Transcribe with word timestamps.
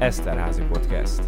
Eszterházi 0.00 0.62
Podcast. 0.62 1.22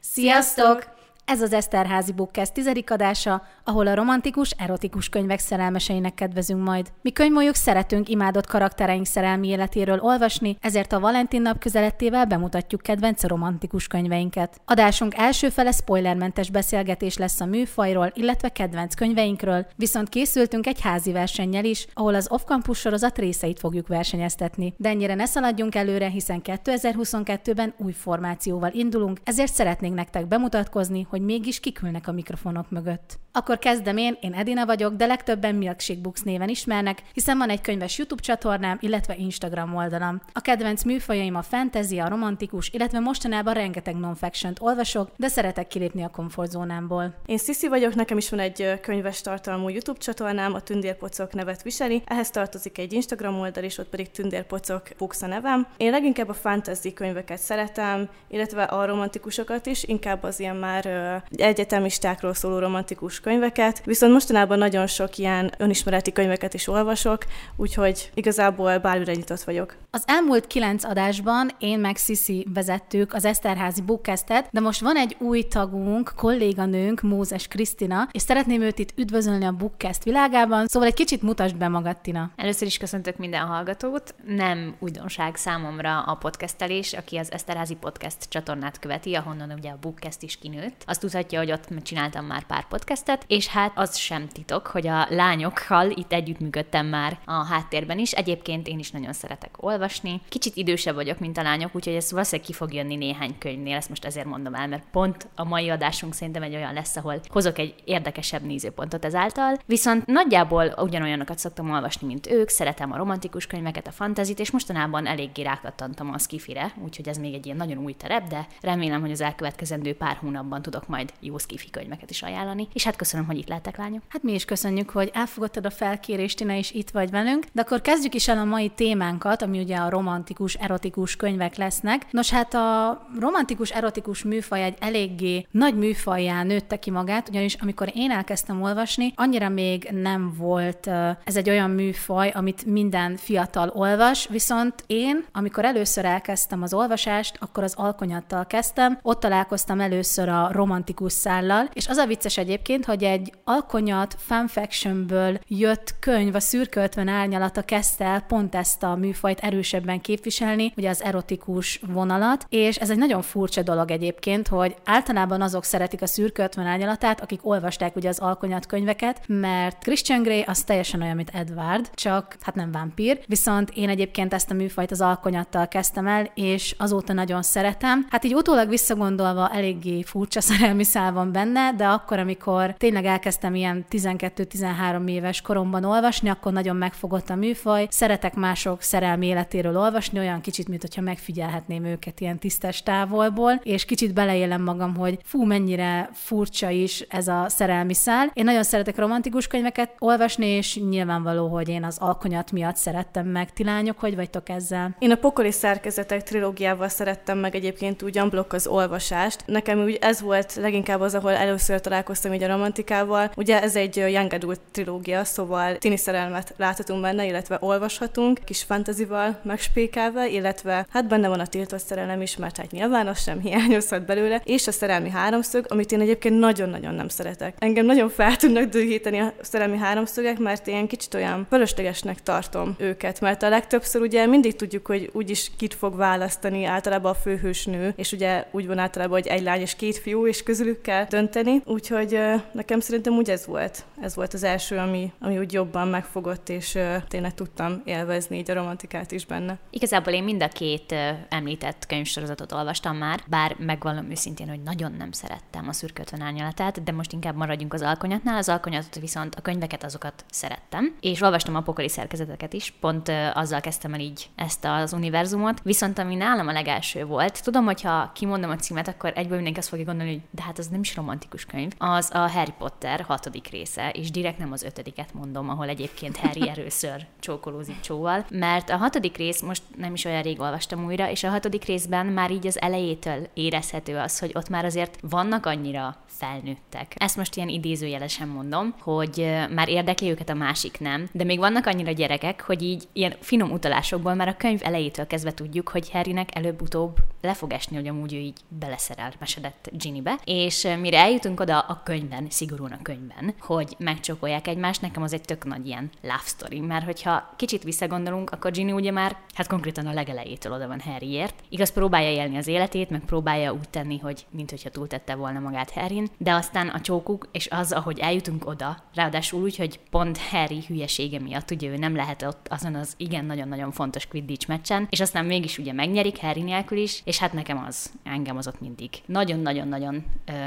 Sziasztok! 0.00 0.86
Ez 1.24 1.42
az 1.42 1.52
Eszterházi 1.52 2.12
Bookcast 2.12 2.52
tizedik 2.52 2.90
adása, 2.90 3.42
ahol 3.64 3.86
a 3.86 3.94
romantikus, 3.94 4.50
erotikus 4.50 5.08
könyvek 5.08 5.38
szerelmeseinek 5.38 6.14
kedvezünk 6.14 6.64
majd. 6.64 6.92
Mi 7.02 7.10
könyvmolyok 7.10 7.54
szeretünk 7.54 8.08
imádott 8.08 8.46
karaktereink 8.46 9.06
szerelmi 9.06 9.48
életéről 9.48 9.98
olvasni, 10.00 10.56
ezért 10.60 10.92
a 10.92 11.00
Valentin 11.00 11.42
nap 11.42 11.58
közelettével 11.58 12.24
bemutatjuk 12.24 12.80
kedvenc 12.80 13.24
romantikus 13.24 13.86
könyveinket. 13.86 14.60
Adásunk 14.64 15.14
első 15.16 15.48
fele 15.48 15.70
spoilermentes 15.70 16.50
beszélgetés 16.50 17.16
lesz 17.16 17.40
a 17.40 17.44
műfajról, 17.44 18.12
illetve 18.14 18.48
kedvenc 18.48 18.94
könyveinkről, 18.94 19.66
viszont 19.76 20.08
készültünk 20.08 20.66
egy 20.66 20.80
házi 20.80 21.12
versennyel 21.12 21.64
is, 21.64 21.86
ahol 21.94 22.14
az 22.14 22.30
off-campus 22.30 22.78
sorozat 22.78 23.18
részeit 23.18 23.58
fogjuk 23.58 23.88
versenyeztetni. 23.88 24.74
De 24.76 24.88
ennyire 24.88 25.14
ne 25.14 25.26
szaladjunk 25.26 25.74
előre, 25.74 26.08
hiszen 26.08 26.40
2022-ben 26.44 27.74
új 27.78 27.92
formációval 27.92 28.70
indulunk, 28.72 29.18
ezért 29.24 29.52
szeretnénk 29.52 29.94
nektek 29.94 30.26
bemutatkozni, 30.26 31.06
hogy 31.12 31.22
mégis 31.22 31.60
kikülnek 31.60 32.08
a 32.08 32.12
mikrofonok 32.12 32.70
mögött. 32.70 33.18
Akkor 33.32 33.58
kezdem 33.58 33.96
én, 33.96 34.16
én 34.20 34.34
Edina 34.34 34.66
vagyok, 34.66 34.94
de 34.94 35.06
legtöbben 35.06 35.54
Milkshake 35.54 36.00
Books 36.00 36.20
néven 36.20 36.48
ismernek, 36.48 37.02
hiszen 37.12 37.38
van 37.38 37.50
egy 37.50 37.60
könyves 37.60 37.98
YouTube 37.98 38.22
csatornám, 38.22 38.78
illetve 38.80 39.16
Instagram 39.16 39.74
oldalam. 39.74 40.20
A 40.32 40.40
kedvenc 40.40 40.82
műfajaim 40.82 41.34
a 41.34 41.42
fantasy, 41.42 41.98
a 41.98 42.08
romantikus, 42.08 42.68
illetve 42.68 42.98
mostanában 42.98 43.54
rengeteg 43.54 43.96
non-fiction 43.96 44.52
olvasok, 44.60 45.10
de 45.16 45.28
szeretek 45.28 45.66
kilépni 45.66 46.02
a 46.02 46.08
komfortzónámból. 46.08 47.14
Én 47.26 47.38
Sisi 47.38 47.68
vagyok, 47.68 47.94
nekem 47.94 48.16
is 48.16 48.30
van 48.30 48.38
egy 48.38 48.80
könyves 48.80 49.20
tartalmú 49.20 49.68
YouTube 49.68 49.98
csatornám, 49.98 50.54
a 50.54 50.60
Tündérpocok 50.60 51.32
nevet 51.32 51.62
viseli. 51.62 52.02
Ehhez 52.06 52.30
tartozik 52.30 52.78
egy 52.78 52.92
Instagram 52.92 53.38
oldal, 53.38 53.64
és 53.64 53.78
ott 53.78 53.88
pedig 53.88 54.10
Tündérpocok 54.10 54.82
Books 54.98 55.22
a 55.22 55.26
nevem. 55.26 55.66
Én 55.76 55.90
leginkább 55.90 56.28
a 56.28 56.34
fantasy 56.34 56.92
könyveket 56.92 57.38
szeretem, 57.38 58.08
illetve 58.28 58.62
a 58.62 58.84
romantikusokat 58.84 59.66
is, 59.66 59.84
inkább 59.84 60.22
az 60.22 60.40
ilyen 60.40 60.56
már 60.56 60.84
egyetemistákról 61.30 62.34
szóló 62.34 62.58
romantikus 62.58 63.20
könyveket, 63.20 63.84
viszont 63.84 64.12
mostanában 64.12 64.58
nagyon 64.58 64.86
sok 64.86 65.18
ilyen 65.18 65.52
önismereti 65.58 66.12
könyveket 66.12 66.54
is 66.54 66.68
olvasok, 66.68 67.24
úgyhogy 67.56 68.10
igazából 68.14 68.78
bármire 68.78 69.12
nyitott 69.12 69.42
vagyok. 69.42 69.76
Az 69.90 70.04
elmúlt 70.06 70.46
kilenc 70.46 70.84
adásban 70.84 71.50
én 71.58 71.78
meg 71.78 71.96
Sisi 71.96 72.46
vezettük 72.54 73.14
az 73.14 73.24
Eszterházi 73.24 73.80
Bookcastet, 73.80 74.48
de 74.50 74.60
most 74.60 74.80
van 74.80 74.96
egy 74.96 75.16
új 75.18 75.42
tagunk, 75.42 76.12
kolléganőnk, 76.16 77.00
Mózes 77.00 77.48
Krisztina, 77.48 78.08
és 78.10 78.22
szeretném 78.22 78.60
őt 78.62 78.78
itt 78.78 78.98
üdvözölni 78.98 79.44
a 79.44 79.52
Bookcast 79.52 80.04
világában, 80.04 80.66
szóval 80.66 80.88
egy 80.88 80.94
kicsit 80.94 81.22
mutasd 81.22 81.56
be 81.56 81.68
magad, 81.68 81.96
Tina. 81.96 82.30
Először 82.36 82.66
is 82.66 82.78
köszöntök 82.78 83.16
minden 83.16 83.46
hallgatót. 83.46 84.14
Nem 84.26 84.76
újdonság 84.78 85.36
számomra 85.36 86.00
a 86.00 86.14
podcastelés, 86.14 86.92
aki 86.92 87.16
az 87.16 87.32
Eszterházi 87.32 87.74
Podcast 87.74 88.16
csatornát 88.28 88.78
követi, 88.78 89.14
ahonnan 89.14 89.52
ugye 89.58 89.70
a 89.70 89.78
Bookcast 89.80 90.22
is 90.22 90.38
kinőtt. 90.38 90.82
Azt 90.92 91.00
tudhatja, 91.00 91.38
hogy 91.38 91.52
ott 91.52 91.82
csináltam 91.82 92.24
már 92.24 92.46
pár 92.46 92.68
podcastet, 92.68 93.24
és 93.26 93.46
hát 93.46 93.72
az 93.74 93.96
sem 93.96 94.28
titok, 94.28 94.66
hogy 94.66 94.86
a 94.86 95.06
lányokkal 95.08 95.90
itt 95.90 96.12
együttműködtem 96.12 96.86
már 96.86 97.18
a 97.24 97.44
háttérben 97.44 97.98
is. 97.98 98.12
Egyébként 98.12 98.68
én 98.68 98.78
is 98.78 98.90
nagyon 98.90 99.12
szeretek 99.12 99.54
olvasni. 99.56 100.20
Kicsit 100.28 100.56
idősebb 100.56 100.94
vagyok, 100.94 101.18
mint 101.18 101.38
a 101.38 101.42
lányok, 101.42 101.74
úgyhogy 101.74 101.94
ez 101.94 102.10
valószínűleg 102.10 102.46
ki 102.46 102.52
fog 102.52 102.74
jönni 102.74 102.96
néhány 102.96 103.38
könyvnél, 103.38 103.76
ezt 103.76 103.88
most 103.88 104.04
ezért 104.04 104.26
mondom 104.26 104.54
el, 104.54 104.68
mert 104.68 104.84
pont 104.90 105.28
a 105.34 105.44
mai 105.44 105.68
adásunk 105.68 106.14
szerintem 106.14 106.42
egy 106.42 106.54
olyan 106.54 106.72
lesz, 106.72 106.96
ahol 106.96 107.20
hozok 107.28 107.58
egy 107.58 107.74
érdekesebb 107.84 108.42
nézőpontot 108.42 109.04
ezáltal. 109.04 109.58
Viszont 109.66 110.06
nagyjából 110.06 110.74
ugyanolyanokat 110.76 111.38
szoktam 111.38 111.70
olvasni, 111.70 112.06
mint 112.06 112.30
ők, 112.30 112.48
szeretem 112.48 112.92
a 112.92 112.96
romantikus 112.96 113.46
könyveket, 113.46 113.86
a 113.86 113.92
fantazit, 113.92 114.40
és 114.40 114.50
mostanában 114.50 115.06
eléggé 115.06 115.42
rákattantam 115.42 116.12
a 116.12 116.18
skifire, 116.18 116.72
úgyhogy 116.84 117.08
ez 117.08 117.16
még 117.16 117.34
egy 117.34 117.44
ilyen 117.44 117.56
nagyon 117.56 117.78
új 117.78 117.92
terep, 117.92 118.28
de 118.28 118.46
remélem, 118.60 119.00
hogy 119.00 119.10
az 119.10 119.20
elkövetkezendő 119.20 119.96
pár 119.96 120.16
hónapban 120.16 120.62
tudok 120.62 120.80
majd 120.86 121.12
jó 121.20 121.38
skifi 121.38 121.70
könyveket 121.70 122.10
is 122.10 122.22
ajánlani. 122.22 122.68
És 122.72 122.84
hát 122.84 122.96
köszönöm, 122.96 123.26
hogy 123.26 123.38
itt 123.38 123.48
lehetek, 123.48 123.76
lányok. 123.76 124.02
Hát 124.08 124.22
mi 124.22 124.32
is 124.32 124.44
köszönjük, 124.44 124.90
hogy 124.90 125.10
elfogadtad 125.14 125.66
a 125.66 125.70
felkérést, 125.70 126.36
Tina, 126.36 126.54
és 126.54 126.72
itt 126.72 126.90
vagy 126.90 127.10
velünk. 127.10 127.44
De 127.52 127.60
akkor 127.60 127.80
kezdjük 127.80 128.14
is 128.14 128.28
el 128.28 128.38
a 128.38 128.44
mai 128.44 128.68
témánkat, 128.68 129.42
ami 129.42 129.60
ugye 129.60 129.76
a 129.76 129.90
romantikus, 129.90 130.54
erotikus 130.54 131.16
könyvek 131.16 131.56
lesznek. 131.56 132.06
Nos, 132.10 132.30
hát 132.30 132.54
a 132.54 133.00
romantikus, 133.18 133.70
erotikus 133.70 134.22
műfaj 134.22 134.62
egy 134.62 134.76
eléggé 134.80 135.46
nagy 135.50 135.76
műfajjá 135.76 136.42
nőtte 136.42 136.78
ki 136.78 136.90
magát, 136.90 137.28
ugyanis 137.28 137.54
amikor 137.54 137.90
én 137.94 138.10
elkezdtem 138.10 138.62
olvasni, 138.62 139.12
annyira 139.16 139.48
még 139.48 139.88
nem 139.92 140.34
volt 140.36 140.86
ez 141.24 141.36
egy 141.36 141.50
olyan 141.50 141.70
műfaj, 141.70 142.30
amit 142.34 142.64
minden 142.64 143.16
fiatal 143.16 143.70
olvas, 143.74 144.28
viszont 144.28 144.84
én, 144.86 145.24
amikor 145.32 145.64
először 145.64 146.04
elkezdtem 146.04 146.62
az 146.62 146.74
olvasást, 146.74 147.36
akkor 147.40 147.62
az 147.62 147.74
alkonyattal 147.76 148.46
kezdtem, 148.46 148.98
ott 149.02 149.20
találkoztam 149.20 149.80
először 149.80 150.28
a 150.28 150.48
romantikus 150.52 150.71
szállal, 151.06 151.68
és 151.72 151.88
az 151.88 151.96
a 151.96 152.06
vicces 152.06 152.36
egyébként, 152.36 152.84
hogy 152.84 153.04
egy 153.04 153.32
alkonyat 153.44 154.14
fanfictionből 154.18 155.38
jött 155.46 155.94
könyv, 155.98 156.34
a 156.34 156.40
szürke 156.40 156.82
50 156.82 157.08
árnyalata 157.08 157.62
kezdte 157.62 158.04
el 158.04 158.20
pont 158.20 158.54
ezt 158.54 158.82
a 158.82 158.94
műfajt 158.94 159.40
erősebben 159.40 160.00
képviselni, 160.00 160.72
ugye 160.76 160.88
az 160.88 161.02
erotikus 161.02 161.80
vonalat, 161.92 162.46
és 162.48 162.76
ez 162.76 162.90
egy 162.90 162.98
nagyon 162.98 163.22
furcsa 163.22 163.62
dolog 163.62 163.90
egyébként, 163.90 164.48
hogy 164.48 164.76
általában 164.84 165.42
azok 165.42 165.64
szeretik 165.64 166.02
a 166.02 166.06
szürke 166.06 166.42
50 166.42 166.66
árnyalatát, 166.66 167.20
akik 167.20 167.46
olvasták 167.46 167.96
ugye 167.96 168.08
az 168.08 168.18
alkonyat 168.18 168.66
könyveket, 168.66 169.20
mert 169.26 169.82
Christian 169.82 170.22
Grey 170.22 170.42
az 170.46 170.62
teljesen 170.62 171.02
olyan, 171.02 171.16
mint 171.16 171.30
Edward, 171.34 171.90
csak 171.94 172.36
hát 172.40 172.54
nem 172.54 172.72
vámpír, 172.72 173.18
viszont 173.26 173.70
én 173.74 173.88
egyébként 173.88 174.34
ezt 174.34 174.50
a 174.50 174.54
műfajt 174.54 174.90
az 174.90 175.00
alkonyattal 175.00 175.68
kezdtem 175.68 176.06
el, 176.06 176.30
és 176.34 176.74
azóta 176.78 177.12
nagyon 177.12 177.42
szeretem. 177.42 178.06
Hát 178.10 178.24
így 178.24 178.34
utólag 178.34 178.68
visszagondolva 178.68 179.48
eléggé 179.48 180.02
furcsa 180.02 180.40
szerelmi 180.62 180.84
szál 180.84 181.12
van 181.12 181.32
benne, 181.32 181.72
de 181.72 181.86
akkor, 181.86 182.18
amikor 182.18 182.74
tényleg 182.78 183.04
elkezdtem 183.04 183.54
ilyen 183.54 183.84
12-13 183.90 185.08
éves 185.08 185.40
koromban 185.40 185.84
olvasni, 185.84 186.28
akkor 186.28 186.52
nagyon 186.52 186.76
megfogott 186.76 187.30
a 187.30 187.34
műfaj. 187.34 187.86
Szeretek 187.90 188.34
mások 188.34 188.82
szerelmi 188.82 189.26
életéről 189.26 189.76
olvasni, 189.76 190.18
olyan 190.18 190.40
kicsit, 190.40 190.68
mint 190.68 190.80
hogyha 190.82 191.00
megfigyelhetném 191.00 191.84
őket 191.84 192.20
ilyen 192.20 192.38
tisztes 192.38 192.82
távolból, 192.82 193.60
és 193.62 193.84
kicsit 193.84 194.14
beleélem 194.14 194.62
magam, 194.62 194.96
hogy 194.96 195.18
fú, 195.24 195.44
mennyire 195.44 196.10
furcsa 196.12 196.70
is 196.70 197.00
ez 197.00 197.28
a 197.28 197.44
szerelmi 197.48 197.94
szál. 197.94 198.30
Én 198.34 198.44
nagyon 198.44 198.62
szeretek 198.62 198.98
romantikus 198.98 199.46
könyveket 199.46 199.94
olvasni, 199.98 200.46
és 200.46 200.76
nyilvánvaló, 200.76 201.48
hogy 201.48 201.68
én 201.68 201.84
az 201.84 201.96
alkonyat 201.98 202.52
miatt 202.52 202.76
szerettem 202.76 203.26
meg. 203.26 203.52
Ti 203.52 203.64
lányok, 203.64 203.98
hogy 203.98 204.16
vagytok 204.16 204.48
ezzel? 204.48 204.96
Én 204.98 205.10
a 205.10 205.16
Pokoli 205.16 205.52
szerkezetek 205.52 206.22
trilógiával 206.22 206.88
szerettem 206.88 207.38
meg 207.38 207.54
egyébként 207.54 208.02
úgy 208.02 208.20
blokk 208.30 208.52
az 208.52 208.66
olvasást. 208.66 209.42
Nekem 209.46 209.82
úgy 209.82 209.98
ez 210.00 210.20
volt 210.20 210.51
leginkább 210.56 211.00
az, 211.00 211.14
ahol 211.14 211.32
először 211.32 211.80
találkoztam 211.80 212.32
így 212.32 212.42
a 212.42 212.48
romantikával. 212.48 213.30
Ugye 213.36 213.62
ez 213.62 213.76
egy 213.76 213.96
young 213.96 214.32
adult 214.32 214.60
trilógia, 214.70 215.24
szóval 215.24 215.76
tini 215.76 215.96
szerelmet 215.96 216.54
láthatunk 216.56 217.02
benne, 217.02 217.26
illetve 217.26 217.58
olvashatunk, 217.60 218.40
kis 218.44 218.62
fantazival 218.62 219.40
megspékelve, 219.42 220.28
illetve 220.28 220.86
hát 220.90 221.08
benne 221.08 221.28
van 221.28 221.40
a 221.40 221.46
tiltott 221.46 221.80
szerelem 221.80 222.20
is, 222.22 222.36
mert 222.36 222.56
hát 222.56 222.70
nyilván 222.70 223.06
az 223.06 223.22
sem 223.22 223.40
hiányozhat 223.40 224.06
belőle, 224.06 224.40
és 224.44 224.66
a 224.66 224.72
szerelmi 224.72 225.10
háromszög, 225.10 225.66
amit 225.68 225.92
én 225.92 226.00
egyébként 226.00 226.38
nagyon-nagyon 226.38 226.94
nem 226.94 227.08
szeretek. 227.08 227.54
Engem 227.58 227.86
nagyon 227.86 228.08
fel 228.08 228.36
tudnak 228.36 228.64
dühíteni 228.64 229.18
a 229.18 229.32
szerelmi 229.40 229.76
háromszögek, 229.76 230.38
mert 230.38 230.66
én 230.68 230.86
kicsit 230.86 231.14
olyan 231.14 231.46
fölöslegesnek 231.50 232.22
tartom 232.22 232.74
őket, 232.78 233.20
mert 233.20 233.42
a 233.42 233.48
legtöbbször 233.48 234.00
ugye 234.00 234.26
mindig 234.26 234.56
tudjuk, 234.56 234.86
hogy 234.86 235.10
úgyis 235.12 235.50
kit 235.56 235.74
fog 235.74 235.96
választani 235.96 236.64
általában 236.64 237.12
a 237.12 237.14
főhős 237.14 237.64
nő, 237.64 237.92
és 237.96 238.12
ugye 238.12 238.44
úgy 238.50 238.66
van 238.66 238.78
általában, 238.78 239.20
hogy 239.20 239.26
egy 239.26 239.42
lány 239.42 239.60
és 239.60 239.76
két 239.76 239.98
fiú, 239.98 240.26
és 240.26 240.41
közülük 240.42 240.80
kell 240.80 241.04
dönteni, 241.04 241.62
úgyhogy 241.64 242.18
nekem 242.52 242.80
szerintem 242.80 243.12
úgy 243.12 243.30
ez 243.30 243.46
volt. 243.46 243.84
Ez 244.00 244.14
volt 244.14 244.34
az 244.34 244.42
első, 244.42 244.76
ami, 244.76 245.12
ami 245.20 245.38
úgy 245.38 245.52
jobban 245.52 245.88
megfogott, 245.88 246.48
és 246.48 246.78
tényleg 247.08 247.34
tudtam 247.34 247.82
élvezni 247.84 248.38
így 248.38 248.50
a 248.50 248.54
romantikát 248.54 249.12
is 249.12 249.26
benne. 249.26 249.58
Igazából 249.70 250.12
én 250.12 250.24
mind 250.24 250.42
a 250.42 250.48
két 250.48 250.94
említett 251.28 251.86
könyvsorozatot 251.86 252.52
olvastam 252.52 252.96
már, 252.96 253.20
bár 253.26 253.56
megvallom 253.58 254.10
őszintén, 254.10 254.48
hogy 254.48 254.62
nagyon 254.62 254.92
nem 254.92 255.12
szerettem 255.12 255.68
a 255.68 255.72
szürke 255.72 256.04
árnyalatát, 256.20 256.82
de 256.82 256.92
most 256.92 257.12
inkább 257.12 257.36
maradjunk 257.36 257.74
az 257.74 257.82
alkonyatnál. 257.82 258.36
Az 258.36 258.48
alkonyatot 258.48 259.00
viszont 259.00 259.34
a 259.34 259.40
könyveket 259.40 259.84
azokat 259.84 260.24
szerettem, 260.30 260.94
és 261.00 261.20
olvastam 261.20 261.54
a 261.54 261.60
pokoli 261.60 261.88
szerkezeteket 261.88 262.52
is, 262.52 262.74
pont 262.80 263.12
azzal 263.34 263.60
kezdtem 263.60 263.94
el 263.94 264.00
így 264.00 264.28
ezt 264.36 264.64
az 264.64 264.92
univerzumot. 264.92 265.60
Viszont 265.62 265.98
ami 265.98 266.14
nálam 266.14 266.48
a 266.48 266.52
legelső 266.52 267.04
volt, 267.04 267.42
tudom, 267.42 267.64
hogy 267.64 267.82
ha 267.82 268.10
kimondom 268.14 268.50
a 268.50 268.56
címet, 268.56 268.88
akkor 268.88 269.12
egyből 269.14 269.34
mindenki 269.34 269.58
azt 269.58 269.68
fogja 269.68 269.84
gondolni, 269.84 270.12
hogy 270.12 270.22
de 270.34 270.42
hát 270.42 270.58
az 270.58 270.68
nem 270.68 270.80
is 270.80 270.96
romantikus 270.96 271.44
könyv, 271.44 271.72
az 271.78 272.10
a 272.12 272.28
Harry 272.28 272.52
Potter 272.58 273.00
hatodik 273.00 273.48
része, 273.48 273.90
és 273.90 274.10
direkt 274.10 274.38
nem 274.38 274.52
az 274.52 274.62
ötödiket 274.62 275.14
mondom, 275.14 275.48
ahol 275.48 275.68
egyébként 275.68 276.16
Harry 276.16 276.48
először 276.56 277.06
csókolózik 277.20 277.80
csóval, 277.80 278.26
mert 278.30 278.70
a 278.70 278.76
hatodik 278.76 279.16
rész 279.16 279.40
most 279.40 279.62
nem 279.76 279.94
is 279.94 280.04
olyan 280.04 280.22
rég 280.22 280.40
olvastam 280.40 280.84
újra, 280.84 281.10
és 281.10 281.24
a 281.24 281.30
hatodik 281.30 281.64
részben 281.64 282.06
már 282.06 282.30
így 282.30 282.46
az 282.46 282.60
elejétől 282.60 283.28
érezhető 283.34 283.96
az, 283.96 284.18
hogy 284.18 284.30
ott 284.34 284.48
már 284.48 284.64
azért 284.64 284.98
vannak 285.00 285.46
annyira 285.46 285.96
felnőttek. 286.18 286.94
Ezt 286.96 287.16
most 287.16 287.36
ilyen 287.36 287.48
idézőjelesen 287.48 288.28
mondom, 288.28 288.74
hogy 288.80 289.30
már 289.54 289.68
érdekli 289.68 290.10
őket 290.10 290.28
a 290.28 290.34
másik 290.34 290.80
nem, 290.80 291.08
de 291.12 291.24
még 291.24 291.38
vannak 291.38 291.66
annyira 291.66 291.90
gyerekek, 291.90 292.42
hogy 292.42 292.62
így 292.62 292.88
ilyen 292.92 293.14
finom 293.20 293.50
utalásokból 293.50 294.14
már 294.14 294.28
a 294.28 294.36
könyv 294.36 294.60
elejétől 294.64 295.06
kezdve 295.06 295.34
tudjuk, 295.34 295.68
hogy 295.68 295.90
Harrynek 295.90 296.36
előbb-utóbb 296.36 296.96
le 297.20 297.34
fog 297.34 297.52
esni, 297.52 297.76
hogy 297.76 297.88
amúgy 297.88 298.14
ő 298.14 298.18
így 298.18 298.40
beleszerelmesedett 298.48 299.70
Ginnybe, 299.72 300.18
és 300.24 300.68
mire 300.80 300.98
eljutunk 300.98 301.40
oda 301.40 301.58
a 301.58 301.80
könyvben, 301.84 302.26
szigorúan 302.30 302.72
a 302.72 302.82
könyvben, 302.82 303.34
hogy 303.40 303.74
megcsokolják 303.78 304.46
egymást, 304.46 304.80
nekem 304.80 305.02
az 305.02 305.12
egy 305.12 305.20
tök 305.20 305.44
nagy 305.44 305.66
ilyen 305.66 305.90
love 306.02 306.22
story, 306.24 306.60
mert 306.60 306.84
hogyha 306.84 307.34
kicsit 307.36 307.62
visszagondolunk, 307.62 308.30
akkor 308.30 308.50
Ginny 308.50 308.72
ugye 308.72 308.90
már, 308.90 309.16
hát 309.34 309.46
konkrétan 309.46 309.86
a 309.86 309.92
legelejétől 309.92 310.52
oda 310.52 310.66
van 310.66 310.80
Harryért. 310.80 311.34
Igaz, 311.48 311.72
próbálja 311.72 312.10
élni 312.10 312.36
az 312.36 312.46
életét, 312.46 312.90
meg 312.90 313.00
próbálja 313.04 313.52
úgy 313.52 313.68
tenni, 313.68 313.98
hogy 313.98 314.26
mint 314.30 314.50
hogyha 314.50 314.70
túltette 314.70 315.14
volna 315.14 315.38
magát 315.38 315.70
Harryn, 316.02 316.16
de 316.18 316.32
aztán 316.32 316.68
a 316.68 316.80
csókuk, 316.80 317.28
és 317.32 317.48
az, 317.50 317.72
ahogy 317.72 317.98
eljutunk 317.98 318.46
oda, 318.46 318.76
ráadásul 318.94 319.42
úgy, 319.42 319.56
hogy 319.56 319.80
pont 319.90 320.18
Harry 320.18 320.64
hülyesége 320.66 321.20
miatt, 321.20 321.50
ugye 321.50 321.68
ő 321.68 321.76
nem 321.76 321.96
lehet 321.96 322.22
ott 322.22 322.46
azon 322.50 322.74
az 322.74 322.94
igen 322.96 323.24
nagyon-nagyon 323.24 323.72
fontos 323.72 324.06
Quidditch 324.06 324.48
meccsen, 324.48 324.86
és 324.90 325.00
aztán 325.00 325.24
mégis 325.24 325.58
ugye 325.58 325.72
megnyerik 325.72 326.20
Harry 326.20 326.42
nélkül 326.42 326.78
is, 326.78 327.02
és 327.04 327.18
hát 327.18 327.32
nekem 327.32 327.64
az, 327.66 327.92
engem 328.04 328.36
az 328.36 328.46
ott 328.46 328.60
mindig 328.60 328.90
nagyon-nagyon-nagyon 329.06 330.04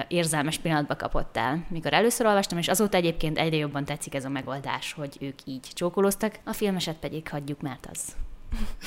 érzelmes 0.08 0.58
pillanatba 0.58 0.96
kapott 0.96 1.38
el, 1.38 1.66
mikor 1.70 1.94
először 1.94 2.26
olvastam, 2.26 2.58
és 2.58 2.68
azóta 2.68 2.98
egyébként 2.98 3.38
egyre 3.38 3.58
jobban 3.58 3.86
tetszik 3.86 4.16
ez 4.16 4.26
a 4.26 4.30
megoldás, 4.30 4.94
hogy 4.94 5.18
ők 5.20 5.40
így 5.46 5.68
csókolóztak, 5.74 6.40
a 6.44 6.54
filmeset 6.54 6.98
pedig 6.98 7.30
hagyjuk, 7.30 7.62
mert 7.62 7.88
az 7.92 8.16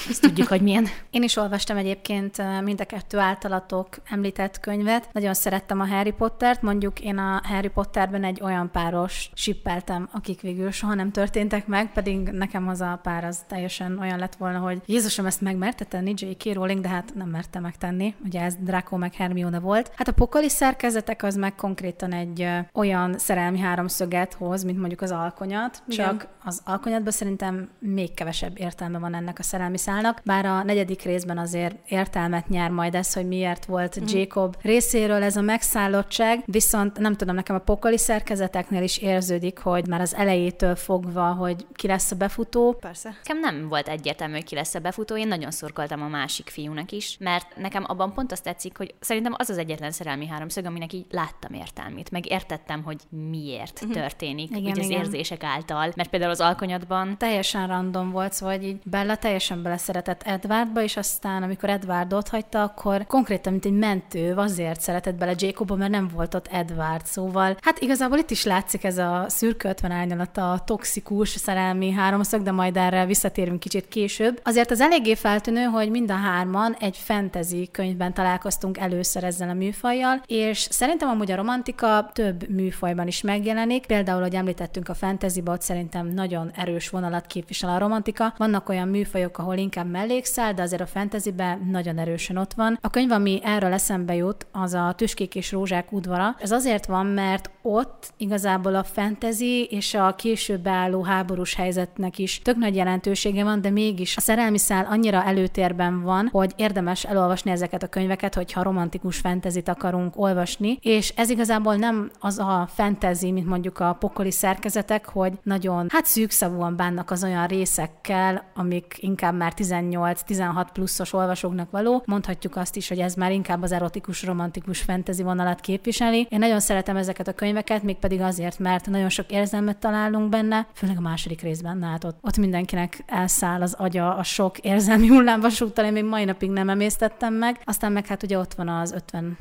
ezt 0.08 0.20
tudjuk, 0.20 0.48
hogy 0.48 0.62
milyen. 0.62 0.86
Én 1.10 1.22
is 1.22 1.36
olvastam 1.36 1.76
egyébként 1.76 2.62
mind 2.62 2.80
a 2.80 2.84
kettő 2.84 3.18
általatok 3.18 3.88
említett 4.10 4.60
könyvet. 4.60 5.08
Nagyon 5.12 5.34
szerettem 5.34 5.80
a 5.80 5.86
Harry 5.86 6.12
Pottert. 6.12 6.62
Mondjuk 6.62 7.00
én 7.00 7.18
a 7.18 7.40
Harry 7.44 7.68
Potterben 7.68 8.24
egy 8.24 8.40
olyan 8.42 8.70
páros 8.70 9.30
sippeltem, 9.34 10.08
akik 10.12 10.40
végül 10.40 10.70
soha 10.70 10.94
nem 10.94 11.10
történtek 11.10 11.66
meg, 11.66 11.92
pedig 11.92 12.18
nekem 12.18 12.68
az 12.68 12.80
a 12.80 13.00
pár 13.02 13.24
az 13.24 13.44
teljesen 13.46 13.98
olyan 13.98 14.18
lett 14.18 14.34
volna, 14.34 14.58
hogy 14.58 14.82
Jézusom 14.86 15.26
ezt 15.26 15.40
megmerte 15.40 15.84
tenni, 15.84 16.14
J.K. 16.16 16.54
Rowling, 16.54 16.80
de 16.80 16.88
hát 16.88 17.14
nem 17.14 17.28
merte 17.28 17.60
megtenni. 17.60 18.14
Ugye 18.24 18.40
ez 18.40 18.54
Draco 18.60 18.96
meg 18.96 19.14
Hermione 19.14 19.58
volt. 19.58 19.92
Hát 19.96 20.08
a 20.08 20.12
pokoli 20.12 20.48
szerkezetek 20.48 21.22
az 21.22 21.36
meg 21.36 21.54
konkrétan 21.54 22.12
egy 22.12 22.42
ö, 22.42 22.58
olyan 22.72 23.18
szerelmi 23.18 23.58
háromszöget 23.58 24.34
hoz, 24.34 24.64
mint 24.64 24.78
mondjuk 24.78 25.00
az 25.00 25.10
alkonyat, 25.10 25.82
Igen. 25.88 26.06
csak 26.06 26.28
az 26.44 26.60
alkonyatban 26.64 27.12
szerintem 27.12 27.68
még 27.78 28.14
kevesebb 28.14 28.58
értelme 28.58 28.98
van 28.98 29.14
ennek 29.14 29.38
a 29.38 29.42
szerelmi 29.42 29.57
szálnak, 29.74 30.20
bár 30.24 30.46
a 30.46 30.62
negyedik 30.62 31.02
részben 31.02 31.38
azért 31.38 31.76
értelmet 31.88 32.48
nyer 32.48 32.70
majd 32.70 32.94
ez, 32.94 33.12
hogy 33.12 33.26
miért 33.26 33.64
volt 33.64 34.00
mm. 34.00 34.04
Jacob 34.06 34.56
részéről 34.62 35.22
ez 35.22 35.36
a 35.36 35.40
megszállottság, 35.40 36.42
viszont 36.46 36.98
nem 36.98 37.16
tudom, 37.16 37.34
nekem 37.34 37.56
a 37.56 37.58
pokoli 37.58 37.98
szerkezeteknél 37.98 38.82
is 38.82 38.98
érződik, 38.98 39.58
hogy 39.58 39.86
már 39.86 40.00
az 40.00 40.14
elejétől 40.14 40.74
fogva, 40.76 41.32
hogy 41.32 41.66
ki 41.74 41.86
lesz 41.86 42.10
a 42.10 42.16
befutó. 42.16 42.76
Persze. 42.80 43.08
Nekem 43.08 43.40
nem 43.40 43.68
volt 43.68 43.88
egyértelmű, 43.88 44.34
hogy 44.34 44.44
ki 44.44 44.54
lesz 44.54 44.74
a 44.74 44.78
befutó, 44.78 45.16
én 45.16 45.28
nagyon 45.28 45.50
szorkoltam 45.50 46.02
a 46.02 46.08
másik 46.08 46.48
fiúnak 46.48 46.92
is, 46.92 47.16
mert 47.20 47.56
nekem 47.56 47.84
abban 47.86 48.12
pont 48.12 48.32
azt 48.32 48.42
tetszik, 48.42 48.76
hogy 48.76 48.94
szerintem 49.00 49.34
az 49.36 49.50
az 49.50 49.58
egyetlen 49.58 49.90
szerelmi 49.90 50.26
háromszög, 50.26 50.64
aminek 50.64 50.92
így 50.92 51.06
láttam 51.10 51.52
értelmét, 51.52 52.10
meg 52.10 52.30
értettem, 52.30 52.82
hogy 52.82 52.96
miért 53.30 53.84
mm-hmm. 53.84 53.92
történik, 53.92 54.50
igen, 54.50 54.62
úgy 54.62 54.78
az 54.78 54.88
igen. 54.88 55.00
érzések 55.00 55.44
által, 55.44 55.92
mert 55.96 56.08
például 56.08 56.30
az 56.30 56.40
alkonyatban 56.40 57.18
teljesen 57.18 57.66
random 57.66 58.10
volt, 58.10 58.32
szóval 58.32 58.60
így 58.60 58.78
Bella 58.84 59.16
teljesen 59.16 59.47
beleszeretett 59.56 60.22
Edwardba, 60.22 60.82
és 60.82 60.96
aztán, 60.96 61.42
amikor 61.42 61.68
Edward 61.68 62.12
ott 62.12 62.28
hagyta, 62.28 62.62
akkor 62.62 63.06
konkrétan, 63.06 63.52
mint 63.52 63.64
egy 63.64 63.78
mentő, 63.78 64.34
azért 64.34 64.80
szeretett 64.80 65.14
bele 65.14 65.34
Jacobba, 65.36 65.74
mert 65.74 65.90
nem 65.90 66.08
volt 66.14 66.34
ott 66.34 66.46
Edward. 66.46 67.06
Szóval, 67.06 67.56
hát 67.60 67.78
igazából 67.78 68.18
itt 68.18 68.30
is 68.30 68.44
látszik 68.44 68.84
ez 68.84 68.98
a 68.98 69.24
szürke 69.28 69.68
50 69.68 69.90
árnyalat, 69.90 70.36
a 70.36 70.62
toxikus 70.64 71.28
szerelmi 71.28 71.90
háromszög, 71.90 72.42
de 72.42 72.50
majd 72.50 72.76
erre 72.76 73.06
visszatérünk 73.06 73.60
kicsit 73.60 73.88
később. 73.88 74.40
Azért 74.44 74.70
az 74.70 74.80
eléggé 74.80 75.14
feltűnő, 75.14 75.62
hogy 75.62 75.90
mind 75.90 76.10
a 76.10 76.14
hárman 76.14 76.76
egy 76.80 76.96
fantasy 76.96 77.68
könyvben 77.72 78.14
találkoztunk 78.14 78.78
először 78.78 79.24
ezzel 79.24 79.48
a 79.48 79.54
műfajjal, 79.54 80.22
és 80.26 80.58
szerintem 80.70 81.08
amúgy 81.08 81.30
a 81.30 81.36
romantika 81.36 82.10
több 82.12 82.48
műfajban 82.48 83.06
is 83.06 83.20
megjelenik. 83.20 83.86
Például, 83.86 84.20
hogy 84.20 84.34
említettünk 84.34 84.88
a 84.88 84.94
fantasyba, 84.94 85.52
ott 85.52 85.62
szerintem 85.62 86.06
nagyon 86.06 86.50
erős 86.56 86.88
vonalat 86.88 87.26
képvisel 87.26 87.70
a 87.70 87.78
romantika. 87.78 88.34
Vannak 88.36 88.68
olyan 88.68 88.88
műfajok, 88.88 89.37
ahol 89.38 89.56
inkább 89.56 89.90
mellékszál, 89.90 90.54
de 90.54 90.62
azért 90.62 90.82
a 90.82 90.86
fantasyben 90.86 91.68
nagyon 91.70 91.98
erősen 91.98 92.36
ott 92.36 92.52
van. 92.52 92.78
A 92.80 92.90
könyv, 92.90 93.10
ami 93.10 93.40
erről 93.42 93.72
eszembe 93.72 94.14
jut, 94.14 94.46
az 94.52 94.74
a 94.74 94.94
Tüskék 94.96 95.34
és 95.34 95.52
Rózsák 95.52 95.92
udvara. 95.92 96.36
Ez 96.38 96.50
azért 96.50 96.86
van, 96.86 97.06
mert 97.06 97.50
ott 97.62 98.12
igazából 98.16 98.74
a 98.74 98.84
fantasy 98.84 99.64
és 99.70 99.94
a 99.94 100.14
később 100.14 100.68
álló 100.68 101.02
háborús 101.02 101.54
helyzetnek 101.54 102.18
is 102.18 102.42
tök 102.42 102.56
nagy 102.56 102.76
jelentősége 102.76 103.44
van, 103.44 103.60
de 103.60 103.70
mégis 103.70 104.16
a 104.16 104.20
szerelmi 104.20 104.58
szál 104.58 104.86
annyira 104.90 105.24
előtérben 105.24 106.02
van, 106.02 106.28
hogy 106.32 106.52
érdemes 106.56 107.04
elolvasni 107.04 107.50
ezeket 107.50 107.82
a 107.82 107.88
könyveket, 107.88 108.34
hogyha 108.34 108.62
romantikus 108.62 109.18
fantasyt 109.18 109.68
akarunk 109.68 110.20
olvasni, 110.20 110.78
és 110.82 111.12
ez 111.16 111.30
igazából 111.30 111.74
nem 111.74 112.10
az 112.20 112.38
a 112.38 112.68
fantasy, 112.74 113.30
mint 113.30 113.46
mondjuk 113.46 113.78
a 113.78 113.96
pokoli 113.98 114.30
szerkezetek, 114.30 115.08
hogy 115.08 115.32
nagyon 115.42 115.86
hát 115.88 116.06
szűkszavúan 116.06 116.76
bánnak 116.76 117.10
az 117.10 117.24
olyan 117.24 117.46
részekkel, 117.46 118.44
amik 118.54 118.96
inkább 119.00 119.27
már 119.34 119.52
18-16 119.56 120.66
pluszos 120.72 121.12
olvasóknak 121.12 121.70
való. 121.70 122.02
Mondhatjuk 122.06 122.56
azt 122.56 122.76
is, 122.76 122.88
hogy 122.88 122.98
ez 122.98 123.14
már 123.14 123.32
inkább 123.32 123.62
az 123.62 123.72
erotikus, 123.72 124.22
romantikus 124.22 124.80
fantasy 124.80 125.22
vonalat 125.22 125.60
képviseli. 125.60 126.26
Én 126.30 126.38
nagyon 126.38 126.60
szeretem 126.60 126.96
ezeket 126.96 127.28
a 127.28 127.32
könyveket, 127.32 127.82
mégpedig 127.82 128.20
azért, 128.20 128.58
mert 128.58 128.86
nagyon 128.86 129.08
sok 129.08 129.30
érzelmet 129.30 129.76
találunk 129.76 130.28
benne, 130.28 130.66
főleg 130.72 130.96
a 130.96 131.00
második 131.00 131.40
részben, 131.40 131.82
hát 131.82 132.04
ott, 132.04 132.18
ott 132.20 132.36
mindenkinek 132.36 133.02
elszáll 133.06 133.62
az 133.62 133.74
agya 133.78 134.16
a 134.16 134.22
sok 134.22 134.58
érzelmi 134.58 135.06
hullámvasúttal, 135.06 135.84
én 135.84 135.92
még 135.92 136.04
mai 136.04 136.24
napig 136.24 136.50
nem 136.50 136.68
emésztettem 136.68 137.34
meg. 137.34 137.60
Aztán 137.64 137.92
meg 137.92 138.06
hát 138.06 138.22
ugye 138.22 138.38
ott 138.38 138.54
van 138.54 138.68
az 138.68 138.92
55. 138.92 139.36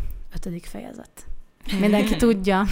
fejezet. 0.62 1.37
Mindenki 1.80 2.16
tudja, 2.26 2.66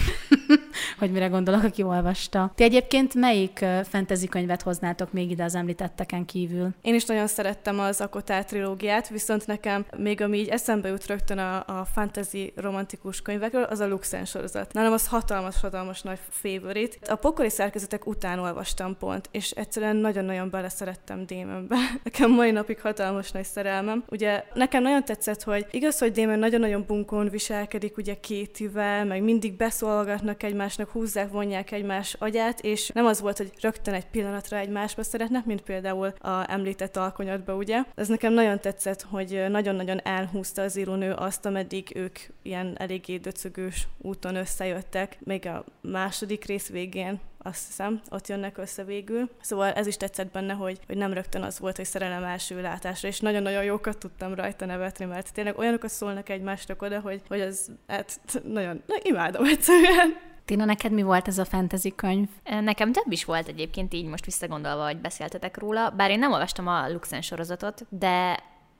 hogy 0.98 1.10
mire 1.10 1.26
gondolok, 1.26 1.62
aki 1.62 1.82
olvasta. 1.82 2.52
Ti 2.54 2.62
egyébként 2.62 3.14
melyik 3.14 3.64
fantasy 3.82 4.26
könyvet 4.26 4.62
hoznátok 4.62 5.12
még 5.12 5.30
ide 5.30 5.44
az 5.44 5.54
említetteken 5.54 6.24
kívül? 6.24 6.68
Én 6.82 6.94
is 6.94 7.04
nagyon 7.04 7.26
szerettem 7.26 7.78
az 7.78 8.00
Akotár 8.00 8.44
trilógiát, 8.44 9.08
viszont 9.08 9.46
nekem 9.46 9.84
még 9.96 10.20
ami 10.20 10.38
így 10.38 10.48
eszembe 10.48 10.88
jut 10.88 11.06
rögtön 11.06 11.38
a, 11.38 11.56
a 11.56 11.86
fantasy 11.94 12.52
romantikus 12.56 13.22
könyvekről, 13.22 13.62
az 13.62 13.80
a 13.80 13.88
Luxen 13.88 14.24
sorozat. 14.24 14.72
Nálam 14.72 14.92
az 14.92 15.06
hatalmas-hatalmas 15.06 16.02
nagy 16.02 16.18
favorite. 16.28 17.12
A 17.12 17.14
pokoli 17.14 17.50
szerkezetek 17.50 18.06
után 18.06 18.38
olvastam 18.38 18.96
pont, 18.98 19.28
és 19.30 19.50
egyszerűen 19.50 19.96
nagyon-nagyon 19.96 20.50
beleszerettem 20.50 21.26
Démonbe. 21.26 21.76
Nekem 22.04 22.30
mai 22.30 22.50
napig 22.50 22.80
hatalmas 22.80 23.30
nagy 23.30 23.44
szerelmem. 23.44 24.04
Ugye 24.08 24.44
nekem 24.54 24.82
nagyon 24.82 25.04
tetszett, 25.04 25.42
hogy 25.42 25.66
igaz, 25.70 25.98
hogy 25.98 26.12
Démon 26.12 26.38
nagyon-nagyon 26.38 26.84
bunkón 26.86 27.28
viselkedik, 27.28 27.96
ugye 27.96 28.14
kétivel, 28.20 28.85
fel, 28.86 29.04
meg 29.04 29.22
mindig 29.22 29.56
beszólgatnak 29.56 30.42
egymásnak, 30.42 30.90
húzzák, 30.90 31.30
vonják 31.30 31.70
egymás 31.70 32.16
agyát, 32.18 32.60
és 32.60 32.88
nem 32.88 33.06
az 33.06 33.20
volt, 33.20 33.36
hogy 33.36 33.52
rögtön 33.60 33.94
egy 33.94 34.06
pillanatra 34.06 34.56
egymásba 34.56 35.02
szeretnek, 35.02 35.44
mint 35.44 35.60
például 35.60 36.12
a 36.20 36.52
említett 36.52 36.96
alkonyatba, 36.96 37.54
ugye. 37.54 37.82
Ez 37.94 38.08
nekem 38.08 38.32
nagyon 38.32 38.60
tetszett, 38.60 39.02
hogy 39.02 39.44
nagyon-nagyon 39.48 40.00
elhúzta 40.02 40.62
az 40.62 40.76
írónő 40.76 41.12
azt, 41.12 41.46
ameddig 41.46 41.92
ők 41.94 42.18
ilyen 42.42 42.74
eléggé 42.78 43.16
döcögős 43.16 43.86
úton 43.98 44.36
összejöttek, 44.36 45.18
még 45.24 45.46
a 45.46 45.64
második 45.80 46.44
rész 46.44 46.68
végén 46.68 47.20
azt 47.46 47.66
hiszem, 47.66 48.00
ott 48.10 48.28
jönnek 48.28 48.58
össze 48.58 48.84
végül. 48.84 49.30
Szóval 49.40 49.72
ez 49.72 49.86
is 49.86 49.96
tetszett 49.96 50.30
benne, 50.30 50.52
hogy, 50.52 50.78
hogy 50.86 50.96
nem 50.96 51.12
rögtön 51.12 51.42
az 51.42 51.58
volt, 51.58 51.76
hogy 51.76 51.84
szerelem 51.84 52.24
első 52.24 52.60
látásra, 52.60 53.08
és 53.08 53.20
nagyon-nagyon 53.20 53.64
jókat 53.64 53.98
tudtam 53.98 54.34
rajta 54.34 54.64
nevetni, 54.64 55.04
mert 55.04 55.32
tényleg 55.32 55.58
olyanokat 55.58 55.90
szólnak 55.90 56.28
egymásnak 56.28 56.82
oda, 56.82 57.00
hogy, 57.00 57.22
hogy 57.28 57.40
az, 57.40 57.70
hát 57.86 58.20
nagyon, 58.44 58.82
na, 58.86 58.94
imádom 59.02 59.44
egyszerűen. 59.44 60.16
Tina, 60.44 60.64
neked 60.64 60.92
mi 60.92 61.02
volt 61.02 61.28
ez 61.28 61.38
a 61.38 61.44
fantasy 61.44 61.94
könyv? 61.94 62.28
Nekem 62.44 62.92
több 62.92 63.12
is 63.12 63.24
volt 63.24 63.48
egyébként 63.48 63.94
így 63.94 64.06
most 64.06 64.24
visszagondolva, 64.24 64.84
hogy 64.84 65.00
beszéltetek 65.00 65.58
róla, 65.58 65.90
bár 65.90 66.10
én 66.10 66.18
nem 66.18 66.32
olvastam 66.32 66.66
a 66.66 66.90
Luxen 66.90 67.22
sorozatot, 67.22 67.86
de 67.88 68.38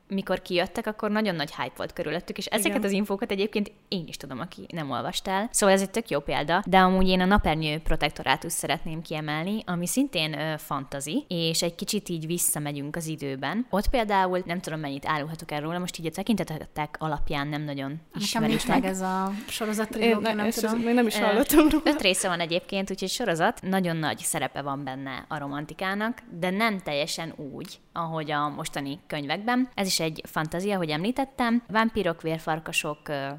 mikor 0.08 0.42
kijöttek, 0.42 0.86
akkor 0.86 1.10
nagyon 1.10 1.34
nagy 1.34 1.54
hype 1.54 1.72
volt 1.76 1.92
körülöttük, 1.92 2.38
és 2.38 2.46
ezeket 2.46 2.76
Igen. 2.76 2.84
az 2.84 2.92
infókat 2.92 3.30
egyébként 3.30 3.72
én 3.88 4.04
is 4.06 4.16
tudom, 4.16 4.40
aki 4.40 4.66
nem 4.68 4.90
olvast 4.90 5.28
el. 5.28 5.48
Szóval 5.52 5.74
ez 5.74 5.80
egy 5.80 5.90
tök 5.90 6.10
jó 6.10 6.20
példa, 6.20 6.62
de 6.66 6.78
amúgy 6.78 7.08
én 7.08 7.20
a 7.20 7.24
napernyő 7.24 7.78
protektorátus 7.78 8.52
szeretném 8.52 9.02
kiemelni, 9.02 9.62
ami 9.66 9.86
szintén 9.86 10.38
ö, 10.38 10.54
fantazi, 10.58 11.24
és 11.28 11.62
egy 11.62 11.74
kicsit 11.74 12.08
így 12.08 12.26
visszamegyünk 12.26 12.96
az 12.96 13.06
időben. 13.06 13.66
Ott 13.70 13.88
például 13.88 14.42
nem 14.44 14.60
tudom 14.60 14.80
mennyit 14.80 15.06
árulhatok 15.06 15.50
erről, 15.50 15.78
most 15.78 15.98
így 15.98 16.06
a 16.06 16.10
tekintetek 16.10 16.96
alapján 16.98 17.48
nem 17.48 17.62
nagyon 17.62 18.00
ismeritek. 18.14 18.66
meg 18.66 18.84
ez 18.84 19.00
a 19.00 19.32
sorozat 19.48 19.98
ne, 20.20 20.32
nem 20.32 20.50
tudom. 20.50 20.78
Még 20.78 20.94
nem 20.94 21.06
is 21.06 21.18
hallottam 21.18 21.68
róla. 21.68 21.82
Öt 21.84 22.00
része 22.00 22.28
van 22.28 22.40
egyébként, 22.40 22.90
úgyhogy 22.90 23.08
sorozat. 23.08 23.62
Nagyon 23.62 23.96
nagy 23.96 24.18
szerepe 24.18 24.62
van 24.62 24.84
benne 24.84 25.24
a 25.28 25.38
romantikának, 25.38 26.18
de 26.38 26.50
nem 26.50 26.78
teljesen 26.78 27.34
úgy, 27.36 27.78
ahogy 27.92 28.30
a 28.30 28.48
mostani 28.48 29.00
könyvekben. 29.06 29.68
Ez 29.74 29.86
is 29.86 29.95
egy 30.00 30.22
fantázia, 30.26 30.76
hogy 30.76 30.90
említettem. 30.90 31.62
Vámpírok, 31.68 32.22
vérfarkasok 32.22 32.98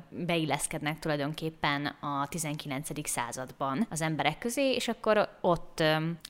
beilleszkednek 0.09 0.99
tulajdonképpen 0.99 1.85
a 1.85 2.27
19. 2.29 3.09
században 3.09 3.87
az 3.89 4.01
emberek 4.01 4.37
közé, 4.37 4.73
és 4.73 4.87
akkor 4.87 5.29
ott 5.41 5.83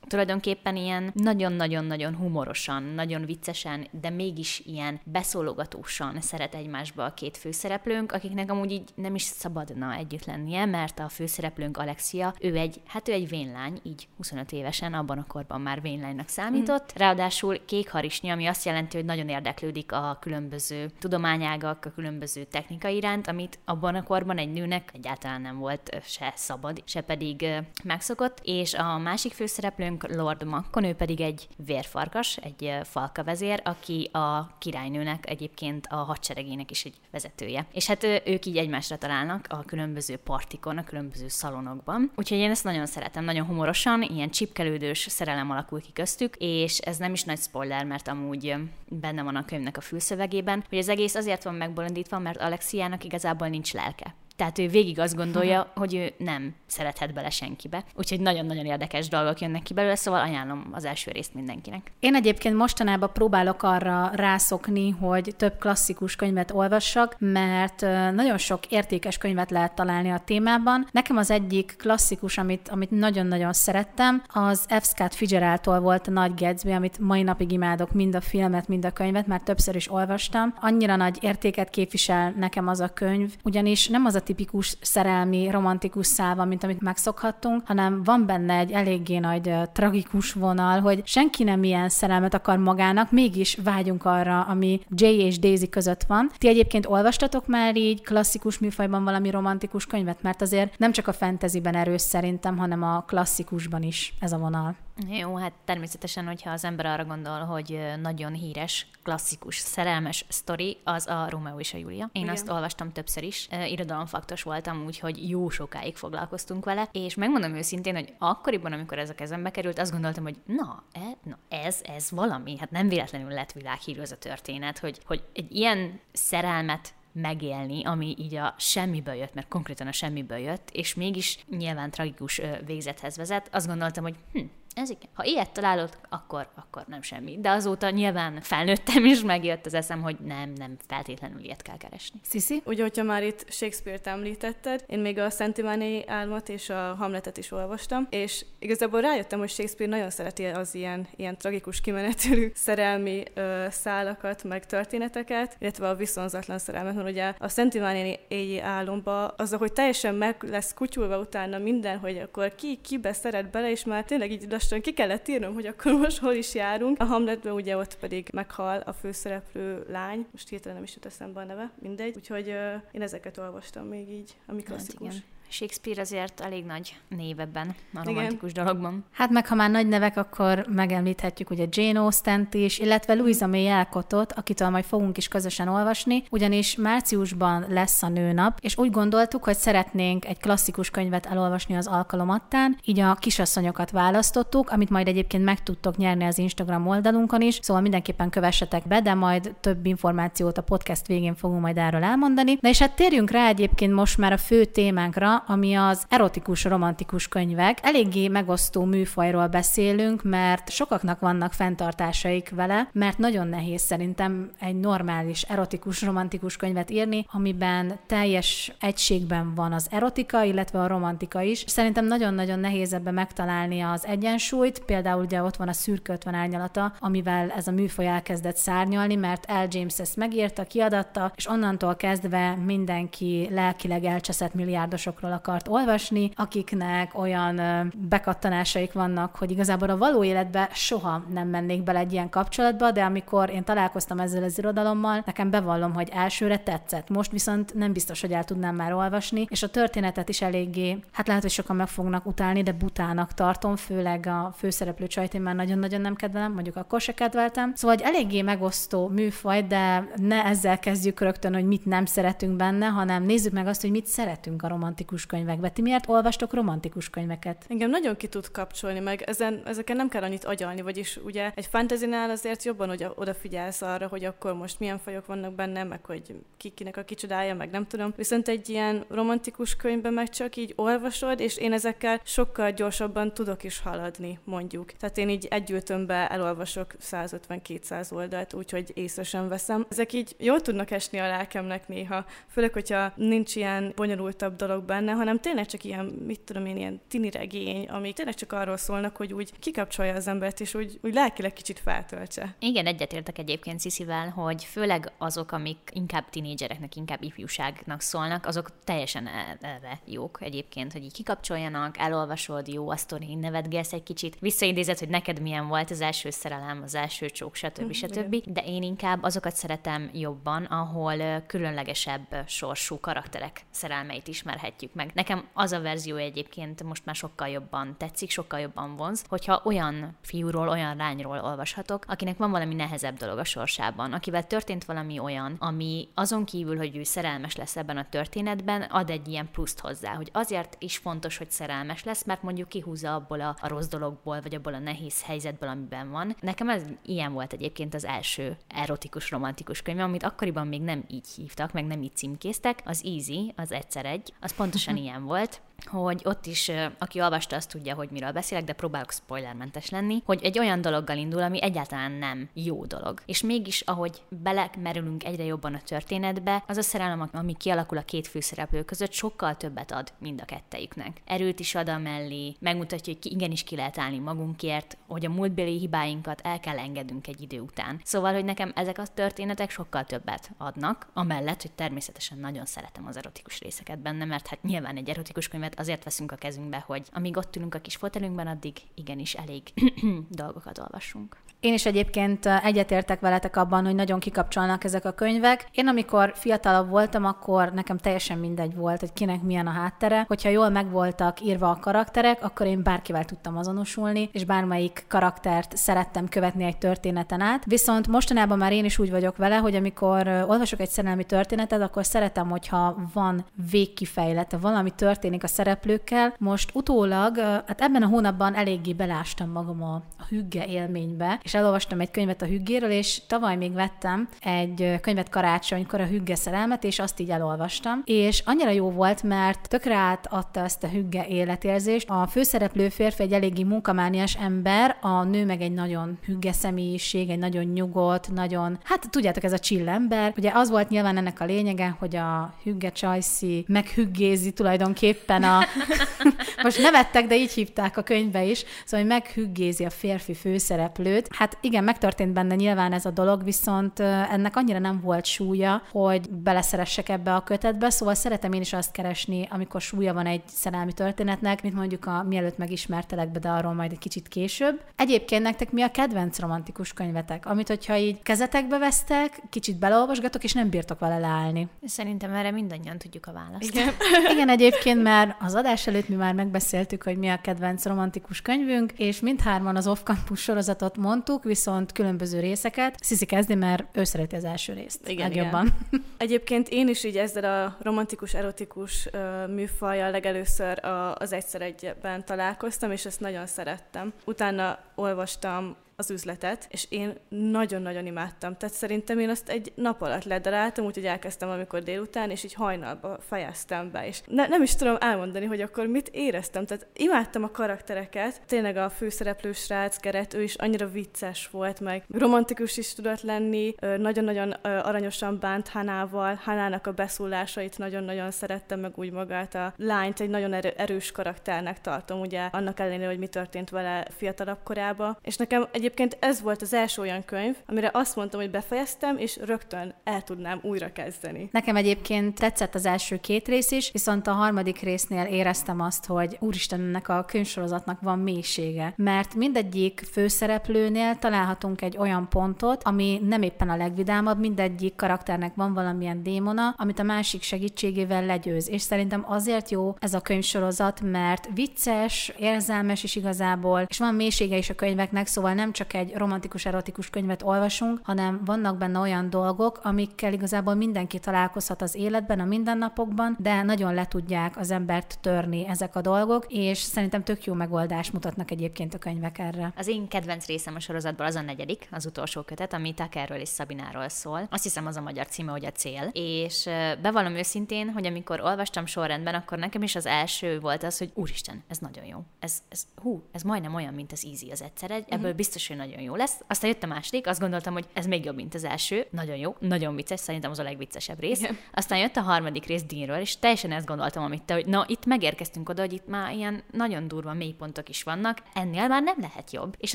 tulajdonképpen 0.06 0.76
ilyen 0.76 1.10
nagyon-nagyon-nagyon 1.14 2.16
humorosan, 2.16 2.82
nagyon 2.82 3.24
viccesen, 3.24 3.86
de 3.90 4.10
mégis 4.10 4.62
ilyen 4.64 5.00
beszólogatósan 5.04 6.20
szeret 6.20 6.54
egymásba 6.54 7.04
a 7.04 7.14
két 7.14 7.36
főszereplőnk, 7.36 8.12
akiknek 8.12 8.50
amúgy 8.50 8.72
így 8.72 8.90
nem 8.94 9.14
is 9.14 9.22
szabadna 9.22 9.94
együtt 9.94 10.24
lennie, 10.24 10.64
mert 10.64 10.98
a 10.98 11.08
főszereplőnk 11.08 11.76
Alexia, 11.76 12.34
ő 12.40 12.56
egy, 12.56 12.80
hát 12.86 13.08
ő 13.08 13.12
egy 13.12 13.28
vénlány, 13.28 13.80
így 13.82 14.08
25 14.16 14.52
évesen, 14.52 14.94
abban 14.94 15.18
a 15.18 15.26
korban 15.26 15.60
már 15.60 15.80
vénlánynak 15.80 16.28
számított, 16.28 16.92
mm. 16.92 16.98
ráadásul 16.98 17.64
kék 17.64 17.90
harisnya, 17.90 18.32
ami 18.32 18.46
azt 18.46 18.64
jelenti, 18.64 18.96
hogy 18.96 19.04
nagyon 19.06 19.28
érdeklődik 19.28 19.92
a 19.92 20.17
különböző 20.18 20.90
tudományágak, 20.98 21.84
a 21.84 21.90
különböző 21.90 22.44
technika 22.44 22.88
iránt, 22.88 23.28
amit 23.28 23.58
abban 23.64 23.94
a 23.94 24.02
korban 24.02 24.38
egy 24.38 24.52
nőnek 24.52 24.90
egyáltalán 24.94 25.40
nem 25.40 25.58
volt 25.58 26.00
se 26.02 26.32
szabad, 26.36 26.82
se 26.84 27.00
pedig 27.00 27.46
megszokott, 27.84 28.40
és 28.42 28.74
a 28.74 28.98
másik 28.98 29.32
főszereplőnk 29.32 30.14
Lord 30.14 30.44
Makkon, 30.44 30.84
ő 30.84 30.92
pedig 30.92 31.20
egy 31.20 31.48
vérfarkas, 31.56 32.36
egy 32.36 32.72
falkavezér, 32.82 33.60
aki 33.64 34.08
a 34.12 34.56
királynőnek 34.58 35.30
egyébként 35.30 35.86
a 35.86 35.96
hadseregének 35.96 36.70
is 36.70 36.84
egy 36.84 36.94
vezetője. 37.10 37.66
És 37.72 37.86
hát 37.86 38.04
ők 38.24 38.46
így 38.46 38.56
egymásra 38.56 38.96
találnak 38.96 39.46
a 39.48 39.64
különböző 39.64 40.16
partikon, 40.16 40.78
a 40.78 40.84
különböző 40.84 41.28
szalonokban. 41.28 42.10
Úgyhogy 42.16 42.38
én 42.38 42.50
ezt 42.50 42.64
nagyon 42.64 42.86
szeretem, 42.86 43.24
nagyon 43.24 43.46
humorosan, 43.46 44.02
ilyen 44.02 44.30
csipkelődős 44.30 45.06
szerelem 45.08 45.50
alakul 45.50 45.80
ki 45.80 45.92
köztük, 45.92 46.36
és 46.38 46.78
ez 46.78 46.96
nem 46.96 47.12
is 47.12 47.24
nagy 47.24 47.38
spoiler, 47.38 47.84
mert 47.84 48.08
amúgy 48.08 48.54
benne 48.88 49.22
van 49.22 49.36
a 49.36 49.44
könyvnek 49.44 49.76
a 49.76 49.80
fülszövegében, 50.08 50.64
hogy 50.68 50.78
az 50.78 50.88
egész 50.88 51.14
azért 51.14 51.44
van 51.44 51.54
megbolondítva, 51.54 52.18
mert 52.18 52.40
Alexiának 52.40 53.04
igazából 53.04 53.48
nincs 53.48 53.72
lelke. 53.72 54.14
Tehát 54.38 54.58
ő 54.58 54.68
végig 54.68 54.98
azt 54.98 55.16
gondolja, 55.16 55.72
hogy 55.74 55.94
ő 55.94 56.12
nem 56.18 56.54
szerethet 56.66 57.14
bele 57.14 57.30
senkibe. 57.30 57.84
Úgyhogy 57.94 58.20
nagyon-nagyon 58.20 58.64
érdekes 58.64 59.08
dolgok 59.08 59.40
jönnek 59.40 59.62
ki 59.62 59.74
belőle, 59.74 59.94
szóval 59.94 60.20
ajánlom 60.20 60.68
az 60.72 60.84
első 60.84 61.10
részt 61.10 61.34
mindenkinek. 61.34 61.92
Én 62.00 62.14
egyébként 62.14 62.56
mostanában 62.56 63.10
próbálok 63.12 63.62
arra 63.62 64.10
rászokni, 64.14 64.90
hogy 64.90 65.34
több 65.36 65.58
klasszikus 65.58 66.16
könyvet 66.16 66.50
olvassak, 66.50 67.16
mert 67.18 67.80
nagyon 68.14 68.38
sok 68.38 68.66
értékes 68.66 69.18
könyvet 69.18 69.50
lehet 69.50 69.74
találni 69.74 70.10
a 70.10 70.22
témában. 70.24 70.88
Nekem 70.90 71.16
az 71.16 71.30
egyik 71.30 71.74
klasszikus, 71.78 72.38
amit, 72.38 72.68
amit 72.68 72.90
nagyon-nagyon 72.90 73.52
szerettem, 73.52 74.22
az 74.26 74.66
F. 74.80 74.84
Scott 74.84 75.14
Fitzgeraldtól 75.14 75.80
volt 75.80 76.08
a 76.08 76.10
Nagy 76.10 76.32
Gatsby, 76.34 76.72
amit 76.72 76.98
mai 76.98 77.22
napig 77.22 77.52
imádok, 77.52 77.92
mind 77.92 78.14
a 78.14 78.20
filmet, 78.20 78.68
mind 78.68 78.84
a 78.84 78.90
könyvet, 78.90 79.26
mert 79.26 79.44
többször 79.44 79.76
is 79.76 79.90
olvastam. 79.90 80.54
Annyira 80.60 80.96
nagy 80.96 81.18
értéket 81.20 81.70
képvisel 81.70 82.34
nekem 82.36 82.68
az 82.68 82.80
a 82.80 82.88
könyv, 82.88 83.34
ugyanis 83.44 83.88
nem 83.88 84.04
az 84.04 84.14
a 84.14 84.22
tipikus 84.28 84.76
szerelmi, 84.80 85.50
romantikus 85.50 86.06
szálva, 86.06 86.44
mint 86.44 86.64
amit 86.64 86.80
megszokhattunk, 86.80 87.62
hanem 87.66 88.02
van 88.02 88.26
benne 88.26 88.54
egy 88.54 88.70
eléggé 88.70 89.18
nagy 89.18 89.52
tragikus 89.72 90.32
vonal, 90.32 90.80
hogy 90.80 91.06
senki 91.06 91.44
nem 91.44 91.64
ilyen 91.64 91.88
szerelmet 91.88 92.34
akar 92.34 92.58
magának, 92.58 93.10
mégis 93.10 93.58
vágyunk 93.64 94.04
arra, 94.04 94.40
ami 94.40 94.80
Jay 94.90 95.18
és 95.18 95.38
Daisy 95.38 95.68
között 95.68 96.02
van. 96.02 96.30
Ti 96.38 96.48
egyébként 96.48 96.86
olvastatok 96.86 97.46
már 97.46 97.76
így 97.76 98.02
klasszikus 98.02 98.58
műfajban 98.58 99.04
valami 99.04 99.30
romantikus 99.30 99.86
könyvet, 99.86 100.22
mert 100.22 100.42
azért 100.42 100.78
nem 100.78 100.92
csak 100.92 101.06
a 101.06 101.12
fantasyben 101.12 101.74
erős 101.74 102.00
szerintem, 102.00 102.56
hanem 102.56 102.82
a 102.82 103.04
klasszikusban 103.06 103.82
is 103.82 104.14
ez 104.20 104.32
a 104.32 104.38
vonal. 104.38 104.76
Jó, 105.06 105.36
hát 105.36 105.52
természetesen, 105.64 106.26
hogyha 106.26 106.50
az 106.50 106.64
ember 106.64 106.86
arra 106.86 107.04
gondol, 107.04 107.40
hogy 107.40 107.80
nagyon 108.00 108.32
híres, 108.32 108.86
klasszikus, 109.02 109.56
szerelmes 109.56 110.24
sztori, 110.28 110.76
az 110.84 111.06
a 111.06 111.26
Romeo 111.30 111.58
és 111.58 111.74
a 111.74 111.78
Julia. 111.78 112.08
Én 112.12 112.22
Igen. 112.22 112.34
azt 112.34 112.48
olvastam 112.48 112.92
többször 112.92 113.22
is, 113.22 113.48
irodalomfaktos 113.66 114.42
voltam, 114.42 114.84
úgyhogy 114.84 115.28
jó 115.28 115.48
sokáig 115.48 115.96
foglalkoztunk 115.96 116.64
vele, 116.64 116.88
és 116.92 117.14
megmondom 117.14 117.54
őszintén, 117.54 117.94
hogy 117.94 118.14
akkoriban, 118.18 118.72
amikor 118.72 118.98
ez 118.98 119.10
a 119.10 119.14
kezembe 119.14 119.50
került, 119.50 119.78
azt 119.78 119.92
gondoltam, 119.92 120.22
hogy 120.22 120.36
na, 120.46 120.82
e, 120.92 121.16
na 121.22 121.38
ez, 121.48 121.80
ez 121.82 122.10
valami, 122.10 122.58
hát 122.58 122.70
nem 122.70 122.88
véletlenül 122.88 123.30
lett 123.30 123.52
világhírű 123.52 124.00
ez 124.00 124.12
a 124.12 124.18
történet, 124.18 124.78
hogy, 124.78 125.00
hogy 125.04 125.22
egy 125.32 125.54
ilyen 125.54 126.00
szerelmet 126.12 126.94
megélni, 127.12 127.84
ami 127.84 128.14
így 128.18 128.34
a 128.34 128.54
semmiből 128.58 129.14
jött, 129.14 129.34
mert 129.34 129.48
konkrétan 129.48 129.86
a 129.86 129.92
semmiből 129.92 130.38
jött, 130.38 130.70
és 130.72 130.94
mégis 130.94 131.38
nyilván 131.50 131.90
tragikus 131.90 132.40
végzethez 132.66 133.16
vezet, 133.16 133.48
azt 133.52 133.66
gondoltam, 133.66 134.02
hogy 134.02 134.16
hm, 134.32 134.40
ez 134.78 134.90
igen. 134.90 135.10
Ha 135.14 135.24
ilyet 135.24 135.50
találod, 135.50 135.98
akkor, 136.08 136.48
akkor 136.54 136.84
nem 136.86 137.02
semmi. 137.02 137.38
De 137.40 137.50
azóta 137.50 137.90
nyilván 137.90 138.40
felnőttem, 138.40 139.04
és 139.04 139.20
megjött 139.20 139.66
az 139.66 139.74
eszem, 139.74 140.02
hogy 140.02 140.16
nem, 140.24 140.52
nem 140.56 140.76
feltétlenül 140.86 141.40
ilyet 141.40 141.62
kell 141.62 141.76
keresni. 141.76 142.20
Sisi? 142.30 142.62
Ugye, 142.64 142.82
hogyha 142.82 143.02
már 143.02 143.22
itt 143.22 143.52
Shakespeare-t 143.52 144.06
említetted, 144.06 144.84
én 144.86 144.98
még 144.98 145.18
a 145.18 145.30
Szentimányi 145.30 146.08
álmat 146.08 146.48
és 146.48 146.70
a 146.70 146.94
Hamletet 146.98 147.36
is 147.36 147.50
olvastam, 147.50 148.06
és 148.10 148.44
igazából 148.58 149.00
rájöttem, 149.00 149.38
hogy 149.38 149.48
Shakespeare 149.48 149.92
nagyon 149.92 150.10
szereti 150.10 150.44
az 150.44 150.74
ilyen, 150.74 151.06
ilyen 151.16 151.38
tragikus 151.38 151.80
kimenetülő 151.80 152.52
szerelmi 152.54 153.22
ö, 153.34 153.66
szálakat, 153.70 154.44
meg 154.44 154.66
történeteket, 154.66 155.56
illetve 155.58 155.88
a 155.88 155.94
viszonzatlan 155.94 156.58
szerelmet, 156.58 156.94
mert 156.94 157.08
ugye 157.08 157.34
a 157.38 157.48
Szentimányi 157.48 158.18
éjjé 158.28 158.58
álomba 158.58 159.26
az, 159.26 159.52
hogy 159.52 159.72
teljesen 159.72 160.14
meg 160.14 160.42
lesz 160.42 160.74
kutyulva 160.74 161.18
utána 161.18 161.58
minden, 161.58 161.98
hogy 161.98 162.18
akkor 162.18 162.54
ki 162.54 162.78
kibe 162.82 163.12
szeret 163.12 163.50
bele, 163.50 163.70
és 163.70 163.84
már 163.84 164.04
tényleg 164.04 164.30
így 164.30 164.50
lassan 164.50 164.67
ki 164.80 164.92
kellett 164.92 165.28
írnom, 165.28 165.54
hogy 165.54 165.66
akkor 165.66 165.92
most 166.04 166.18
hol 166.18 166.32
is 166.32 166.54
járunk. 166.54 167.00
A 167.00 167.04
Hamletben 167.04 167.52
ugye 167.52 167.76
ott 167.76 167.98
pedig 167.98 168.28
meghal 168.32 168.80
a 168.80 168.92
főszereplő 168.92 169.86
lány, 169.88 170.26
most 170.30 170.48
hirtelen 170.48 170.74
nem 170.74 170.84
is 170.84 170.94
jut 170.94 171.06
eszembe 171.06 171.40
a 171.40 171.44
neve, 171.44 171.70
mindegy. 171.82 172.16
Úgyhogy 172.16 172.48
uh, 172.48 172.82
én 172.92 173.02
ezeket 173.02 173.38
olvastam 173.38 173.86
még 173.86 174.10
így, 174.10 174.36
ami 174.46 174.62
klasszikus. 174.62 175.06
Hát 175.06 175.16
igen. 175.16 175.36
Shakespeare 175.48 176.00
azért 176.00 176.40
elég 176.40 176.64
nagy 176.64 176.96
név 177.08 177.40
ebben 177.40 177.74
a 177.94 178.04
romantikus 178.04 178.50
Igen. 178.50 178.64
dologban. 178.64 179.04
Hát 179.12 179.30
meg 179.30 179.46
ha 179.46 179.54
már 179.54 179.70
nagy 179.70 179.86
nevek, 179.86 180.16
akkor 180.16 180.66
megemlíthetjük 180.68 181.50
ugye 181.50 181.66
Jane 181.70 182.00
austen 182.00 182.48
is, 182.52 182.78
illetve 182.78 183.14
Louisa 183.14 183.46
May 183.46 183.68
Alcottot, 183.68 184.32
akitől 184.32 184.68
majd 184.68 184.84
fogunk 184.84 185.16
is 185.16 185.28
közösen 185.28 185.68
olvasni, 185.68 186.22
ugyanis 186.30 186.76
márciusban 186.76 187.64
lesz 187.68 188.02
a 188.02 188.08
nőnap, 188.08 188.58
és 188.60 188.78
úgy 188.78 188.90
gondoltuk, 188.90 189.44
hogy 189.44 189.56
szeretnénk 189.56 190.24
egy 190.24 190.38
klasszikus 190.38 190.90
könyvet 190.90 191.26
elolvasni 191.26 191.76
az 191.76 191.86
alkalomattán, 191.86 192.78
így 192.84 193.00
a 193.00 193.14
kisasszonyokat 193.14 193.90
választottuk, 193.90 194.70
amit 194.70 194.90
majd 194.90 195.08
egyébként 195.08 195.44
meg 195.44 195.62
tudtok 195.62 195.96
nyerni 195.96 196.24
az 196.24 196.38
Instagram 196.38 196.86
oldalunkon 196.86 197.40
is, 197.40 197.58
szóval 197.62 197.82
mindenképpen 197.82 198.30
kövessetek 198.30 198.88
be, 198.88 199.00
de 199.00 199.14
majd 199.14 199.54
több 199.60 199.86
információt 199.86 200.58
a 200.58 200.62
podcast 200.62 201.06
végén 201.06 201.34
fogunk 201.34 201.60
majd 201.60 201.78
erről 201.78 202.02
elmondani. 202.02 202.58
Na 202.60 202.68
és 202.68 202.78
hát 202.78 202.96
térjünk 202.96 203.30
rá 203.30 203.48
egyébként 203.48 203.92
most 203.92 204.18
már 204.18 204.32
a 204.32 204.36
fő 204.36 204.64
témánkra, 204.64 205.37
ami 205.46 205.74
az 205.74 206.04
erotikus, 206.08 206.64
romantikus 206.64 207.28
könyvek. 207.28 207.78
Eléggé 207.82 208.28
megosztó 208.28 208.84
műfajról 208.84 209.46
beszélünk, 209.46 210.22
mert 210.22 210.70
sokaknak 210.70 211.20
vannak 211.20 211.52
fenntartásaik 211.52 212.50
vele, 212.50 212.88
mert 212.92 213.18
nagyon 213.18 213.46
nehéz 213.46 213.80
szerintem 213.80 214.50
egy 214.60 214.80
normális, 214.80 215.42
erotikus, 215.42 216.02
romantikus 216.02 216.56
könyvet 216.56 216.90
írni, 216.90 217.26
amiben 217.32 217.98
teljes 218.06 218.72
egységben 218.80 219.54
van 219.54 219.72
az 219.72 219.86
erotika, 219.90 220.42
illetve 220.42 220.80
a 220.80 220.86
romantika 220.86 221.40
is. 221.40 221.64
Szerintem 221.66 222.06
nagyon-nagyon 222.06 222.58
nehéz 222.58 222.92
ebbe 222.92 223.10
megtalálni 223.10 223.80
az 223.80 224.06
egyensúlyt, 224.06 224.84
például 224.84 225.22
ugye 225.24 225.42
ott 225.42 225.56
van 225.56 225.68
a 225.68 225.72
szürke 225.72 226.12
50 226.12 226.34
árnyalata, 226.34 226.92
amivel 226.98 227.50
ez 227.50 227.66
a 227.66 227.72
műfaj 227.72 228.06
elkezdett 228.06 228.56
szárnyalni, 228.56 229.14
mert 229.14 229.46
L. 229.48 229.66
James 229.68 229.98
ezt 229.98 230.16
megírta, 230.16 230.64
kiadatta, 230.64 231.32
és 231.36 231.48
onnantól 231.48 231.96
kezdve 231.96 232.54
mindenki 232.54 233.48
lelkileg 233.50 234.04
elcseszett 234.04 234.54
milliárdosokról 234.54 235.27
másról 235.28 235.52
akart 235.54 235.68
olvasni, 235.68 236.30
akiknek 236.36 237.18
olyan 237.18 237.60
bekattanásaik 238.08 238.92
vannak, 238.92 239.36
hogy 239.36 239.50
igazából 239.50 239.90
a 239.90 239.96
való 239.96 240.24
életbe 240.24 240.68
soha 240.72 241.24
nem 241.32 241.48
mennék 241.48 241.82
bele 241.82 241.98
egy 241.98 242.12
ilyen 242.12 242.28
kapcsolatba, 242.28 242.90
de 242.90 243.04
amikor 243.04 243.50
én 243.50 243.64
találkoztam 243.64 244.18
ezzel 244.18 244.42
az 244.42 244.58
irodalommal, 244.58 245.22
nekem 245.26 245.50
bevallom, 245.50 245.94
hogy 245.94 246.08
elsőre 246.12 246.58
tetszett. 246.58 247.08
Most 247.08 247.30
viszont 247.30 247.74
nem 247.74 247.92
biztos, 247.92 248.20
hogy 248.20 248.32
el 248.32 248.44
tudnám 248.44 248.74
már 248.74 248.92
olvasni, 248.92 249.46
és 249.48 249.62
a 249.62 249.68
történetet 249.68 250.28
is 250.28 250.42
eléggé, 250.42 250.98
hát 251.12 251.26
lehet, 251.26 251.42
hogy 251.42 251.50
sokan 251.50 251.76
meg 251.76 251.88
fognak 251.88 252.26
utálni, 252.26 252.62
de 252.62 252.72
butának 252.72 253.34
tartom, 253.34 253.76
főleg 253.76 254.26
a 254.26 254.52
főszereplő 254.56 255.06
csajt 255.06 255.34
én 255.34 255.40
már 255.40 255.54
nagyon-nagyon 255.54 256.00
nem 256.00 256.14
kedvelem, 256.14 256.52
mondjuk 256.52 256.76
akkor 256.76 257.00
se 257.00 257.14
kedveltem. 257.14 257.72
Szóval 257.74 257.96
egy 257.96 258.02
eléggé 258.02 258.42
megosztó 258.42 259.08
műfaj, 259.08 259.62
de 259.62 260.08
ne 260.16 260.44
ezzel 260.44 260.78
kezdjük 260.78 261.20
rögtön, 261.20 261.54
hogy 261.54 261.64
mit 261.64 261.84
nem 261.84 262.04
szeretünk 262.04 262.56
benne, 262.56 262.86
hanem 262.86 263.22
nézzük 263.22 263.52
meg 263.52 263.66
azt, 263.66 263.80
hogy 263.80 263.90
mit 263.90 264.06
szeretünk 264.06 264.62
a 264.62 264.68
romantikus 264.68 265.17
könyvekbe. 265.26 265.68
Ti 265.68 265.82
miért 265.82 266.08
olvastok 266.08 266.52
romantikus 266.52 267.10
könyveket? 267.10 267.64
Engem 267.68 267.90
nagyon 267.90 268.16
ki 268.16 268.26
tud 268.26 268.50
kapcsolni, 268.50 268.98
meg 268.98 269.22
ezen, 269.22 269.62
ezeken 269.64 269.96
nem 269.96 270.08
kell 270.08 270.22
annyit 270.22 270.44
agyalni, 270.44 270.82
vagyis 270.82 271.16
ugye 271.24 271.52
egy 271.54 271.66
fantasy-nál 271.66 272.30
azért 272.30 272.64
jobban 272.64 272.88
hogy 272.88 273.06
odafigyelsz 273.14 273.82
arra, 273.82 274.06
hogy 274.06 274.24
akkor 274.24 274.54
most 274.54 274.78
milyen 274.78 274.98
fajok 274.98 275.26
vannak 275.26 275.54
benne, 275.54 275.84
meg 275.84 276.04
hogy 276.04 276.34
kikinek 276.56 276.96
a 276.96 277.02
kicsodája, 277.02 277.54
meg 277.54 277.70
nem 277.70 277.86
tudom. 277.86 278.12
Viszont 278.16 278.48
egy 278.48 278.68
ilyen 278.68 279.04
romantikus 279.08 279.76
könyvben 279.76 280.12
meg 280.12 280.28
csak 280.28 280.56
így 280.56 280.72
olvasod, 280.76 281.40
és 281.40 281.56
én 281.56 281.72
ezekkel 281.72 282.20
sokkal 282.24 282.70
gyorsabban 282.70 283.34
tudok 283.34 283.64
is 283.64 283.80
haladni, 283.80 284.38
mondjuk. 284.44 284.92
Tehát 284.92 285.18
én 285.18 285.28
így 285.28 285.46
egy 285.50 285.76
elolvasok 286.08 286.94
150-200 287.00 288.12
oldalt, 288.12 288.54
úgyhogy 288.54 288.90
észre 288.94 289.22
sem 289.22 289.48
veszem. 289.48 289.86
Ezek 289.90 290.12
így 290.12 290.34
jól 290.38 290.60
tudnak 290.60 290.90
esni 290.90 291.18
a 291.18 291.26
lelkemnek 291.26 291.88
néha, 291.88 292.24
főleg, 292.48 292.72
hogyha 292.72 293.12
nincs 293.16 293.56
ilyen 293.56 293.92
bonyolultabb 293.96 294.56
dolog 294.56 294.84
benne, 294.84 295.07
hanem 295.12 295.40
tényleg 295.40 295.66
csak 295.66 295.84
ilyen, 295.84 296.04
mit 296.04 296.40
tudom 296.40 296.66
én, 296.66 296.76
ilyen 296.76 297.00
tini 297.08 297.30
regény, 297.30 297.88
amik 297.88 298.14
tényleg 298.14 298.34
csak 298.34 298.52
arról 298.52 298.76
szólnak, 298.76 299.16
hogy 299.16 299.32
úgy 299.32 299.58
kikapcsolja 299.58 300.14
az 300.14 300.26
embert, 300.26 300.60
és 300.60 300.74
úgy, 300.74 300.98
úgy 301.02 301.14
lelkileg 301.14 301.52
kicsit 301.52 301.78
feltöltse. 301.78 302.54
Igen, 302.58 302.86
egyetértek 302.86 303.38
egyébként 303.38 303.80
Sziszivel, 303.80 304.28
hogy 304.28 304.64
főleg 304.64 305.12
azok, 305.18 305.52
amik 305.52 305.78
inkább 305.92 306.28
tinédzsereknek, 306.30 306.96
inkább 306.96 307.22
ifjúságnak 307.22 308.00
szólnak, 308.00 308.46
azok 308.46 308.70
teljesen 308.84 309.26
e- 309.26 309.58
erre 309.60 310.00
jók 310.04 310.38
egyébként, 310.40 310.92
hogy 310.92 311.02
így 311.02 311.12
kikapcsoljanak, 311.12 311.98
elolvasod, 311.98 312.68
jó 312.68 312.90
a 312.90 312.96
sztori, 312.96 313.34
nevetgélsz 313.34 313.92
egy 313.92 314.02
kicsit, 314.02 314.36
visszaidézed, 314.40 314.98
hogy 314.98 315.08
neked 315.08 315.40
milyen 315.40 315.68
volt 315.68 315.90
az 315.90 316.00
első 316.00 316.30
szerelem, 316.30 316.82
az 316.82 316.94
első 316.94 317.30
csók, 317.30 317.54
stb. 317.54 317.92
stb. 317.92 318.36
De 318.44 318.60
én 318.60 318.82
inkább 318.82 319.22
azokat 319.22 319.54
szeretem 319.54 320.10
jobban, 320.12 320.64
ahol 320.64 321.40
különlegesebb 321.46 322.44
sorsú 322.46 323.00
karakterek 323.00 323.60
szerelmeit 323.70 324.28
ismerhetjük 324.28 324.94
meg. 324.98 325.10
Nekem 325.14 325.48
az 325.52 325.72
a 325.72 325.80
verzió 325.80 326.16
egyébként 326.16 326.82
most 326.82 327.04
már 327.04 327.14
sokkal 327.14 327.48
jobban 327.48 327.94
tetszik, 327.98 328.30
sokkal 328.30 328.60
jobban 328.60 328.96
vonz, 328.96 329.24
hogyha 329.28 329.62
olyan 329.64 330.16
fiúról, 330.22 330.68
olyan 330.68 330.96
lányról 330.96 331.40
olvashatok, 331.40 332.04
akinek 332.08 332.36
van 332.36 332.50
valami 332.50 332.74
nehezebb 332.74 333.16
dolog 333.16 333.38
a 333.38 333.44
sorsában, 333.44 334.12
akivel 334.12 334.46
történt 334.46 334.84
valami 334.84 335.18
olyan, 335.18 335.56
ami 335.58 336.08
azon 336.14 336.44
kívül, 336.44 336.76
hogy 336.76 336.96
ő 336.96 337.02
szerelmes 337.02 337.56
lesz 337.56 337.76
ebben 337.76 337.96
a 337.96 338.08
történetben, 338.08 338.82
ad 338.82 339.10
egy 339.10 339.28
ilyen 339.28 339.50
pluszt 339.50 339.80
hozzá, 339.80 340.14
hogy 340.14 340.30
azért 340.32 340.76
is 340.78 340.96
fontos, 340.96 341.36
hogy 341.36 341.50
szerelmes 341.50 342.04
lesz, 342.04 342.24
mert 342.24 342.42
mondjuk 342.42 342.68
kihúzza 342.68 343.14
abból 343.14 343.40
a, 343.40 343.56
rossz 343.60 343.86
dologból, 343.86 344.40
vagy 344.40 344.54
abból 344.54 344.74
a 344.74 344.78
nehéz 344.78 345.22
helyzetből, 345.22 345.68
amiben 345.68 346.10
van. 346.10 346.36
Nekem 346.40 346.68
ez 346.68 346.82
ilyen 347.02 347.32
volt 347.32 347.52
egyébként 347.52 347.94
az 347.94 348.04
első 348.04 348.56
erotikus, 348.68 349.30
romantikus 349.30 349.82
könyv, 349.82 349.98
amit 349.98 350.22
akkoriban 350.22 350.66
még 350.66 350.80
nem 350.80 351.04
így 351.08 351.26
hívtak, 351.36 351.72
meg 351.72 351.86
nem 351.86 352.02
így 352.02 352.16
címkéztek. 352.16 352.82
Az 352.84 353.02
Easy, 353.04 353.52
az 353.56 353.72
egyszer 353.72 354.06
egy, 354.06 354.32
az 354.40 354.54
pontosan 354.54 354.77
ilyen 354.86 355.24
volt 355.24 355.60
hogy 355.86 356.22
ott 356.24 356.46
is, 356.46 356.70
aki 356.98 357.20
olvasta, 357.20 357.56
azt 357.56 357.70
tudja, 357.70 357.94
hogy 357.94 358.08
miről 358.10 358.32
beszélek, 358.32 358.64
de 358.64 358.72
próbálok 358.72 359.12
spoilermentes 359.12 359.90
lenni, 359.90 360.22
hogy 360.24 360.42
egy 360.42 360.58
olyan 360.58 360.80
dologgal 360.80 361.16
indul, 361.16 361.42
ami 361.42 361.62
egyáltalán 361.62 362.12
nem 362.12 362.48
jó 362.52 362.84
dolog. 362.84 363.20
És 363.26 363.42
mégis, 363.42 363.80
ahogy 363.80 364.22
belemerülünk 364.28 365.24
egyre 365.24 365.44
jobban 365.44 365.74
a 365.74 365.80
történetbe, 365.80 366.64
az 366.66 366.76
a 366.76 366.82
szerelem, 366.82 367.28
ami 367.32 367.56
kialakul 367.56 367.98
a 367.98 368.02
két 368.02 368.26
főszereplő 368.26 368.82
között, 368.82 369.12
sokkal 369.12 369.56
többet 369.56 369.92
ad 369.92 370.12
mind 370.18 370.40
a 370.40 370.44
kettejüknek. 370.44 371.20
Erőt 371.24 371.60
is 371.60 371.74
ad 371.74 371.88
a 371.88 371.98
mellé, 371.98 372.56
megmutatja, 372.60 373.12
hogy 373.12 373.32
igenis 373.32 373.64
ki 373.64 373.76
lehet 373.76 373.98
állni 373.98 374.18
magunkért, 374.18 374.96
hogy 375.06 375.26
a 375.26 375.30
múltbeli 375.30 375.78
hibáinkat 375.78 376.40
el 376.44 376.60
kell 376.60 376.78
engednünk 376.78 377.26
egy 377.26 377.40
idő 377.40 377.60
után. 377.60 378.00
Szóval, 378.04 378.32
hogy 378.32 378.44
nekem 378.44 378.72
ezek 378.74 378.98
a 378.98 379.06
történetek 379.06 379.70
sokkal 379.70 380.04
többet 380.04 380.50
adnak, 380.56 381.08
amellett, 381.12 381.62
hogy 381.62 381.72
természetesen 381.72 382.38
nagyon 382.38 382.64
szeretem 382.64 383.06
az 383.06 383.16
erotikus 383.16 383.60
részeket 383.60 383.98
benne, 383.98 384.24
mert 384.24 384.46
hát 384.46 384.62
nyilván 384.62 384.96
egy 384.96 385.08
erotikus 385.08 385.48
könyv 385.48 385.66
könyvet 385.68 385.78
azért 385.78 386.04
veszünk 386.04 386.32
a 386.32 386.36
kezünkbe, 386.36 386.84
hogy 386.86 387.02
amíg 387.12 387.36
ott 387.36 387.56
ülünk 387.56 387.74
a 387.74 387.78
kis 387.78 387.96
fotelünkben, 387.96 388.46
addig 388.46 388.76
igenis 388.94 389.34
elég 389.34 389.62
dolgokat 390.42 390.78
olvassunk. 390.78 391.36
Én 391.60 391.72
is 391.72 391.86
egyébként 391.86 392.46
egyetértek 392.46 393.20
veletek 393.20 393.56
abban, 393.56 393.84
hogy 393.84 393.94
nagyon 393.94 394.18
kikapcsolnak 394.18 394.84
ezek 394.84 395.04
a 395.04 395.12
könyvek. 395.12 395.68
Én 395.72 395.88
amikor 395.88 396.32
fiatalabb 396.34 396.88
voltam, 396.88 397.24
akkor 397.24 397.72
nekem 397.72 397.98
teljesen 397.98 398.38
mindegy 398.38 398.74
volt, 398.74 399.00
hogy 399.00 399.12
kinek 399.12 399.42
milyen 399.42 399.66
a 399.66 399.70
háttere. 399.70 400.24
Hogyha 400.28 400.48
jól 400.48 400.68
megvoltak 400.68 401.40
írva 401.40 401.70
a 401.70 401.78
karakterek, 401.80 402.44
akkor 402.44 402.66
én 402.66 402.82
bárkivel 402.82 403.24
tudtam 403.24 403.56
azonosulni, 403.56 404.28
és 404.32 404.44
bármelyik 404.44 405.04
karaktert 405.08 405.76
szerettem 405.76 406.28
követni 406.28 406.64
egy 406.64 406.78
történeten 406.78 407.40
át. 407.40 407.64
Viszont 407.64 408.08
mostanában 408.08 408.58
már 408.58 408.72
én 408.72 408.84
is 408.84 408.98
úgy 408.98 409.10
vagyok 409.10 409.36
vele, 409.36 409.56
hogy 409.56 409.74
amikor 409.74 410.26
olvasok 410.26 410.80
egy 410.80 410.90
szerelmi 410.90 411.24
történetet, 411.24 411.80
akkor 411.80 412.06
szeretem, 412.06 412.50
hogyha 412.50 412.96
van 413.12 413.44
végkifejlete, 413.70 414.56
valami 414.56 414.90
történik 414.90 415.42
a 415.42 415.46
szereplőkkel. 415.58 416.34
Most 416.38 416.70
utólag, 416.74 417.38
hát 417.38 417.80
ebben 417.80 418.02
a 418.02 418.06
hónapban 418.06 418.54
eléggé 418.54 418.92
belástam 418.92 419.50
magam 419.50 419.82
a, 419.82 419.94
a 419.94 420.24
hügge 420.28 420.66
élménybe, 420.66 421.40
és 421.42 421.54
elolvastam 421.54 422.00
egy 422.00 422.10
könyvet 422.10 422.42
a 422.42 422.46
hüggéről, 422.46 422.90
és 422.90 423.20
tavaly 423.26 423.56
még 423.56 423.72
vettem 423.72 424.28
egy 424.40 425.00
könyvet 425.00 425.28
karácsonykor 425.28 426.00
a 426.00 426.04
hügge 426.06 426.34
szerelmet, 426.34 426.84
és 426.84 426.98
azt 426.98 427.20
így 427.20 427.30
elolvastam. 427.30 428.02
És 428.04 428.42
annyira 428.46 428.70
jó 428.70 428.90
volt, 428.90 429.22
mert 429.22 429.68
tökre 429.68 429.94
átadta 429.94 430.60
ezt 430.60 430.84
a 430.84 430.88
hügge 430.88 431.26
életérzést. 431.26 432.10
A 432.10 432.26
főszereplő 432.26 432.88
férfi 432.88 433.22
egy 433.22 433.32
eléggé 433.32 433.62
munkamániás 433.62 434.36
ember, 434.36 434.96
a 435.00 435.22
nő 435.22 435.44
meg 435.44 435.60
egy 435.60 435.72
nagyon 435.72 436.18
hügge 436.24 436.52
személyiség, 436.52 437.30
egy 437.30 437.38
nagyon 437.38 437.64
nyugodt, 437.64 438.30
nagyon, 438.32 438.78
hát 438.84 439.10
tudjátok, 439.10 439.44
ez 439.44 439.52
a 439.52 439.58
csillember. 439.58 440.32
Ugye 440.36 440.50
az 440.54 440.70
volt 440.70 440.88
nyilván 440.88 441.16
ennek 441.16 441.40
a 441.40 441.44
lényege, 441.44 441.96
hogy 441.98 442.16
a 442.16 442.54
hügge 442.62 442.90
csajszi 442.90 443.64
meghüggézi 443.68 444.52
tulajdonképpen 444.52 445.42
a... 445.48 445.66
Most 446.62 446.82
nevettek, 446.82 447.26
de 447.26 447.36
így 447.36 447.52
hívták 447.52 447.96
a 447.96 448.02
könyvbe 448.02 448.44
is, 448.44 448.64
szóval 448.84 449.06
hogy 449.06 449.16
meghüggézi 449.18 449.84
a 449.84 449.90
férfi 449.90 450.34
főszereplőt. 450.34 451.28
Hát 451.30 451.58
igen, 451.60 451.84
megtörtént 451.84 452.32
benne 452.32 452.54
nyilván 452.54 452.92
ez 452.92 453.04
a 453.04 453.10
dolog, 453.10 453.44
viszont 453.44 454.00
ennek 454.00 454.56
annyira 454.56 454.78
nem 454.78 455.00
volt 455.00 455.24
súlya, 455.24 455.82
hogy 455.90 456.30
beleszeressek 456.30 457.08
ebbe 457.08 457.34
a 457.34 457.42
kötetbe, 457.42 457.90
szóval 457.90 458.14
szeretem 458.14 458.52
én 458.52 458.60
is 458.60 458.72
azt 458.72 458.92
keresni, 458.92 459.48
amikor 459.50 459.80
súlya 459.80 460.14
van 460.14 460.26
egy 460.26 460.42
szerelmi 460.46 460.92
történetnek, 460.92 461.62
mint 461.62 461.74
mondjuk 461.74 462.06
a 462.06 462.22
mielőtt 462.22 462.58
megismertelek 462.58 463.30
be, 463.30 463.38
de 463.38 463.48
arról 463.48 463.72
majd 463.72 463.92
egy 463.92 463.98
kicsit 463.98 464.28
később. 464.28 464.80
Egyébként 464.96 465.42
nektek 465.42 465.72
mi 465.72 465.82
a 465.82 465.90
kedvenc 465.90 466.38
romantikus 466.38 466.92
könyvetek, 466.92 467.46
amit 467.46 467.68
hogyha 467.68 467.96
így 467.96 468.22
kezetekbe 468.22 468.78
vesztek, 468.78 469.42
kicsit 469.50 469.78
beleolvasgatok, 469.78 470.44
és 470.44 470.52
nem 470.52 470.70
bírtok 470.70 470.98
vele 470.98 471.18
leállni? 471.18 471.68
Szerintem 471.84 472.32
erre 472.32 472.50
mindannyian 472.50 472.98
tudjuk 472.98 473.26
a 473.26 473.32
választ. 473.32 473.70
Igen, 473.70 473.94
igen 474.30 474.48
egyébként 474.48 475.02
már 475.02 475.36
az 475.40 475.54
adás 475.54 475.86
előtt 475.86 476.08
mi 476.08 476.14
már 476.14 476.34
megbeszéltük, 476.34 477.02
hogy 477.02 477.16
mi 477.16 477.28
a 477.28 477.40
kedvenc 477.40 477.84
romantikus 477.84 478.42
könyvünk, 478.42 478.92
és 478.96 479.20
mindhárman 479.20 479.76
az 479.76 479.86
off-campus 479.86 480.40
sorozatot 480.40 480.96
mondtuk, 480.96 481.44
viszont 481.44 481.92
különböző 481.92 482.40
részeket. 482.40 482.96
Sziszi 483.00 483.26
kezdi, 483.26 483.54
mert 483.54 483.96
ő 483.96 484.04
szereti 484.04 484.36
az 484.36 484.44
első 484.44 484.72
részt 484.72 485.08
igen, 485.08 485.28
legjobban. 485.28 485.74
Igen. 485.90 486.04
Egyébként 486.16 486.68
én 486.68 486.88
is 486.88 487.04
így 487.04 487.16
ezzel 487.16 487.64
a 487.64 487.76
romantikus, 487.82 488.34
erotikus 488.34 489.08
műfajjal 489.48 490.10
legelőször 490.10 490.80
az 491.14 491.32
egyszer 491.32 491.62
egyben 491.62 492.24
találkoztam, 492.24 492.90
és 492.90 493.04
ezt 493.04 493.20
nagyon 493.20 493.46
szerettem. 493.46 494.12
Utána 494.24 494.78
olvastam 494.94 495.76
az 496.00 496.10
üzletet, 496.10 496.66
és 496.70 496.86
én 496.88 497.14
nagyon-nagyon 497.28 498.06
imádtam. 498.06 498.56
Tehát 498.56 498.74
szerintem 498.74 499.18
én 499.18 499.28
azt 499.28 499.48
egy 499.48 499.72
nap 499.74 500.02
alatt 500.02 500.24
ledaráltam, 500.24 500.84
úgyhogy 500.84 501.04
elkezdtem 501.04 501.48
amikor 501.48 501.82
délután, 501.82 502.30
és 502.30 502.44
így 502.44 502.54
hajnalba 502.54 503.18
fejeztem 503.20 503.90
be. 503.90 504.06
És 504.06 504.20
ne, 504.26 504.46
nem 504.46 504.62
is 504.62 504.74
tudom 504.74 504.96
elmondani, 505.00 505.46
hogy 505.46 505.60
akkor 505.60 505.86
mit 505.86 506.08
éreztem. 506.12 506.66
Tehát 506.66 506.86
imádtam 506.94 507.44
a 507.44 507.50
karaktereket. 507.50 508.40
Tényleg 508.46 508.76
a 508.76 508.90
főszereplő 508.90 509.52
srác, 509.52 510.00
Geret, 510.00 510.34
ő 510.34 510.42
is 510.42 510.54
annyira 510.54 510.88
vicces 510.88 511.48
volt, 511.50 511.80
meg 511.80 512.04
romantikus 512.10 512.76
is 512.76 512.94
tudott 512.94 513.20
lenni, 513.20 513.74
nagyon-nagyon 513.80 514.50
aranyosan 514.62 515.38
bánt 515.40 515.68
Hanával, 515.68 516.34
Hanának 516.34 516.86
a 516.86 516.92
beszólásait 516.92 517.78
nagyon-nagyon 517.78 518.30
szerettem, 518.30 518.80
meg 518.80 518.92
úgy 518.94 519.10
magát 519.10 519.54
a 519.54 519.72
lányt 519.76 520.20
egy 520.20 520.30
nagyon 520.30 520.52
erős 520.52 521.12
karakternek 521.12 521.80
tartom, 521.80 522.20
ugye 522.20 522.48
annak 522.52 522.80
ellenére, 522.80 523.08
hogy 523.08 523.18
mi 523.18 523.26
történt 523.26 523.70
vele 523.70 524.06
fiatalabb 524.16 524.58
korában. 524.62 525.18
És 525.22 525.36
nekem 525.36 525.68
egy 525.72 525.86
egyébként 525.88 526.16
ez 526.20 526.40
volt 526.42 526.62
az 526.62 526.74
első 526.74 527.02
olyan 527.02 527.24
könyv, 527.24 527.56
amire 527.66 527.90
azt 527.92 528.16
mondtam, 528.16 528.40
hogy 528.40 528.50
befejeztem, 528.50 529.18
és 529.18 529.38
rögtön 529.44 529.94
el 530.04 530.22
tudnám 530.22 530.60
újra 530.62 530.92
kezdeni. 530.92 531.48
Nekem 531.52 531.76
egyébként 531.76 532.38
tetszett 532.38 532.74
az 532.74 532.86
első 532.86 533.16
két 533.16 533.48
rész 533.48 533.70
is, 533.70 533.90
viszont 533.92 534.26
a 534.26 534.32
harmadik 534.32 534.80
résznél 534.80 535.24
éreztem 535.24 535.80
azt, 535.80 536.06
hogy 536.06 536.36
úristen, 536.40 536.80
ennek 536.80 537.08
a 537.08 537.24
könyvsorozatnak 537.24 538.00
van 538.00 538.18
mélysége, 538.18 538.92
mert 538.96 539.34
mindegyik 539.34 540.02
főszereplőnél 540.12 541.16
találhatunk 541.16 541.82
egy 541.82 541.96
olyan 541.96 542.28
pontot, 542.28 542.82
ami 542.84 543.20
nem 543.24 543.42
éppen 543.42 543.68
a 543.68 543.76
legvidámabb, 543.76 544.38
mindegyik 544.38 544.96
karakternek 544.96 545.54
van 545.54 545.74
valamilyen 545.74 546.22
démona, 546.22 546.74
amit 546.76 546.98
a 546.98 547.02
másik 547.02 547.42
segítségével 547.42 548.26
legyőz, 548.26 548.68
és 548.68 548.82
szerintem 548.82 549.24
azért 549.28 549.70
jó 549.70 549.94
ez 549.98 550.14
a 550.14 550.20
könyvsorozat, 550.20 551.00
mert 551.00 551.48
vicces, 551.54 552.32
érzelmes 552.38 553.02
is 553.02 553.16
igazából, 553.16 553.84
és 553.88 553.98
van 553.98 554.14
mélysége 554.14 554.56
is 554.56 554.70
a 554.70 554.74
könyveknek, 554.74 555.26
szóval 555.26 555.54
nem 555.54 555.72
csak 555.78 555.94
egy 555.94 556.14
romantikus, 556.14 556.66
erotikus 556.66 557.10
könyvet 557.10 557.42
olvasunk, 557.42 558.00
hanem 558.02 558.40
vannak 558.44 558.76
benne 558.76 558.98
olyan 558.98 559.30
dolgok, 559.30 559.80
amikkel 559.82 560.32
igazából 560.32 560.74
mindenki 560.74 561.18
találkozhat 561.18 561.82
az 561.82 561.94
életben, 561.94 562.40
a 562.40 562.44
mindennapokban, 562.44 563.36
de 563.40 563.62
nagyon 563.62 563.94
le 563.94 564.06
tudják 564.06 564.56
az 564.56 564.70
embert 564.70 565.18
törni 565.20 565.66
ezek 565.68 565.96
a 565.96 566.00
dolgok, 566.00 566.46
és 566.48 566.78
szerintem 566.78 567.22
tök 567.22 567.44
jó 567.44 567.54
megoldást 567.54 568.12
mutatnak 568.12 568.50
egyébként 568.50 568.94
a 568.94 568.98
könyvek 568.98 569.38
erre. 569.38 569.72
Az 569.76 569.86
én 569.86 570.08
kedvenc 570.08 570.46
részem 570.46 570.74
a 570.74 570.80
sorozatból 570.80 571.26
az 571.26 571.34
a 571.34 571.40
negyedik, 571.40 571.88
az 571.90 572.06
utolsó 572.06 572.42
kötet, 572.42 572.72
ami 572.72 572.94
Tuckerről 572.94 573.38
és 573.38 573.48
Szabináról 573.48 574.08
szól. 574.08 574.46
Azt 574.50 574.62
hiszem 574.62 574.86
az 574.86 574.96
a 574.96 575.00
magyar 575.00 575.26
címe, 575.26 575.50
hogy 575.50 575.64
a 575.64 575.72
cél. 575.72 576.10
És 576.12 576.68
bevallom 577.02 577.34
őszintén, 577.34 577.90
hogy 577.90 578.06
amikor 578.06 578.40
olvastam 578.40 578.86
sorrendben, 578.86 579.34
akkor 579.34 579.58
nekem 579.58 579.82
is 579.82 579.96
az 579.96 580.06
első 580.06 580.60
volt 580.60 580.82
az, 580.82 580.98
hogy 580.98 581.10
úristen, 581.14 581.62
ez 581.68 581.78
nagyon 581.78 582.04
jó. 582.04 582.24
Ez, 582.38 582.58
ez 582.68 582.86
hú, 583.02 583.22
ez 583.32 583.42
majdnem 583.42 583.74
olyan, 583.74 583.94
mint 583.94 584.12
az 584.12 584.24
Easy 584.24 584.50
az 584.50 584.62
egyszer 584.62 584.90
egy, 584.90 585.04
ebből 585.08 585.26
mm-hmm. 585.26 585.36
biztos, 585.36 585.67
hogy 585.68 585.76
nagyon 585.76 586.00
jó 586.00 586.14
lesz. 586.14 586.40
Aztán 586.46 586.70
jött 586.70 586.82
a 586.82 586.86
második, 586.86 587.26
azt 587.26 587.40
gondoltam, 587.40 587.72
hogy 587.72 587.86
ez 587.92 588.06
még 588.06 588.24
jobb, 588.24 588.34
mint 588.34 588.54
az 588.54 588.64
első. 588.64 589.06
Nagyon 589.10 589.36
jó, 589.36 589.56
nagyon 589.58 589.94
vicces, 589.94 590.20
szerintem 590.20 590.50
az 590.50 590.58
a 590.58 590.62
legviccesebb 590.62 591.20
rész. 591.20 591.40
Igen. 591.40 591.58
Aztán 591.72 591.98
jött 591.98 592.16
a 592.16 592.20
harmadik 592.20 592.66
rész 592.66 592.82
Deanről, 592.82 593.18
és 593.18 593.38
teljesen 593.38 593.72
ezt 593.72 593.86
gondoltam, 593.86 594.24
amit 594.24 594.42
te, 594.42 594.54
hogy 594.54 594.66
na, 594.66 594.84
itt 594.88 595.06
megérkeztünk 595.06 595.68
oda, 595.68 595.80
hogy 595.80 595.92
itt 595.92 596.06
már 596.06 596.34
ilyen 596.34 596.62
nagyon 596.70 597.08
durva 597.08 597.32
mélypontok 597.32 597.88
is 597.88 598.02
vannak, 598.02 598.38
ennél 598.54 598.88
már 598.88 599.02
nem 599.02 599.16
lehet 599.20 599.52
jobb. 599.52 599.74
És 599.78 599.94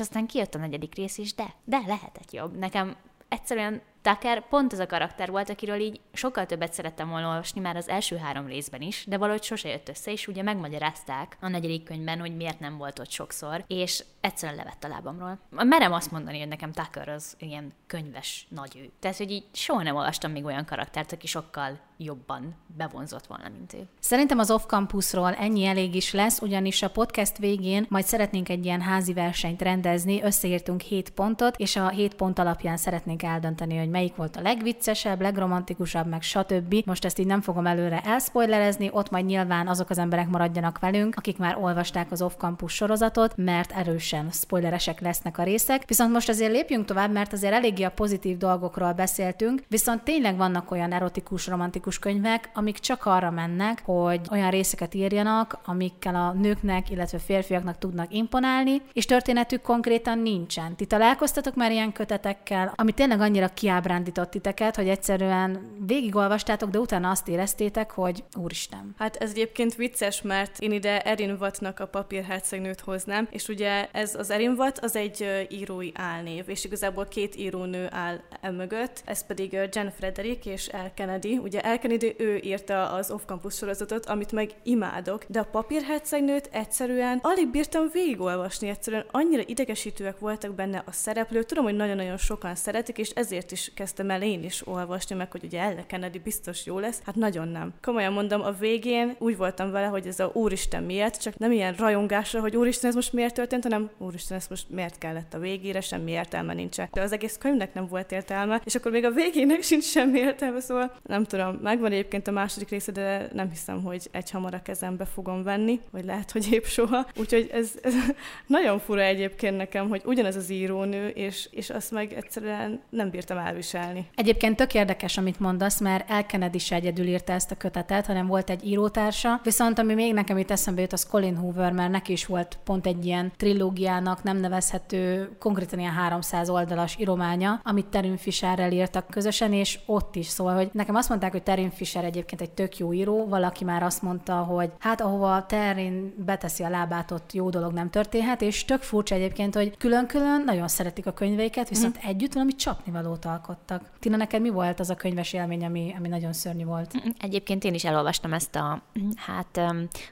aztán 0.00 0.26
kijött 0.26 0.54
a 0.54 0.58
negyedik 0.58 0.94
rész 0.94 1.18
is, 1.18 1.34
de, 1.34 1.54
de 1.64 1.82
lehetett 1.86 2.32
jobb. 2.32 2.58
Nekem 2.58 2.96
egyszerűen 3.28 3.82
Tucker 4.04 4.48
pont 4.48 4.72
az 4.72 4.78
a 4.78 4.86
karakter 4.86 5.30
volt, 5.30 5.50
akiről 5.50 5.80
így 5.80 6.00
sokkal 6.12 6.46
többet 6.46 6.72
szerettem 6.72 7.08
volna 7.08 7.28
olvasni 7.28 7.60
már 7.60 7.76
az 7.76 7.88
első 7.88 8.16
három 8.16 8.46
részben 8.46 8.80
is, 8.80 9.04
de 9.08 9.18
valahogy 9.18 9.42
sose 9.42 9.68
jött 9.68 9.88
össze, 9.88 10.12
és 10.12 10.26
ugye 10.26 10.42
megmagyarázták 10.42 11.36
a 11.40 11.48
negyedik 11.48 11.82
könyvben, 11.84 12.20
hogy 12.20 12.36
miért 12.36 12.60
nem 12.60 12.76
volt 12.76 12.98
ott 12.98 13.10
sokszor, 13.10 13.64
és 13.66 14.04
egyszerűen 14.20 14.58
levett 14.58 14.84
a 14.84 14.88
lábamról. 14.88 15.38
Merem 15.50 15.92
azt 15.92 16.10
mondani, 16.10 16.38
hogy 16.38 16.48
nekem 16.48 16.72
Tucker 16.72 17.08
az 17.08 17.36
ilyen 17.38 17.72
könyves 17.86 18.46
nagy 18.48 18.76
ő. 18.76 18.90
Tehát, 19.00 19.16
hogy 19.16 19.30
így 19.30 19.44
soha 19.52 19.82
nem 19.82 19.96
olvastam 19.96 20.32
még 20.32 20.44
olyan 20.44 20.64
karaktert, 20.64 21.12
aki 21.12 21.26
sokkal 21.26 21.80
jobban 21.96 22.54
bevonzott 22.76 23.26
volna, 23.26 23.48
mint 23.48 23.72
ő. 23.72 23.88
Szerintem 24.00 24.38
az 24.38 24.50
off-campusról 24.50 25.34
ennyi 25.34 25.64
elég 25.64 25.94
is 25.94 26.12
lesz, 26.12 26.40
ugyanis 26.40 26.82
a 26.82 26.90
podcast 26.90 27.38
végén 27.38 27.86
majd 27.88 28.04
szeretnénk 28.04 28.48
egy 28.48 28.64
ilyen 28.64 28.80
házi 28.80 29.12
versenyt 29.12 29.62
rendezni, 29.62 30.22
összeírtunk 30.22 30.80
7 30.80 31.10
pontot, 31.10 31.56
és 31.56 31.76
a 31.76 31.88
7 31.88 32.14
pont 32.14 32.38
alapján 32.38 32.76
szeretnénk 32.76 33.22
eldönteni, 33.22 33.76
hogy 33.76 33.88
melyik 33.94 34.16
volt 34.16 34.36
a 34.36 34.40
legviccesebb, 34.40 35.20
legromantikusabb, 35.20 36.06
meg 36.06 36.22
stb. 36.22 36.74
Most 36.84 37.04
ezt 37.04 37.18
így 37.18 37.26
nem 37.26 37.40
fogom 37.40 37.66
előre 37.66 38.00
elspoilerezni, 38.04 38.90
ott 38.92 39.10
majd 39.10 39.24
nyilván 39.24 39.68
azok 39.68 39.90
az 39.90 39.98
emberek 39.98 40.28
maradjanak 40.28 40.78
velünk, 40.78 41.14
akik 41.16 41.38
már 41.38 41.56
olvasták 41.60 42.12
az 42.12 42.22
off-campus 42.22 42.74
sorozatot, 42.74 43.36
mert 43.36 43.72
erősen 43.72 44.30
spoileresek 44.30 45.00
lesznek 45.00 45.38
a 45.38 45.42
részek. 45.42 45.82
Viszont 45.86 46.12
most 46.12 46.28
azért 46.28 46.52
lépjünk 46.52 46.84
tovább, 46.84 47.12
mert 47.12 47.32
azért 47.32 47.52
eléggé 47.52 47.82
a 47.82 47.90
pozitív 47.90 48.36
dolgokról 48.36 48.92
beszéltünk, 48.92 49.62
viszont 49.68 50.02
tényleg 50.02 50.36
vannak 50.36 50.70
olyan 50.70 50.92
erotikus, 50.92 51.46
romantikus 51.46 51.98
könyvek, 51.98 52.50
amik 52.54 52.78
csak 52.78 53.06
arra 53.06 53.30
mennek, 53.30 53.82
hogy 53.84 54.20
olyan 54.30 54.50
részeket 54.50 54.94
írjanak, 54.94 55.58
amikkel 55.64 56.14
a 56.14 56.32
nőknek, 56.32 56.90
illetve 56.90 57.18
férfiaknak 57.18 57.78
tudnak 57.78 58.14
imponálni, 58.14 58.82
és 58.92 59.04
történetük 59.04 59.62
konkrétan 59.62 60.18
nincsen. 60.18 60.76
Ti 60.76 60.86
találkoztatok 60.86 61.54
már 61.54 61.70
ilyen 61.70 61.92
kötetekkel, 61.92 62.72
ami 62.74 62.92
tényleg 62.92 63.20
annyira 63.20 63.48
kiáll 63.48 63.82
kiábrándított 63.84 64.30
titeket, 64.30 64.76
hogy 64.76 64.88
egyszerűen 64.88 65.60
végigolvastátok, 65.86 66.70
de 66.70 66.78
utána 66.78 67.10
azt 67.10 67.28
éreztétek, 67.28 67.90
hogy 67.90 68.24
úristen. 68.36 68.94
Hát 68.98 69.16
ez 69.16 69.30
egyébként 69.30 69.74
vicces, 69.74 70.22
mert 70.22 70.58
én 70.58 70.72
ide 70.72 71.00
Erin 71.00 71.36
Wattnak 71.40 71.80
a 71.80 71.86
papírhercegnőt 71.86 72.80
hoznám, 72.80 73.28
és 73.30 73.48
ugye 73.48 73.88
ez 73.92 74.14
az 74.14 74.30
Erin 74.30 74.54
Watt 74.56 74.78
az 74.78 74.96
egy 74.96 75.46
írói 75.48 75.90
álnév, 75.94 76.48
és 76.48 76.64
igazából 76.64 77.04
két 77.04 77.36
írónő 77.36 77.88
áll 77.90 78.20
e 78.40 78.50
mögött, 78.50 79.02
ez 79.04 79.26
pedig 79.26 79.52
Jen 79.72 79.92
Frederick 79.96 80.46
és 80.46 80.66
El 80.66 80.94
Kennedy. 80.94 81.38
Ugye 81.42 81.60
El 81.60 81.78
Kennedy 81.78 82.14
ő 82.18 82.36
írta 82.36 82.92
az 82.92 83.10
Off-Campus 83.10 83.54
sorozatot, 83.54 84.06
amit 84.06 84.32
meg 84.32 84.50
imádok, 84.62 85.24
de 85.28 85.40
a 85.40 85.44
papírhercegnőt 85.44 86.48
egyszerűen 86.52 87.18
alig 87.22 87.48
bírtam 87.48 87.88
végigolvasni, 87.92 88.68
egyszerűen 88.68 89.04
annyira 89.10 89.42
idegesítőek 89.46 90.18
voltak 90.18 90.54
benne 90.54 90.82
a 90.86 90.92
szereplők. 90.92 91.46
Tudom, 91.46 91.64
hogy 91.64 91.76
nagyon-nagyon 91.76 92.16
sokan 92.16 92.54
szeretik, 92.54 92.98
és 92.98 93.10
ezért 93.10 93.52
is 93.52 93.72
kezdtem 93.74 94.10
el 94.10 94.22
én 94.22 94.44
is 94.44 94.66
olvasni, 94.66 95.14
meg 95.14 95.30
hogy 95.30 95.44
ugye 95.44 95.60
Elle 95.60 95.86
Kennedy 95.86 96.18
biztos 96.18 96.66
jó 96.66 96.78
lesz. 96.78 97.02
Hát 97.04 97.14
nagyon 97.14 97.48
nem. 97.48 97.72
Komolyan 97.82 98.12
mondom, 98.12 98.42
a 98.42 98.50
végén 98.50 99.14
úgy 99.18 99.36
voltam 99.36 99.70
vele, 99.70 99.86
hogy 99.86 100.06
ez 100.06 100.20
a 100.20 100.30
úristen 100.32 100.82
miért, 100.82 101.22
csak 101.22 101.38
nem 101.38 101.52
ilyen 101.52 101.74
rajongásra, 101.74 102.40
hogy 102.40 102.56
úristen 102.56 102.88
ez 102.88 102.94
most 102.94 103.12
miért 103.12 103.34
történt, 103.34 103.62
hanem 103.62 103.90
úristen 103.98 104.36
ez 104.36 104.46
most 104.48 104.70
miért 104.70 104.98
kellett 104.98 105.34
a 105.34 105.38
végére, 105.38 105.80
semmi 105.80 106.10
értelme 106.10 106.54
nincsen. 106.54 106.88
De 106.92 107.00
az 107.00 107.12
egész 107.12 107.36
könyvnek 107.38 107.74
nem 107.74 107.86
volt 107.86 108.12
értelme, 108.12 108.60
és 108.64 108.74
akkor 108.74 108.90
még 108.90 109.04
a 109.04 109.10
végének 109.10 109.62
sincs 109.62 109.84
semmi 109.84 110.18
értelme, 110.18 110.60
szóval 110.60 110.92
nem 111.06 111.24
tudom, 111.24 111.58
megvan 111.62 111.92
egyébként 111.92 112.28
a 112.28 112.30
második 112.30 112.68
része, 112.68 112.92
de 112.92 113.28
nem 113.32 113.50
hiszem, 113.50 113.82
hogy 113.82 114.08
egy 114.10 114.30
hamar 114.30 114.54
a 114.54 114.62
kezembe 114.62 115.04
fogom 115.04 115.42
venni, 115.42 115.80
vagy 115.90 116.04
lehet, 116.04 116.30
hogy 116.30 116.52
épp 116.52 116.64
soha. 116.64 117.06
Úgyhogy 117.16 117.50
ez, 117.52 117.70
ez 117.82 117.94
nagyon 118.46 118.78
fura 118.78 119.02
egyébként 119.02 119.56
nekem, 119.56 119.88
hogy 119.88 120.02
ugyanez 120.04 120.36
az 120.36 120.50
írónő, 120.50 121.08
és, 121.08 121.48
és 121.50 121.70
azt 121.70 121.90
meg 121.90 122.12
egyszerűen 122.12 122.80
nem 122.90 123.10
bírtam 123.10 123.38
elviselni 123.38 123.62
elviselni. 123.72 124.06
Egyébként 124.14 124.56
tök 124.56 124.74
érdekes, 124.74 125.18
amit 125.18 125.40
mondasz, 125.40 125.80
mert 125.80 126.10
El 126.10 126.26
Kennedy 126.26 126.56
is 126.56 126.70
egyedül 126.70 127.06
írta 127.06 127.32
ezt 127.32 127.50
a 127.50 127.54
kötetet, 127.54 128.06
hanem 128.06 128.26
volt 128.26 128.50
egy 128.50 128.66
írótársa. 128.66 129.40
Viszont 129.42 129.78
ami 129.78 129.94
még 129.94 130.12
nekem 130.12 130.38
itt 130.38 130.50
eszembe 130.50 130.80
jut, 130.80 130.92
az 130.92 131.06
Colin 131.06 131.36
Hoover, 131.36 131.72
mert 131.72 131.90
neki 131.90 132.12
is 132.12 132.26
volt 132.26 132.58
pont 132.64 132.86
egy 132.86 133.06
ilyen 133.06 133.32
trilógiának 133.36 134.22
nem 134.22 134.36
nevezhető, 134.36 135.30
konkrétan 135.38 135.78
ilyen 135.78 135.92
300 135.92 136.48
oldalas 136.48 136.96
írománya, 136.98 137.60
amit 137.62 137.86
Terin 137.86 138.16
Fisherrel 138.16 138.72
írtak 138.72 139.06
közösen, 139.06 139.52
és 139.52 139.78
ott 139.86 140.16
is 140.16 140.26
szól, 140.26 140.52
hogy 140.52 140.68
nekem 140.72 140.94
azt 140.94 141.08
mondták, 141.08 141.32
hogy 141.32 141.42
Terin 141.42 141.70
Fisher 141.70 142.04
egyébként 142.04 142.40
egy 142.40 142.50
tök 142.50 142.78
jó 142.78 142.92
író, 142.92 143.26
valaki 143.28 143.64
már 143.64 143.82
azt 143.82 144.02
mondta, 144.02 144.34
hogy 144.34 144.70
hát 144.78 145.00
ahova 145.00 145.46
Terin 145.46 146.14
beteszi 146.16 146.62
a 146.62 146.68
lábát, 146.68 147.10
ott 147.10 147.32
jó 147.32 147.50
dolog 147.50 147.72
nem 147.72 147.90
történhet, 147.90 148.42
és 148.42 148.64
tök 148.64 148.82
furcsa 148.82 149.14
egyébként, 149.14 149.54
hogy 149.54 149.76
külön-külön 149.76 150.42
nagyon 150.44 150.68
szeretik 150.68 151.06
a 151.06 151.12
könyveiket, 151.12 151.68
viszont 151.68 151.96
mm. 151.96 152.08
együtt 152.08 152.32
valami 152.32 152.54
csapnivalót 152.54 153.24
alkottak. 153.48 153.90
Tina, 153.98 154.16
neked 154.16 154.40
mi 154.40 154.50
volt 154.50 154.80
az 154.80 154.90
a 154.90 154.94
könyves 154.94 155.32
élmény, 155.32 155.64
ami, 155.64 155.94
ami 155.98 156.08
nagyon 156.08 156.32
szörnyű 156.32 156.64
volt? 156.64 156.92
Egyébként 157.18 157.64
én 157.64 157.74
is 157.74 157.84
elolvastam 157.84 158.32
ezt 158.32 158.56
a, 158.56 158.82
hát, 159.16 159.60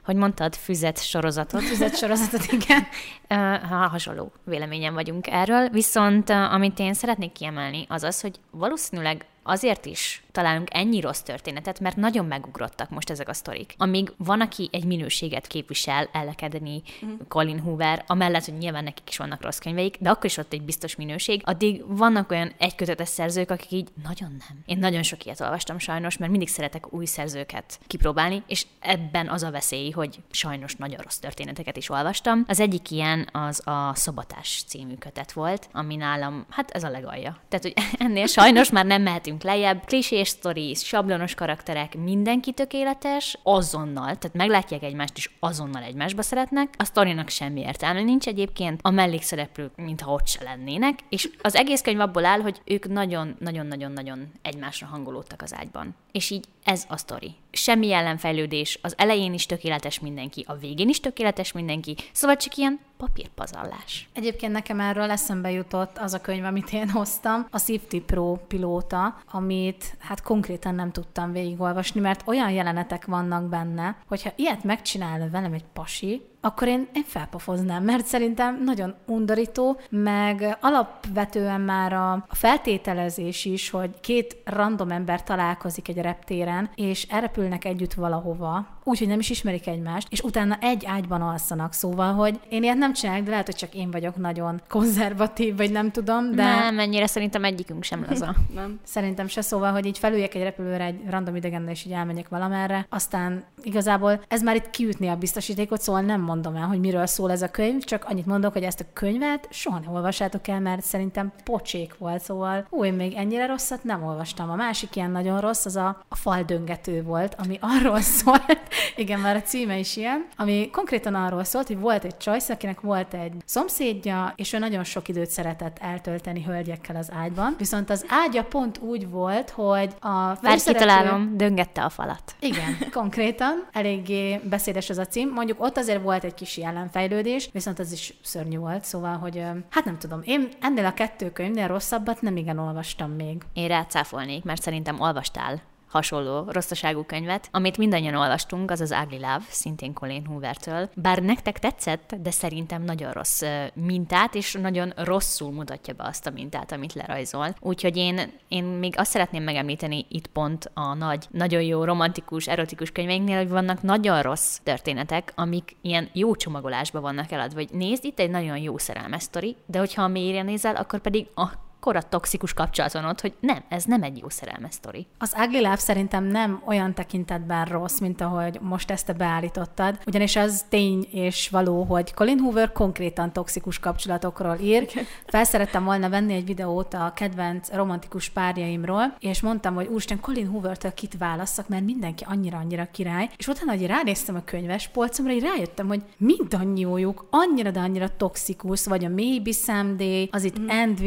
hogy 0.05 0.15
mondtad, 0.15 0.55
füzet 0.55 1.03
sorozatot. 1.03 1.61
Füzet 1.61 1.97
sorozatot, 1.97 2.51
igen. 2.51 2.87
ha, 3.69 3.75
hasonló 3.87 4.31
véleményem 4.43 4.93
vagyunk 4.93 5.27
erről, 5.27 5.69
viszont 5.69 6.29
amit 6.29 6.79
én 6.79 6.93
szeretnék 6.93 7.31
kiemelni, 7.31 7.85
az 7.89 8.03
az, 8.03 8.21
hogy 8.21 8.39
valószínűleg 8.51 9.25
azért 9.43 9.85
is 9.85 10.22
találunk 10.33 10.67
ennyi 10.71 10.99
rossz 10.99 11.19
történetet, 11.19 11.79
mert 11.79 11.95
nagyon 11.95 12.25
megugrottak 12.25 12.89
most 12.89 13.09
ezek 13.09 13.29
a 13.29 13.33
sztorik. 13.33 13.73
Amíg 13.77 14.13
van, 14.17 14.41
aki 14.41 14.69
egy 14.71 14.85
minőséget 14.85 15.47
képvisel, 15.47 16.09
Ellekedeni, 16.11 16.81
mm. 17.05 17.13
Colin 17.27 17.59
Hoover, 17.59 18.03
amellett, 18.07 18.45
hogy 18.45 18.57
nyilván 18.57 18.83
nekik 18.83 19.09
is 19.09 19.17
vannak 19.17 19.41
rossz 19.41 19.57
könyveik, 19.57 19.97
de 19.99 20.09
akkor 20.09 20.25
is 20.25 20.37
ott 20.37 20.53
egy 20.53 20.61
biztos 20.61 20.95
minőség, 20.95 21.41
addig 21.45 21.83
vannak 21.87 22.31
olyan 22.31 22.53
egykötetes 22.57 23.07
szerzők, 23.07 23.51
akik 23.51 23.71
így 23.71 23.89
nagyon 24.03 24.29
nem. 24.29 24.57
Én 24.65 24.77
nagyon 24.77 25.03
sok 25.03 25.25
ilyet 25.25 25.41
olvastam 25.41 25.79
sajnos, 25.79 26.17
mert 26.17 26.31
mindig 26.31 26.49
szeretek 26.49 26.93
új 26.93 27.05
szerzőket 27.05 27.79
kipróbálni, 27.87 28.43
és 28.47 28.65
ebben 28.79 29.29
az 29.29 29.43
a 29.43 29.51
veszély, 29.51 29.89
hogy 29.89 30.19
sajnos 30.31 30.75
nagyon 30.75 30.99
rossz 30.99 31.17
történeteket 31.17 31.77
is 31.77 31.89
olvastam. 31.89 32.43
Az 32.47 32.59
egyik 32.59 32.91
ilyen 32.91 33.29
az 33.31 33.67
a 33.67 33.91
Szobatás 33.95 34.63
című 34.67 34.93
kötet 34.93 35.31
volt, 35.31 35.69
ami 35.71 35.95
nálam, 35.95 36.45
hát 36.49 36.71
ez 36.71 36.83
a 36.83 36.89
legalja. 36.89 37.37
Tehát, 37.49 37.63
hogy 37.63 37.73
ennél 38.07 38.27
sajnos 38.27 38.69
már 38.69 38.85
nem 38.85 39.01
mehetünk 39.01 39.43
lejjebb. 39.43 39.85
Klisé 39.85 40.22
klisés 40.23 40.39
sztori, 40.39 40.75
sablonos 40.75 41.35
karakterek, 41.35 41.97
mindenki 41.97 42.51
tökéletes, 42.51 43.37
azonnal, 43.43 44.03
tehát 44.03 44.33
meglátják 44.33 44.83
egymást, 44.83 45.17
és 45.17 45.29
azonnal 45.39 45.83
egymásba 45.83 46.21
szeretnek. 46.21 46.73
A 46.77 46.83
sztorinak 46.83 47.29
semmi 47.29 47.59
értelme 47.59 48.01
nincs 48.01 48.27
egyébként, 48.27 48.79
a 48.83 48.89
mellékszereplők, 48.89 49.75
mintha 49.75 50.11
ott 50.11 50.27
se 50.27 50.43
lennének, 50.43 50.99
és 51.09 51.29
az 51.41 51.55
egész 51.55 51.81
könyv 51.81 51.99
abból 51.99 52.25
áll, 52.25 52.39
hogy 52.39 52.61
ők 52.65 52.87
nagyon-nagyon-nagyon-nagyon 52.87 54.31
egymásra 54.41 54.87
hangolódtak 54.87 55.41
az 55.41 55.53
ágyban. 55.53 55.95
És 56.11 56.29
így 56.29 56.45
ez 56.63 56.83
a 56.87 56.97
sztori. 56.97 57.35
Semmi 57.51 57.93
ellenfejlődés, 57.93 58.79
az 58.81 58.93
elején 58.97 59.33
is 59.33 59.45
tökéletes 59.45 59.99
mindenki, 59.99 60.43
a 60.47 60.55
végén 60.55 60.89
is 60.89 60.99
tökéletes 60.99 61.51
mindenki, 61.51 61.95
szóval 62.11 62.35
csak 62.35 62.55
ilyen 62.55 62.79
papírpazarlás. 62.97 64.07
Egyébként 64.13 64.51
nekem 64.51 64.79
erről 64.79 65.11
eszembe 65.11 65.51
jutott 65.51 65.97
az 65.97 66.13
a 66.13 66.21
könyv, 66.21 66.43
amit 66.43 66.73
én 66.73 66.89
hoztam, 66.89 67.47
a 67.51 67.59
Safety 67.59 67.97
Pro 68.05 68.35
pilóta, 68.47 69.21
amit 69.31 69.95
hát 69.99 70.21
konkrétan 70.21 70.75
nem 70.75 70.91
tudtam 70.91 71.31
végigolvasni, 71.31 71.99
mert 71.99 72.27
olyan 72.27 72.51
jelenetek 72.51 73.05
vannak 73.05 73.49
benne, 73.49 73.97
hogyha 74.07 74.31
ilyet 74.35 74.63
megcsinál 74.63 75.29
velem 75.29 75.53
egy 75.53 75.65
pasi, 75.73 76.21
akkor 76.45 76.67
én, 76.67 76.87
én 76.93 77.03
felpofoznám, 77.03 77.83
mert 77.83 78.05
szerintem 78.05 78.63
nagyon 78.63 78.95
undorító, 79.07 79.79
meg 79.89 80.57
alapvetően 80.61 81.61
már 81.61 81.93
a, 81.93 82.11
a 82.11 82.35
feltételezés 82.35 83.45
is, 83.45 83.69
hogy 83.69 83.99
két 83.99 84.37
random 84.45 84.91
ember 84.91 85.23
találkozik 85.23 85.87
egy 85.87 85.97
reptéren, 85.97 86.69
és 86.75 87.03
elrepülnek 87.09 87.65
együtt 87.65 87.93
valahova, 87.93 88.67
úgyhogy 88.83 89.07
nem 89.07 89.19
is 89.19 89.29
ismerik 89.29 89.67
egymást, 89.67 90.07
és 90.09 90.21
utána 90.21 90.57
egy 90.61 90.85
ágyban 90.85 91.21
alszanak, 91.21 91.73
szóval, 91.73 92.13
hogy 92.13 92.39
én 92.49 92.63
ilyet 92.63 92.77
nem 92.77 92.93
csinálok, 92.93 93.23
de 93.23 93.29
lehet, 93.29 93.45
hogy 93.45 93.55
csak 93.55 93.73
én 93.73 93.91
vagyok 93.91 94.15
nagyon 94.15 94.61
konzervatív, 94.69 95.57
vagy 95.57 95.71
nem 95.71 95.91
tudom, 95.91 96.35
de... 96.35 96.43
Nem, 96.43 96.79
ennyire 96.79 97.07
szerintem 97.07 97.43
egyikünk 97.43 97.83
sem 97.83 98.05
laza. 98.09 98.35
Nem. 98.53 98.79
Szerintem 98.83 99.27
se, 99.27 99.41
szóval, 99.41 99.71
hogy 99.71 99.85
így 99.85 99.97
felüljek 99.97 100.35
egy 100.35 100.43
repülőre 100.43 100.83
egy 100.83 100.99
random 101.09 101.35
idegennel, 101.35 101.71
és 101.71 101.85
így 101.85 101.91
elmegyek 101.91 102.29
valamerre, 102.29 102.85
aztán 102.89 103.43
igazából 103.63 104.21
ez 104.27 104.41
már 104.41 104.55
itt 104.55 104.69
kiütni 104.69 105.07
a 105.07 105.15
biztosítékot, 105.15 105.81
szóval 105.81 106.01
nem 106.01 106.21
mondom 106.21 106.55
el, 106.55 106.67
hogy 106.67 106.79
miről 106.79 107.05
szól 107.05 107.31
ez 107.31 107.41
a 107.41 107.51
könyv, 107.51 107.83
csak 107.83 108.05
annyit 108.09 108.25
mondok, 108.25 108.53
hogy 108.53 108.63
ezt 108.63 108.79
a 108.79 108.85
könyvet 108.93 109.47
soha 109.51 109.79
nem 109.79 109.93
olvassátok 109.93 110.47
el, 110.47 110.59
mert 110.59 110.81
szerintem 110.81 111.31
pocsék 111.43 111.97
volt, 111.97 112.21
szóval 112.21 112.67
ú, 112.69 112.85
én 112.85 112.93
még 112.93 113.13
ennyire 113.13 113.45
rosszat 113.45 113.83
nem 113.83 114.03
olvastam. 114.03 114.49
A 114.49 114.55
másik 114.55 114.95
ilyen 114.95 115.11
nagyon 115.11 115.39
rossz, 115.39 115.65
az 115.65 115.75
a, 115.75 116.03
a 116.07 116.15
faldöngető 116.15 117.03
volt, 117.03 117.35
ami 117.37 117.57
arról 117.61 118.01
szólt, 118.17 118.72
igen, 118.95 119.19
már 119.19 119.35
a 119.35 119.41
címe 119.41 119.77
is 119.77 119.95
ilyen, 119.95 120.27
ami 120.37 120.69
konkrétan 120.71 121.15
arról 121.15 121.43
szólt, 121.43 121.67
hogy 121.67 121.79
volt 121.79 122.03
egy 122.03 122.17
csajsz, 122.17 122.49
akinek 122.49 122.81
volt 122.81 123.13
egy 123.13 123.33
szomszédja, 123.45 124.33
és 124.35 124.53
ő 124.53 124.57
nagyon 124.57 124.83
sok 124.83 125.07
időt 125.07 125.29
szeretett 125.29 125.77
eltölteni 125.79 126.43
hölgyekkel 126.43 126.95
az 126.95 127.11
ágyban, 127.11 127.55
viszont 127.57 127.89
az 127.89 128.05
ágya 128.07 128.43
pont 128.43 128.77
úgy 128.77 129.09
volt, 129.09 129.49
hogy 129.49 129.89
a 129.99 130.37
Már 130.41 130.57
kitalálom, 130.65 131.37
döngette 131.37 131.83
a 131.83 131.89
falat. 131.89 132.35
igen, 132.39 132.77
konkrétan. 132.91 133.67
Eléggé 133.71 134.39
beszédes 134.43 134.89
az 134.89 134.97
a 134.97 135.05
cím. 135.05 135.29
Mondjuk 135.29 135.61
ott 135.61 135.77
azért 135.77 136.01
volt 136.01 136.23
egy 136.23 136.33
kis 136.33 136.57
jelenfejlődés, 136.57 137.49
viszont 137.51 137.79
az 137.79 137.91
is 137.91 138.13
szörnyű 138.21 138.57
volt, 138.57 138.85
szóval, 138.85 139.17
hogy 139.17 139.43
hát 139.69 139.85
nem 139.85 139.97
tudom, 139.97 140.19
én 140.23 140.49
ennél 140.61 140.85
a 140.85 140.93
kettő 140.93 141.31
könyvnél 141.31 141.67
rosszabbat 141.67 142.21
nem 142.21 142.37
igen 142.37 142.57
olvastam 142.57 143.11
még. 143.11 143.41
Én 143.53 143.67
rácáfolnék, 143.67 144.43
mert 144.43 144.61
szerintem 144.61 144.99
olvastál 144.99 145.61
hasonló 145.93 146.45
rosszaságú 146.47 147.03
könyvet. 147.03 147.47
Amit 147.51 147.77
mindannyian 147.77 148.15
olvastunk, 148.15 148.71
az 148.71 148.81
az 148.81 148.95
Ugly 149.03 149.15
Love, 149.15 149.43
szintén 149.49 149.93
Colin 149.93 150.25
Hoovertől. 150.25 150.89
Bár 150.95 151.19
nektek 151.19 151.59
tetszett, 151.59 152.15
de 152.21 152.31
szerintem 152.31 152.83
nagyon 152.83 153.11
rossz 153.11 153.41
mintát, 153.73 154.35
és 154.35 154.53
nagyon 154.61 154.93
rosszul 154.95 155.51
mutatja 155.51 155.93
be 155.93 156.03
azt 156.03 156.27
a 156.27 156.31
mintát, 156.31 156.71
amit 156.71 156.93
lerajzol. 156.93 157.55
Úgyhogy 157.59 157.97
én, 157.97 158.19
én 158.47 158.63
még 158.63 158.93
azt 158.97 159.11
szeretném 159.11 159.43
megemlíteni 159.43 160.05
itt 160.09 160.27
pont 160.27 160.71
a 160.73 160.93
nagy, 160.93 161.27
nagyon 161.31 161.61
jó 161.61 161.83
romantikus, 161.83 162.47
erotikus 162.47 162.91
könyveinknél, 162.91 163.37
hogy 163.37 163.49
vannak 163.49 163.81
nagyon 163.81 164.21
rossz 164.21 164.57
történetek, 164.63 165.31
amik 165.35 165.75
ilyen 165.81 166.09
jó 166.13 166.35
csomagolásban 166.35 167.01
vannak 167.01 167.31
eladva. 167.31 167.55
Vagy 167.55 167.69
nézd, 167.71 168.05
itt 168.05 168.19
egy 168.19 168.29
nagyon 168.29 168.57
jó 168.57 168.77
szerelmes 168.77 169.23
sztori, 169.23 169.55
de 169.65 169.79
hogyha 169.79 170.03
a 170.03 170.07
mélyre 170.07 170.41
nézel, 170.41 170.75
akkor 170.75 170.99
pedig 170.99 171.27
a 171.35 171.71
akkora 171.83 172.01
toxikus 172.01 172.53
kapcsolat 172.53 172.93
van 172.93 173.05
ott, 173.05 173.21
hogy 173.21 173.33
nem, 173.39 173.63
ez 173.69 173.83
nem 173.83 174.03
egy 174.03 174.17
jó 174.17 174.29
szerelmes 174.29 174.73
sztori. 174.73 175.07
Az 175.17 175.35
Ugly 175.39 175.57
Love 175.57 175.75
szerintem 175.75 176.23
nem 176.23 176.61
olyan 176.65 176.93
tekintetben 176.93 177.65
rossz, 177.65 177.99
mint 177.99 178.21
ahogy 178.21 178.59
most 178.61 178.91
ezt 178.91 179.05
te 179.05 179.13
beállítottad, 179.13 179.99
ugyanis 180.05 180.35
az 180.35 180.65
tény 180.69 181.07
és 181.11 181.49
való, 181.49 181.83
hogy 181.83 182.13
Colin 182.13 182.39
Hoover 182.39 182.71
konkrétan 182.71 183.33
toxikus 183.33 183.79
kapcsolatokról 183.79 184.57
ír. 184.61 184.87
Felszerettem 185.25 185.83
volna 185.83 186.09
venni 186.09 186.33
egy 186.33 186.45
videót 186.45 186.93
a 186.93 187.11
kedvenc 187.15 187.71
romantikus 187.73 188.29
párjaimról, 188.29 189.15
és 189.19 189.41
mondtam, 189.41 189.75
hogy 189.75 189.87
úristen, 189.87 190.19
Colin 190.19 190.47
Hoover-től 190.47 190.93
kit 190.93 191.17
válasszak, 191.17 191.67
mert 191.67 191.83
mindenki 191.83 192.23
annyira-annyira 192.27 192.87
király. 192.91 193.29
És 193.37 193.47
utána, 193.47 193.71
hogy 193.71 193.85
ránéztem 193.85 194.35
a 194.35 194.43
könyves 194.45 194.87
polcomra, 194.87 195.31
így 195.31 195.43
rájöttem, 195.43 195.87
hogy 195.87 196.03
mindannyiójuk 196.17 197.27
annyira, 197.29 197.71
de 197.71 197.79
annyira 197.79 198.17
toxikus, 198.17 198.85
vagy 198.85 199.05
a 199.05 199.09
Maybe 199.09 199.51
Someday, 199.51 200.29
az 200.31 200.43
itt 200.43 200.59
mm. 200.59 200.69
End 200.69 200.99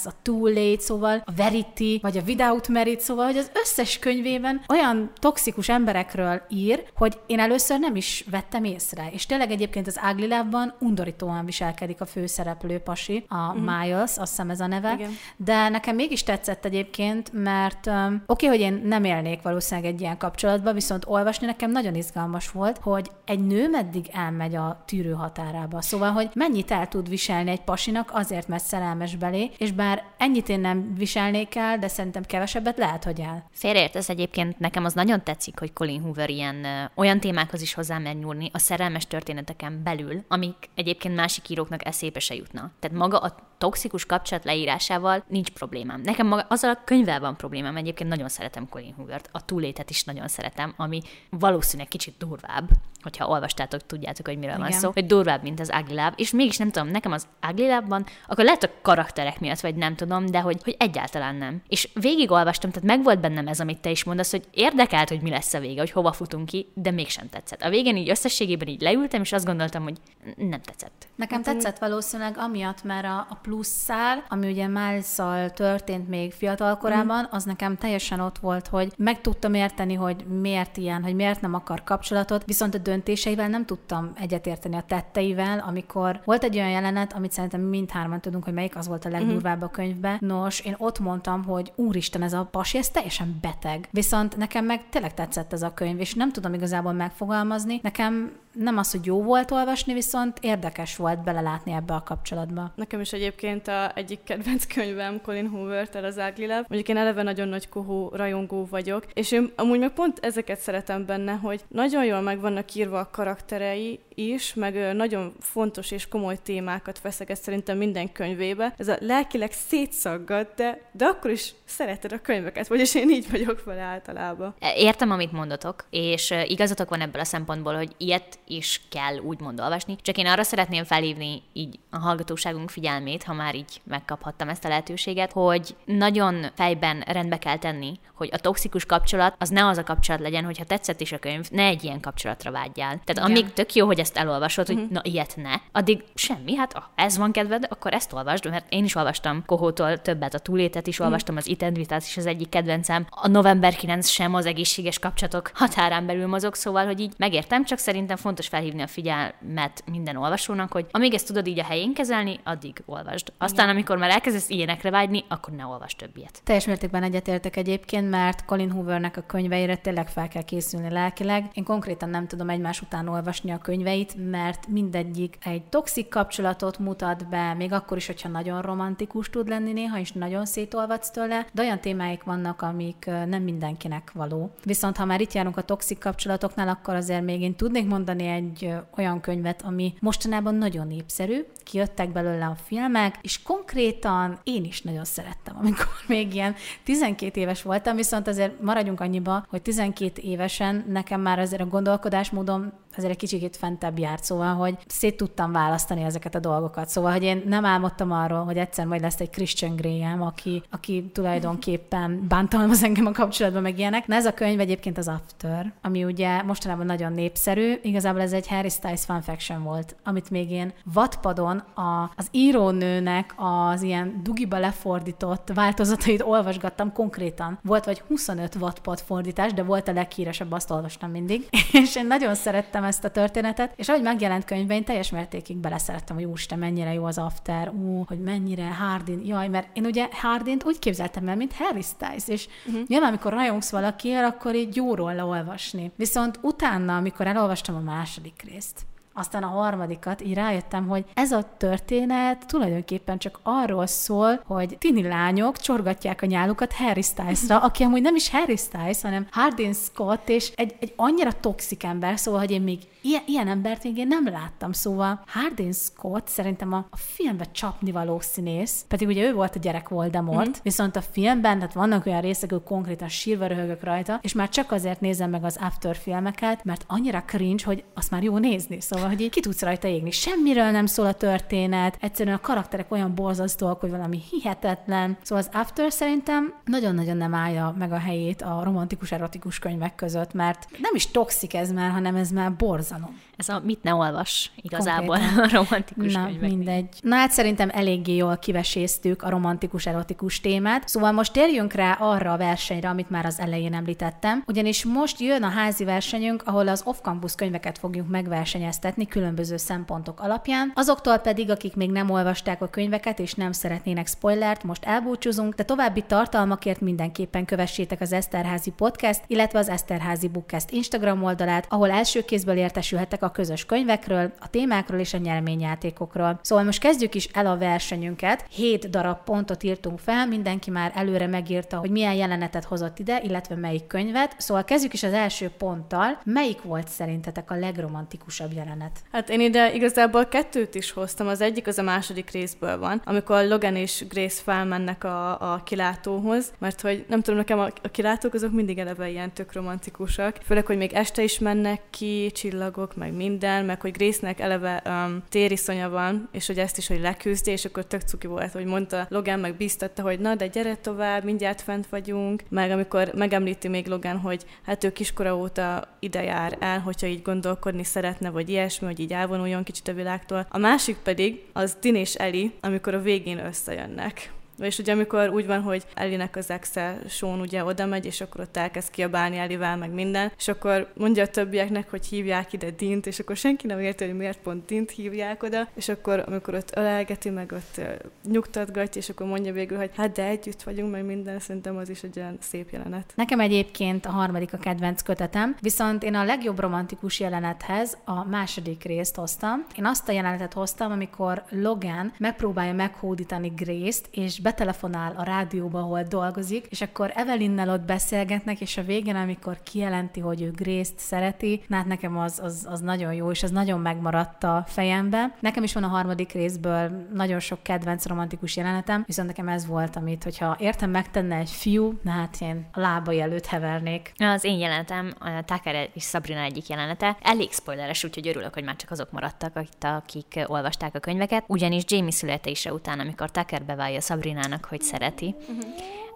Vitász, 0.00 0.06
a 0.06 0.20
Too 0.22 0.46
Late, 0.46 0.80
szóval 0.80 1.22
a 1.24 1.32
Verity, 1.36 2.00
vagy 2.00 2.16
a 2.16 2.22
Without 2.26 2.68
Merit, 2.68 3.00
szóval, 3.00 3.24
hogy 3.24 3.36
az 3.36 3.50
összes 3.54 3.98
könyvében 3.98 4.60
olyan 4.68 5.10
toxikus 5.18 5.68
emberekről 5.68 6.42
ír, 6.48 6.84
hogy 6.96 7.18
én 7.26 7.38
először 7.38 7.78
nem 7.78 7.96
is 7.96 8.24
vettem 8.30 8.64
észre. 8.64 9.08
És 9.12 9.26
tényleg 9.26 9.50
egyébként 9.50 9.86
az 9.86 10.00
Ugly 10.10 10.26
Love-ban 10.26 10.74
undorítóan 10.80 11.44
viselkedik 11.44 12.00
a 12.00 12.06
főszereplő 12.06 12.78
pasi, 12.78 13.24
a 13.28 13.52
mm. 13.52 13.64
Miles, 13.64 14.02
azt 14.02 14.18
hiszem 14.18 14.50
ez 14.50 14.60
a 14.60 14.66
neve, 14.66 14.92
Igen. 14.92 15.10
de 15.36 15.68
nekem 15.68 15.94
mégis 15.94 16.22
tetszett 16.22 16.64
egyébként, 16.64 17.30
mert 17.32 17.86
um, 17.86 18.22
oké, 18.26 18.46
okay, 18.46 18.58
hogy 18.58 18.66
én 18.66 18.82
nem 18.84 19.04
élnék 19.04 19.42
valószínűleg 19.42 19.92
egy 19.92 20.00
ilyen 20.00 20.18
kapcsolatba, 20.18 20.72
viszont 20.72 21.04
olvasni 21.06 21.46
nekem 21.46 21.70
nagyon 21.70 21.94
izgalmas 21.94 22.50
volt, 22.50 22.78
hogy 22.78 23.10
egy 23.24 23.46
nő 23.46 23.68
meddig 23.68 24.08
elmegy 24.12 24.54
a 24.54 24.82
tűrő 24.86 25.12
határába. 25.12 25.82
Szóval, 25.82 26.10
hogy 26.10 26.30
mennyit 26.34 26.70
el 26.70 26.88
tud 26.88 27.08
viselni 27.08 27.50
egy 27.50 27.64
pasinak 27.64 28.10
azért, 28.12 28.48
mert 28.48 28.64
szerelmes 28.64 29.16
belé, 29.16 29.50
és 29.58 29.72
bár 29.72 29.89
ennyit 30.18 30.48
én 30.48 30.60
nem 30.60 30.94
viselnék 30.94 31.54
el, 31.54 31.78
de 31.78 31.88
szerintem 31.88 32.22
kevesebbet 32.22 32.78
lehet, 32.78 33.04
hogy 33.04 33.20
el. 33.20 33.44
Félreértesz 33.52 34.08
egyébként, 34.08 34.58
nekem 34.58 34.84
az 34.84 34.92
nagyon 34.92 35.24
tetszik, 35.24 35.58
hogy 35.58 35.72
Colin 35.72 36.00
Hoover 36.00 36.30
ilyen 36.30 36.66
olyan 36.94 37.20
témákhoz 37.20 37.62
is 37.62 37.74
hozzámer 37.74 38.14
nyúlni 38.14 38.50
a 38.52 38.58
szerelmes 38.58 39.06
történeteken 39.06 39.82
belül, 39.82 40.24
amik 40.28 40.54
egyébként 40.74 41.14
másik 41.14 41.48
íróknak 41.48 41.86
eszébe 41.86 42.18
se 42.18 42.34
jutna. 42.34 42.70
Tehát 42.78 42.96
maga 42.96 43.18
a 43.18 43.49
toxikus 43.60 44.06
kapcsolat 44.06 44.44
leírásával 44.44 45.24
nincs 45.28 45.50
problémám. 45.50 46.00
Nekem 46.00 46.26
maga 46.26 46.46
azzal 46.48 46.70
a 46.70 46.80
könyvvel 46.84 47.20
van 47.20 47.36
problémám, 47.36 47.76
egyébként 47.76 48.08
nagyon 48.10 48.28
szeretem 48.28 48.68
Colin 48.68 48.94
Hoovert, 48.96 49.28
a 49.32 49.44
túlétet 49.44 49.90
is 49.90 50.04
nagyon 50.04 50.28
szeretem, 50.28 50.74
ami 50.76 51.02
valószínűleg 51.30 51.88
kicsit 51.88 52.14
durvább, 52.18 52.68
hogyha 53.02 53.28
olvastátok, 53.28 53.86
tudjátok, 53.86 54.26
hogy 54.26 54.38
miről 54.38 54.56
van 54.56 54.66
Igen. 54.66 54.78
szó, 54.78 54.90
hogy 54.94 55.06
durvább, 55.06 55.42
mint 55.42 55.60
az 55.60 55.70
Ugly 55.80 55.94
Love, 55.94 56.12
és 56.16 56.30
mégis 56.30 56.56
nem 56.56 56.70
tudom, 56.70 56.88
nekem 56.88 57.12
az 57.12 57.26
Ugly 57.50 57.62
Love-ban, 57.62 58.06
akkor 58.26 58.44
lehet 58.44 58.62
a 58.62 58.70
karakterek 58.82 59.40
miatt, 59.40 59.60
vagy 59.60 59.74
nem 59.74 59.94
tudom, 59.94 60.26
de 60.26 60.40
hogy, 60.40 60.60
hogy 60.64 60.76
egyáltalán 60.78 61.34
nem. 61.34 61.62
És 61.68 61.88
végigolvastam, 61.94 62.70
tehát 62.70 62.88
megvolt 62.88 63.20
bennem 63.20 63.46
ez, 63.46 63.60
amit 63.60 63.80
te 63.80 63.90
is 63.90 64.04
mondasz, 64.04 64.30
hogy 64.30 64.44
érdekelt, 64.50 65.08
hogy 65.08 65.20
mi 65.20 65.30
lesz 65.30 65.54
a 65.54 65.60
vége, 65.60 65.80
hogy 65.80 65.90
hova 65.90 66.12
futunk 66.12 66.46
ki, 66.46 66.66
de 66.74 66.90
mégsem 66.90 67.28
tetszett. 67.28 67.62
A 67.62 67.70
végén 67.70 67.96
így 67.96 68.10
összességében 68.10 68.68
így 68.68 68.80
leültem, 68.80 69.20
és 69.20 69.32
azt 69.32 69.44
gondoltam, 69.44 69.82
hogy 69.82 69.96
nem 70.36 70.60
tetszett. 70.60 71.08
Nekem 71.16 71.42
hát, 71.42 71.54
tetszett 71.54 71.78
valószínűleg 71.78 72.38
amiatt, 72.38 72.82
mert 72.82 73.04
a, 73.04 73.26
a 73.30 73.38
plusz 73.50 73.68
szál, 73.68 74.24
ami 74.28 74.50
ugye 74.50 74.66
miles 74.66 75.16
történt 75.54 76.08
még 76.08 76.32
fiatal 76.32 76.76
korában, 76.76 77.28
az 77.30 77.44
nekem 77.44 77.76
teljesen 77.76 78.20
ott 78.20 78.38
volt, 78.38 78.66
hogy 78.66 78.92
meg 78.96 79.20
tudtam 79.20 79.54
érteni, 79.54 79.94
hogy 79.94 80.24
miért 80.40 80.76
ilyen, 80.76 81.02
hogy 81.02 81.14
miért 81.14 81.40
nem 81.40 81.54
akar 81.54 81.84
kapcsolatot, 81.84 82.44
viszont 82.44 82.74
a 82.74 82.78
döntéseivel 82.78 83.48
nem 83.48 83.64
tudtam 83.64 84.12
egyetérteni 84.20 84.76
a 84.76 84.84
tetteivel, 84.86 85.64
amikor 85.66 86.20
volt 86.24 86.44
egy 86.44 86.56
olyan 86.56 86.70
jelenet, 86.70 87.12
amit 87.12 87.32
szerintem 87.32 87.60
mindhárman 87.60 88.20
tudunk, 88.20 88.44
hogy 88.44 88.52
melyik 88.52 88.76
az 88.76 88.88
volt 88.88 89.04
a 89.04 89.08
legdurvább 89.08 89.62
a 89.62 89.68
könyvben. 89.68 90.16
Nos, 90.20 90.60
én 90.60 90.74
ott 90.78 90.98
mondtam, 90.98 91.44
hogy 91.44 91.72
úristen, 91.74 92.22
ez 92.22 92.32
a 92.32 92.48
pasi, 92.50 92.78
ez 92.78 92.88
teljesen 92.88 93.38
beteg. 93.40 93.88
Viszont 93.90 94.36
nekem 94.36 94.64
meg 94.64 94.88
tényleg 94.88 95.14
tetszett 95.14 95.52
ez 95.52 95.62
a 95.62 95.74
könyv, 95.74 96.00
és 96.00 96.14
nem 96.14 96.32
tudom 96.32 96.54
igazából 96.54 96.92
megfogalmazni. 96.92 97.80
Nekem 97.82 98.32
nem 98.52 98.78
az, 98.78 98.90
hogy 98.90 99.06
jó 99.06 99.22
volt 99.22 99.50
olvasni, 99.50 99.92
viszont 99.92 100.38
érdekes 100.40 100.96
volt 100.96 101.22
belelátni 101.22 101.72
ebbe 101.72 101.94
a 101.94 102.02
kapcsolatba. 102.02 102.72
Nekem 102.74 103.00
is 103.00 103.12
egyébként 103.12 103.68
a 103.68 103.92
egyik 103.94 104.22
kedvenc 104.24 104.66
könyvem 104.74 105.20
Colin 105.20 105.48
Hoover-tel 105.48 106.04
az 106.04 106.16
Ugly 106.16 106.46
Love. 106.46 106.64
Mondjuk 106.68 106.88
én 106.88 106.96
eleve 106.96 107.22
nagyon 107.22 107.48
nagy 107.48 107.68
kohó 107.68 108.10
rajongó 108.14 108.66
vagyok, 108.70 109.06
és 109.14 109.32
én 109.32 109.52
amúgy 109.56 109.78
meg 109.78 109.90
pont 109.90 110.18
ezeket 110.18 110.60
szeretem 110.60 111.06
benne, 111.06 111.32
hogy 111.32 111.64
nagyon 111.68 112.04
jól 112.04 112.20
meg 112.20 112.40
vannak 112.40 112.74
írva 112.74 112.98
a 112.98 113.10
karakterei 113.10 114.00
is, 114.14 114.54
meg 114.54 114.94
nagyon 114.94 115.32
fontos 115.40 115.90
és 115.90 116.08
komoly 116.08 116.38
témákat 116.42 116.98
feszeget 116.98 117.42
szerintem 117.42 117.76
minden 117.76 118.12
könyvébe. 118.12 118.74
Ez 118.76 118.88
a 118.88 118.96
lelkileg 119.00 119.52
szétszaggat, 119.52 120.54
de, 120.56 120.80
de 120.92 121.04
akkor 121.04 121.30
is 121.30 121.54
szereted 121.64 122.12
a 122.12 122.20
könyveket, 122.20 122.68
vagyis 122.68 122.94
én 122.94 123.10
így 123.10 123.30
vagyok 123.30 123.64
vele 123.64 123.80
általában. 123.80 124.54
Értem, 124.76 125.10
amit 125.10 125.32
mondotok, 125.32 125.84
és 125.90 126.34
igazatok 126.46 126.88
van 126.88 127.00
ebből 127.00 127.20
a 127.20 127.24
szempontból, 127.24 127.74
hogy 127.74 127.94
ilyet 127.96 128.38
is 128.50 128.80
kell 128.88 129.18
úgymond 129.18 129.60
olvasni. 129.60 129.96
Csak 130.02 130.16
én 130.16 130.26
arra 130.26 130.42
szeretném 130.42 130.84
felhívni 130.84 131.42
így 131.52 131.78
a 131.90 131.98
hallgatóságunk 131.98 132.70
figyelmét, 132.70 133.22
ha 133.22 133.32
már 133.32 133.54
így 133.54 133.80
megkaphattam 133.84 134.48
ezt 134.48 134.64
a 134.64 134.68
lehetőséget, 134.68 135.32
hogy 135.32 135.76
nagyon 135.84 136.46
fejben 136.54 137.00
rendbe 137.06 137.38
kell 137.38 137.58
tenni, 137.58 137.98
hogy 138.14 138.28
a 138.32 138.38
toxikus 138.38 138.86
kapcsolat 138.86 139.34
az 139.38 139.48
ne 139.48 139.66
az 139.66 139.78
a 139.78 139.82
kapcsolat 139.82 140.20
legyen, 140.20 140.44
hogyha 140.44 140.64
tetszett 140.64 141.00
is 141.00 141.12
a 141.12 141.18
könyv, 141.18 141.50
ne 141.50 141.62
egy 141.62 141.84
ilyen 141.84 142.00
kapcsolatra 142.00 142.50
vágyjál. 142.50 143.00
Tehát 143.04 143.08
Igen. 143.08 143.24
amíg 143.24 143.52
tök 143.52 143.74
jó, 143.74 143.86
hogy 143.86 143.98
ezt 143.98 144.16
elolvasod, 144.16 144.66
hogy 144.66 144.88
na 144.88 145.00
ilyet 145.04 145.36
ne, 145.36 145.54
addig 145.72 146.04
semmi, 146.14 146.56
hát 146.56 146.74
ah, 146.74 146.82
ez 146.94 147.16
van 147.16 147.32
kedved, 147.32 147.66
akkor 147.68 147.92
ezt 147.92 148.12
olvasd, 148.12 148.50
mert 148.50 148.66
én 148.68 148.84
is 148.84 148.94
olvastam 148.94 149.42
Kohótól 149.46 149.98
többet, 149.98 150.34
a 150.34 150.38
túlétet 150.38 150.86
is 150.86 150.98
olvastam, 150.98 151.36
az 151.36 151.46
It 151.46 151.62
and 151.62 151.76
Vitát 151.76 152.02
is 152.02 152.16
az 152.16 152.26
egyik 152.26 152.48
kedvencem, 152.48 153.06
a 153.10 153.28
November 153.28 153.76
9 153.76 154.08
sem 154.08 154.34
az 154.34 154.46
egészséges 154.46 154.98
kapcsolatok 154.98 155.50
határán 155.54 156.06
belül 156.06 156.26
mozog, 156.26 156.54
szóval, 156.54 156.86
hogy 156.86 157.00
így 157.00 157.12
megértem, 157.16 157.64
csak 157.64 157.78
szerintem 157.78 158.16
fontos 158.16 158.39
fontos 158.40 158.58
felhívni 158.58 158.82
a 158.82 158.86
figyelmet 158.86 159.82
minden 159.90 160.16
olvasónak, 160.16 160.72
hogy 160.72 160.86
amíg 160.90 161.14
ezt 161.14 161.26
tudod 161.26 161.46
így 161.46 161.58
a 161.58 161.64
helyén 161.64 161.94
kezelni, 161.94 162.40
addig 162.44 162.82
olvasd. 162.86 163.32
Aztán, 163.38 163.64
Igen. 163.64 163.76
amikor 163.76 163.96
már 163.96 164.10
elkezdesz 164.10 164.48
ilyenekre 164.48 164.90
vágyni, 164.90 165.24
akkor 165.28 165.54
ne 165.54 165.64
olvasd 165.64 165.96
többiet. 165.96 166.40
Teljes 166.44 166.66
mértékben 166.66 167.02
egyetértek 167.02 167.56
egyébként, 167.56 168.10
mert 168.10 168.44
Colin 168.44 168.70
Hoovernek 168.70 169.16
a 169.16 169.22
könyveire 169.26 169.76
tényleg 169.76 170.08
fel 170.08 170.28
kell 170.28 170.42
készülni 170.42 170.90
lelkileg. 170.90 171.50
Én 171.52 171.64
konkrétan 171.64 172.08
nem 172.08 172.26
tudom 172.26 172.50
egymás 172.50 172.80
után 172.80 173.08
olvasni 173.08 173.50
a 173.50 173.58
könyveit, 173.58 174.30
mert 174.30 174.68
mindegyik 174.68 175.38
egy 175.44 175.62
toxik 175.62 176.08
kapcsolatot 176.08 176.78
mutat 176.78 177.28
be, 177.28 177.54
még 177.54 177.72
akkor 177.72 177.96
is, 177.96 178.06
hogyha 178.06 178.28
nagyon 178.28 178.62
romantikus 178.62 179.30
tud 179.30 179.48
lenni 179.48 179.72
néha, 179.72 179.98
és 179.98 180.12
nagyon 180.12 180.46
szétolvadsz 180.46 181.10
tőle, 181.10 181.46
de 181.52 181.62
olyan 181.62 181.80
témáik 181.80 182.22
vannak, 182.22 182.62
amik 182.62 183.04
nem 183.06 183.42
mindenkinek 183.42 184.10
való. 184.12 184.50
Viszont 184.64 184.96
ha 184.96 185.04
már 185.04 185.20
itt 185.20 185.32
járunk 185.32 185.56
a 185.56 185.62
toxik 185.62 185.98
kapcsolatoknál, 185.98 186.68
akkor 186.68 186.94
azért 186.94 187.24
még 187.24 187.40
én 187.40 187.56
tudnék 187.56 187.86
mondani 187.86 188.19
egy 188.28 188.72
olyan 188.96 189.20
könyvet, 189.20 189.62
ami 189.62 189.94
mostanában 190.00 190.54
nagyon 190.54 190.86
népszerű, 190.86 191.44
kijöttek 191.64 192.12
belőle 192.12 192.46
a 192.46 192.56
filmek, 192.64 193.18
és 193.22 193.42
konkrétan 193.42 194.38
én 194.44 194.64
is 194.64 194.82
nagyon 194.82 195.04
szerettem, 195.04 195.56
amikor 195.56 195.88
még 196.08 196.34
ilyen 196.34 196.54
12 196.84 197.40
éves 197.40 197.62
voltam, 197.62 197.96
viszont 197.96 198.28
azért 198.28 198.60
maradjunk 198.60 199.00
annyiba, 199.00 199.46
hogy 199.48 199.62
12 199.62 200.22
évesen 200.22 200.84
nekem 200.88 201.20
már 201.20 201.38
azért 201.38 201.62
a 201.62 201.66
gondolkodásmódom 201.66 202.72
azért 202.96 203.12
egy 203.12 203.18
kicsit 203.18 203.56
fentebb 203.56 203.98
járt, 203.98 204.24
szóval, 204.24 204.54
hogy 204.54 204.76
szét 204.86 205.16
tudtam 205.16 205.52
választani 205.52 206.02
ezeket 206.02 206.34
a 206.34 206.38
dolgokat. 206.38 206.88
Szóval, 206.88 207.12
hogy 207.12 207.22
én 207.22 207.42
nem 207.46 207.64
álmodtam 207.64 208.12
arról, 208.12 208.44
hogy 208.44 208.56
egyszer 208.56 208.86
majd 208.86 209.00
lesz 209.00 209.20
egy 209.20 209.30
Christian 209.30 209.76
Graham, 209.76 210.22
aki, 210.22 210.62
aki 210.70 211.10
tulajdonképpen 211.12 212.20
bántalmaz 212.28 212.82
engem 212.82 213.06
a 213.06 213.12
kapcsolatban, 213.12 213.62
meg 213.62 213.78
ilyenek. 213.78 214.06
Na 214.06 214.14
ez 214.14 214.26
a 214.26 214.34
könyv 214.34 214.60
egyébként 214.60 214.98
az 214.98 215.08
After, 215.08 215.72
ami 215.82 216.04
ugye 216.04 216.42
mostanában 216.42 216.86
nagyon 216.86 217.12
népszerű. 217.12 217.74
Igazából 217.82 218.09
ez 218.16 218.32
egy 218.32 218.48
Harry 218.48 218.68
Styles 218.68 219.04
fanfiction 219.04 219.62
volt, 219.62 219.96
amit 220.04 220.30
még 220.30 220.50
én 220.50 220.72
Wattpadon 220.94 221.58
a, 221.58 222.10
az 222.16 222.28
írónőnek 222.30 223.34
az 223.36 223.82
ilyen 223.82 224.20
dugiba 224.22 224.58
lefordított 224.58 225.50
változatait 225.54 226.22
olvasgattam 226.22 226.92
konkrétan. 226.92 227.58
Volt 227.62 227.84
vagy 227.84 228.02
25 228.08 228.54
Wattpad 228.54 229.00
fordítás, 229.00 229.52
de 229.52 229.62
volt 229.62 229.88
a 229.88 229.92
leghíresebb, 229.92 230.52
azt 230.52 230.70
olvastam 230.70 231.10
mindig. 231.10 231.48
És 231.72 231.96
én 231.96 232.06
nagyon 232.06 232.34
szerettem 232.34 232.84
ezt 232.84 233.04
a 233.04 233.10
történetet, 233.10 233.72
és 233.76 233.88
ahogy 233.88 234.02
megjelent 234.02 234.44
könyvben, 234.44 234.76
én 234.76 234.84
teljes 234.84 235.10
mértékig 235.10 235.56
beleszerettem, 235.56 236.16
hogy 236.16 236.24
úristen, 236.24 236.58
mennyire 236.58 236.92
jó 236.92 237.04
az 237.04 237.18
After, 237.18 237.68
ú, 237.68 238.04
hogy 238.06 238.20
mennyire 238.20 238.74
Hardin, 238.74 239.26
jaj, 239.26 239.48
mert 239.48 239.68
én 239.72 239.84
ugye 239.84 240.08
Hardint 240.12 240.64
úgy 240.64 240.78
képzeltem 240.78 241.28
el, 241.28 241.36
mint 241.36 241.52
Harry 241.52 241.82
Styles, 241.82 242.28
és 242.28 242.48
uh-huh. 242.66 242.86
nyilván, 242.86 243.08
amikor 243.08 243.32
rajongsz 243.32 243.70
valakiért, 243.70 244.24
akkor 244.24 244.54
így 244.54 244.76
jó 244.76 244.94
róla 244.94 245.26
olvasni. 245.26 245.92
Viszont 245.96 246.38
utána, 246.42 246.96
amikor 246.96 247.26
elolvastam 247.26 247.76
a 247.76 247.80
második 248.00 248.42
részt, 248.42 248.86
aztán 249.20 249.42
a 249.42 249.46
harmadikat, 249.46 250.22
így 250.22 250.34
rájöttem, 250.34 250.88
hogy 250.88 251.04
ez 251.14 251.32
a 251.32 251.48
történet 251.56 252.46
tulajdonképpen 252.46 253.18
csak 253.18 253.40
arról 253.42 253.86
szól, 253.86 254.42
hogy 254.46 254.76
tini 254.78 255.02
lányok 255.02 255.56
csorgatják 255.56 256.22
a 256.22 256.26
nyálukat 256.26 256.72
Harry 256.72 257.02
Styles-ra, 257.02 257.58
aki 257.66 257.82
amúgy 257.82 258.02
nem 258.02 258.14
is 258.14 258.30
Harry 258.30 258.56
Styles, 258.56 259.02
hanem 259.02 259.26
Hardin 259.30 259.72
Scott, 259.72 260.28
és 260.28 260.52
egy, 260.56 260.74
egy 260.80 260.92
annyira 260.96 261.32
toxik 261.40 261.84
ember, 261.84 262.18
szóval, 262.18 262.40
hogy 262.40 262.50
én 262.50 262.62
még 262.62 262.78
ilyen, 263.02 263.22
ilyen 263.26 263.48
embert 263.48 263.82
még 263.82 263.96
én 263.96 264.06
nem 264.06 264.28
láttam, 264.28 264.72
szóval 264.72 265.22
Hardin 265.26 265.72
Scott 265.72 266.28
szerintem 266.28 266.72
a, 266.72 266.86
a 266.90 266.96
filmben 266.96 267.46
csapnivaló 267.52 268.20
színész, 268.20 268.84
pedig 268.88 269.08
ugye 269.08 269.28
ő 269.28 269.32
volt 269.32 269.56
a 269.56 269.58
gyerek 269.58 269.88
Voldemort, 269.88 270.48
mm-hmm. 270.48 270.60
viszont 270.62 270.96
a 270.96 271.00
filmben, 271.00 271.58
tehát 271.58 271.72
vannak 271.72 272.06
olyan 272.06 272.20
részek, 272.20 272.50
hogy 272.50 272.62
konkrétan 272.62 273.08
sírva 273.08 273.46
röhögök 273.46 273.82
rajta, 273.82 274.18
és 274.22 274.32
már 274.32 274.48
csak 274.48 274.72
azért 274.72 275.00
nézem 275.00 275.30
meg 275.30 275.44
az 275.44 275.58
After 275.60 275.96
filmeket, 275.96 276.64
mert 276.64 276.84
annyira 276.86 277.22
cringe, 277.26 277.64
hogy 277.64 277.84
azt 277.94 278.10
már 278.10 278.22
jó 278.22 278.38
nézni, 278.38 278.80
szóval, 278.80 279.08
hogy 279.10 279.20
így 279.20 279.30
ki 279.30 279.40
tudsz 279.40 279.62
rajta 279.62 279.88
égni. 279.88 280.10
Semmiről 280.10 280.70
nem 280.70 280.86
szól 280.86 281.06
a 281.06 281.12
történet, 281.12 281.96
egyszerűen 282.00 282.36
a 282.36 282.40
karakterek 282.40 282.92
olyan 282.92 283.14
borzasztóak, 283.14 283.80
hogy 283.80 283.90
valami 283.90 284.22
hihetetlen. 284.30 285.16
Szóval 285.22 285.44
az 285.44 285.60
After 285.60 285.92
szerintem 285.92 286.54
nagyon-nagyon 286.64 287.16
nem 287.16 287.34
állja 287.34 287.74
meg 287.78 287.92
a 287.92 287.98
helyét 287.98 288.42
a 288.42 288.60
romantikus 288.64 289.12
erotikus 289.12 289.58
könyvek 289.58 289.94
között, 289.94 290.32
mert 290.32 290.66
nem 290.70 290.94
is 290.94 291.10
toxik 291.10 291.54
ez 291.54 291.72
már, 291.72 291.90
hanem 291.90 292.16
ez 292.16 292.30
már 292.30 292.52
borz 292.56 292.90
borzalom. 292.90 293.18
Ez 293.36 293.48
a 293.48 293.60
mit 293.64 293.82
ne 293.82 293.94
olvas 293.94 294.50
igazából 294.56 295.16
Konkrétan. 295.16 295.44
a 295.44 295.48
romantikus 295.52 296.12
Na, 296.12 296.24
könyvek. 296.24 296.50
mindegy. 296.50 296.88
Na 297.00 297.16
hát 297.16 297.30
szerintem 297.30 297.70
eléggé 297.72 298.16
jól 298.16 298.36
kiveséztük 298.36 299.22
a 299.22 299.30
romantikus 299.30 299.86
erotikus 299.86 300.40
témát, 300.40 300.88
szóval 300.88 301.12
most 301.12 301.32
térjünk 301.32 301.72
rá 301.72 301.92
arra 301.92 302.32
a 302.32 302.36
versenyre, 302.36 302.88
amit 302.88 303.10
már 303.10 303.26
az 303.26 303.40
elején 303.40 303.74
említettem, 303.74 304.42
ugyanis 304.46 304.84
most 304.84 305.20
jön 305.20 305.42
a 305.42 305.48
házi 305.48 305.84
versenyünk, 305.84 306.42
ahol 306.46 306.68
az 306.68 306.82
off-campus 306.84 307.34
könyveket 307.34 307.78
fogjuk 307.78 308.08
megversenyeztetni 308.08 308.99
különböző 309.04 309.56
szempontok 309.56 310.20
alapján. 310.20 310.72
Azoktól 310.74 311.18
pedig, 311.18 311.50
akik 311.50 311.76
még 311.76 311.90
nem 311.90 312.10
olvasták 312.10 312.62
a 312.62 312.68
könyveket 312.68 313.18
és 313.18 313.34
nem 313.34 313.52
szeretnének 313.52 314.06
spoilert, 314.06 314.64
most 314.64 314.84
elbúcsúzunk, 314.84 315.54
de 315.54 315.62
további 315.62 316.02
tartalmakért 316.06 316.80
mindenképpen 316.80 317.44
kövessétek 317.44 318.00
az 318.00 318.12
Eszterházi 318.12 318.70
podcast, 318.70 319.20
illetve 319.26 319.58
az 319.58 319.68
Eszterházi 319.68 320.28
Bookcast 320.28 320.70
Instagram 320.70 321.22
oldalát, 321.22 321.66
ahol 321.68 321.90
első 321.90 322.24
kézből 322.24 322.56
érte 322.56 322.78
értesülhettek 322.80 323.22
a 323.22 323.30
közös 323.30 323.66
könyvekről, 323.66 324.32
a 324.40 324.50
témákról 324.50 325.00
és 325.00 325.14
a 325.14 325.18
nyereményjátékokról. 325.18 326.38
Szóval 326.42 326.64
most 326.64 326.80
kezdjük 326.80 327.14
is 327.14 327.26
el 327.26 327.46
a 327.46 327.58
versenyünket. 327.58 328.46
Hét 328.50 328.90
darab 328.90 329.24
pontot 329.24 329.62
írtunk 329.62 329.98
fel, 329.98 330.26
mindenki 330.26 330.70
már 330.70 330.92
előre 330.94 331.26
megírta, 331.26 331.78
hogy 331.78 331.90
milyen 331.90 332.14
jelenetet 332.14 332.64
hozott 332.64 332.98
ide, 332.98 333.20
illetve 333.22 333.54
melyik 333.54 333.86
könyvet. 333.86 334.34
Szóval 334.38 334.64
kezdjük 334.64 334.92
is 334.92 335.02
az 335.02 335.12
első 335.12 335.50
ponttal. 335.58 336.20
Melyik 336.24 336.62
volt 336.62 336.88
szerintetek 336.88 337.50
a 337.50 337.54
legromantikusabb 337.54 338.52
jelenet? 338.52 338.79
Hát 339.12 339.30
én 339.30 339.40
ide 339.40 339.74
igazából 339.74 340.26
kettőt 340.26 340.74
is 340.74 340.92
hoztam. 340.92 341.26
Az 341.26 341.40
egyik 341.40 341.66
az 341.66 341.78
a 341.78 341.82
második 341.82 342.30
részből 342.30 342.78
van, 342.78 343.02
amikor 343.04 343.44
Logan 343.44 343.76
és 343.76 344.04
Grace 344.08 344.42
felmennek 344.42 345.04
a, 345.04 345.52
a 345.52 345.62
kilátóhoz, 345.64 346.52
mert 346.58 346.80
hogy 346.80 347.04
nem 347.08 347.20
tudom, 347.22 347.38
nekem 347.38 347.58
a, 347.58 347.68
a 347.82 347.88
kilátók 347.88 348.34
azok 348.34 348.52
mindig 348.52 348.78
eleve 348.78 349.08
ilyen 349.08 349.32
tök 349.32 349.52
romantikusak. 349.52 350.38
Főleg, 350.44 350.66
hogy 350.66 350.76
még 350.76 350.92
este 350.92 351.22
is 351.22 351.38
mennek 351.38 351.80
ki, 351.90 352.30
csillag 352.34 352.58
csillagok, 352.60 352.96
meg 352.96 353.12
minden, 353.12 353.64
meg 353.64 353.80
hogy 353.80 353.90
Grace-nek 353.90 354.40
eleve 354.40 354.82
um, 354.86 355.22
tériszonya 355.28 355.88
van, 355.88 356.28
és 356.32 356.46
hogy 356.46 356.58
ezt 356.58 356.78
is, 356.78 356.88
hogy 356.88 357.00
leküzdi, 357.00 357.50
és 357.50 357.64
akkor 357.64 357.84
tök 357.84 358.00
cuki 358.00 358.26
volt, 358.26 358.52
hogy 358.52 358.64
mondta 358.64 359.06
Logan, 359.08 359.38
meg 359.38 359.54
biztatta, 359.54 360.02
hogy 360.02 360.20
na, 360.20 360.34
de 360.34 360.46
gyere 360.46 360.76
tovább, 360.76 361.24
mindjárt 361.24 361.60
fent 361.60 361.86
vagyunk, 361.86 362.42
meg 362.48 362.70
amikor 362.70 363.10
megemlíti 363.14 363.68
még 363.68 363.86
Logan, 363.86 364.16
hogy 364.18 364.44
hát 364.66 364.84
ő 364.84 364.92
kiskora 364.92 365.36
óta 365.36 365.96
ide 365.98 366.22
jár 366.22 366.56
el, 366.60 366.78
hogyha 366.78 367.06
így 367.06 367.22
gondolkodni 367.22 367.84
szeretne, 367.84 368.30
vagy 368.30 368.48
ilyesmi, 368.48 368.68
hogy 368.78 369.00
így 369.00 369.12
elvonuljon 369.12 369.62
kicsit 369.62 369.88
a 369.88 369.92
világtól. 369.92 370.46
A 370.48 370.58
másik 370.58 370.96
pedig 370.96 371.42
az 371.52 371.76
Din 371.80 371.94
és 371.94 372.14
Eli, 372.14 372.52
amikor 372.60 372.94
a 372.94 373.00
végén 373.00 373.44
összejönnek. 373.44 374.32
És 374.60 374.78
ugye 374.78 374.92
amikor 374.92 375.28
úgy 375.28 375.46
van, 375.46 375.62
hogy 375.62 375.84
Elinek 375.94 376.36
az 376.36 376.50
exe 376.50 376.98
Sean 377.08 377.40
ugye 377.40 377.64
oda 377.64 377.86
megy, 377.86 378.06
és 378.06 378.20
akkor 378.20 378.40
ott 378.40 378.56
elkezd 378.56 378.90
kiabálni 378.90 379.36
Elivel, 379.36 379.76
meg 379.76 379.90
minden, 379.90 380.32
és 380.36 380.48
akkor 380.48 380.92
mondja 380.96 381.22
a 381.22 381.26
többieknek, 381.26 381.90
hogy 381.90 382.06
hívják 382.06 382.52
ide 382.52 382.70
Dint, 382.70 383.06
és 383.06 383.18
akkor 383.18 383.36
senki 383.36 383.66
nem 383.66 383.80
érti, 383.80 384.04
hogy 384.04 384.16
miért 384.16 384.38
pont 384.38 384.66
Dint 384.66 384.90
hívják 384.90 385.42
oda, 385.42 385.68
és 385.74 385.88
akkor 385.88 386.24
amikor 386.26 386.54
ott 386.54 386.76
ölelgeti, 386.76 387.30
meg 387.30 387.52
ott 387.52 387.80
nyugtatgatja, 388.28 389.00
és 389.00 389.08
akkor 389.08 389.26
mondja 389.26 389.52
végül, 389.52 389.78
hogy 389.78 389.90
hát 389.96 390.12
de 390.12 390.24
együtt 390.24 390.62
vagyunk, 390.62 390.90
meg 390.90 391.04
minden, 391.04 391.38
szerintem 391.38 391.76
az 391.76 391.88
is 391.88 392.02
egy 392.02 392.18
olyan 392.18 392.36
szép 392.40 392.70
jelenet. 392.70 393.12
Nekem 393.14 393.40
egyébként 393.40 394.06
a 394.06 394.10
harmadik 394.10 394.52
a 394.52 394.58
kedvenc 394.58 395.02
kötetem, 395.02 395.56
viszont 395.60 396.02
én 396.02 396.14
a 396.14 396.24
legjobb 396.24 396.58
romantikus 396.58 397.20
jelenethez 397.20 397.96
a 398.04 398.24
második 398.24 398.84
részt 398.84 399.16
hoztam. 399.16 399.66
Én 399.78 399.84
azt 399.84 400.08
a 400.08 400.12
jelenetet 400.12 400.52
hoztam, 400.52 400.92
amikor 400.92 401.42
Logan 401.50 402.12
megpróbálja 402.18 402.72
meghódítani 402.72 403.48
Grace-t, 403.56 404.08
és 404.10 404.40
betelefonál 404.50 405.14
a 405.16 405.22
rádióba, 405.22 405.78
ahol 405.78 406.02
dolgozik, 406.02 406.66
és 406.70 406.80
akkor 406.80 407.12
Evelynnel 407.14 407.70
ott 407.70 407.80
beszélgetnek, 407.80 408.60
és 408.60 408.76
a 408.76 408.82
végén, 408.82 409.16
amikor 409.16 409.62
kijelenti, 409.62 410.20
hogy 410.20 410.42
ő 410.42 410.50
Grace-t 410.50 410.98
szereti, 410.98 411.62
na 411.66 411.76
hát 411.76 411.86
nekem 411.86 412.18
az, 412.18 412.40
az, 412.42 412.66
az 412.70 412.80
nagyon 412.80 413.14
jó, 413.14 413.30
és 413.30 413.42
az 413.42 413.50
nagyon 413.50 413.80
megmaradt 413.80 414.44
a 414.44 414.64
fejembe. 414.66 415.34
Nekem 415.40 415.62
is 415.62 415.72
van 415.72 415.84
a 415.84 415.88
harmadik 415.88 416.32
részből 416.32 417.06
nagyon 417.14 417.38
sok 417.38 417.62
kedvenc 417.62 418.06
romantikus 418.06 418.56
jelenetem, 418.56 419.02
viszont 419.06 419.28
nekem 419.28 419.48
ez 419.48 419.66
volt, 419.66 419.96
amit, 419.96 420.24
hogyha 420.24 420.56
értem 420.58 420.90
megtenne 420.90 421.36
egy 421.36 421.50
fiú, 421.50 421.98
na 422.02 422.10
hát 422.10 422.36
én 422.40 422.68
a 422.72 422.80
lábai 422.80 423.20
előtt 423.20 423.46
hevernék. 423.46 424.12
Az 424.18 424.44
én 424.44 424.58
jelenetem, 424.58 425.14
a 425.18 425.44
Tucker 425.44 425.88
és 425.92 426.04
Sabrina 426.04 426.40
egyik 426.40 426.68
jelenete, 426.68 427.16
elég 427.22 427.52
spoileres, 427.52 428.04
úgyhogy 428.04 428.28
örülök, 428.28 428.54
hogy 428.54 428.64
már 428.64 428.76
csak 428.76 428.90
azok 428.90 429.10
maradtak, 429.10 429.60
akik 429.80 430.44
olvasták 430.46 430.94
a 430.94 430.98
könyveket, 430.98 431.44
ugyanis 431.46 431.82
Jamie 431.86 432.10
születése 432.10 432.72
után, 432.72 433.00
amikor 433.00 433.30
Tucker 433.30 433.62
beválja 433.62 434.00
Sabrina 434.00 434.39
Sabrinának, 434.40 434.64
hogy 434.64 434.80
szereti. 434.80 435.34
Uh-huh. 435.48 435.64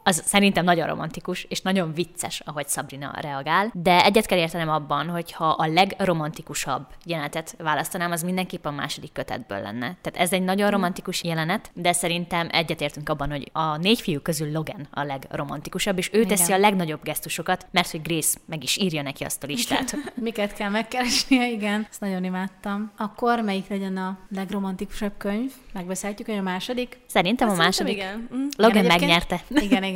Az 0.05 0.23
szerintem 0.27 0.64
nagyon 0.64 0.87
romantikus, 0.87 1.47
és 1.49 1.61
nagyon 1.61 1.93
vicces, 1.95 2.40
ahogy 2.45 2.69
Sabrina 2.69 3.12
reagál, 3.21 3.71
de 3.75 4.05
egyet 4.05 4.27
kell 4.27 4.38
értenem 4.38 4.69
abban, 4.69 5.09
hogy 5.09 5.33
ha 5.33 5.49
a 5.49 5.67
legromantikusabb 5.67 6.87
jelenetet 7.05 7.55
választanám, 7.59 8.11
az 8.11 8.23
mindenképp 8.23 8.64
a 8.64 8.71
második 8.71 9.12
kötetből 9.12 9.61
lenne. 9.61 9.97
Tehát 10.01 10.17
ez 10.17 10.33
egy 10.33 10.43
nagyon 10.43 10.71
romantikus 10.71 11.23
jelenet, 11.23 11.71
de 11.75 11.93
szerintem 11.93 12.49
egyetértünk 12.51 13.09
abban, 13.09 13.31
hogy 13.31 13.51
a 13.53 13.77
négy 13.77 14.01
fiú 14.01 14.21
közül 14.21 14.53
Logan 14.53 14.87
a 14.90 15.03
legromantikusabb, 15.03 15.99
és 15.99 16.11
ő 16.12 16.21
Igen. 16.21 16.29
teszi 16.29 16.53
a 16.53 16.59
legnagyobb 16.59 17.03
gesztusokat, 17.03 17.67
mert 17.71 17.90
hogy 17.90 18.03
Grace 18.03 18.38
meg 18.47 18.62
is 18.62 18.77
írja 18.77 19.03
neki 19.03 19.25
azt 19.25 19.43
a 19.43 19.47
listát. 19.47 19.97
Miket 20.14 20.55
kell 20.55 20.71
megkeresnie, 20.71 21.51
igen. 21.51 21.87
Ezt 21.90 22.01
nagyon 22.01 22.25
imádtam. 22.25 22.93
Akkor 22.97 23.40
melyik 23.40 23.69
legyen 23.69 23.97
a 23.97 24.19
legromantikusabb 24.35 25.12
könyv? 25.19 25.53
Megbeszélhetjük, 25.73 26.29
hogy 26.29 26.38
a 26.38 26.43
második? 26.43 26.99
Szerintem 27.07 27.49
a 27.49 27.51
Azt 27.51 27.61
második. 27.61 27.97
szerintem 27.97 28.27
Igen. 28.29 28.40
Mm. 28.40 28.47
Logan 28.57 28.85
Igen, 28.85 28.99
megnyerte. 28.99 29.40
Igen, 29.49 29.83
igen. 29.83 29.93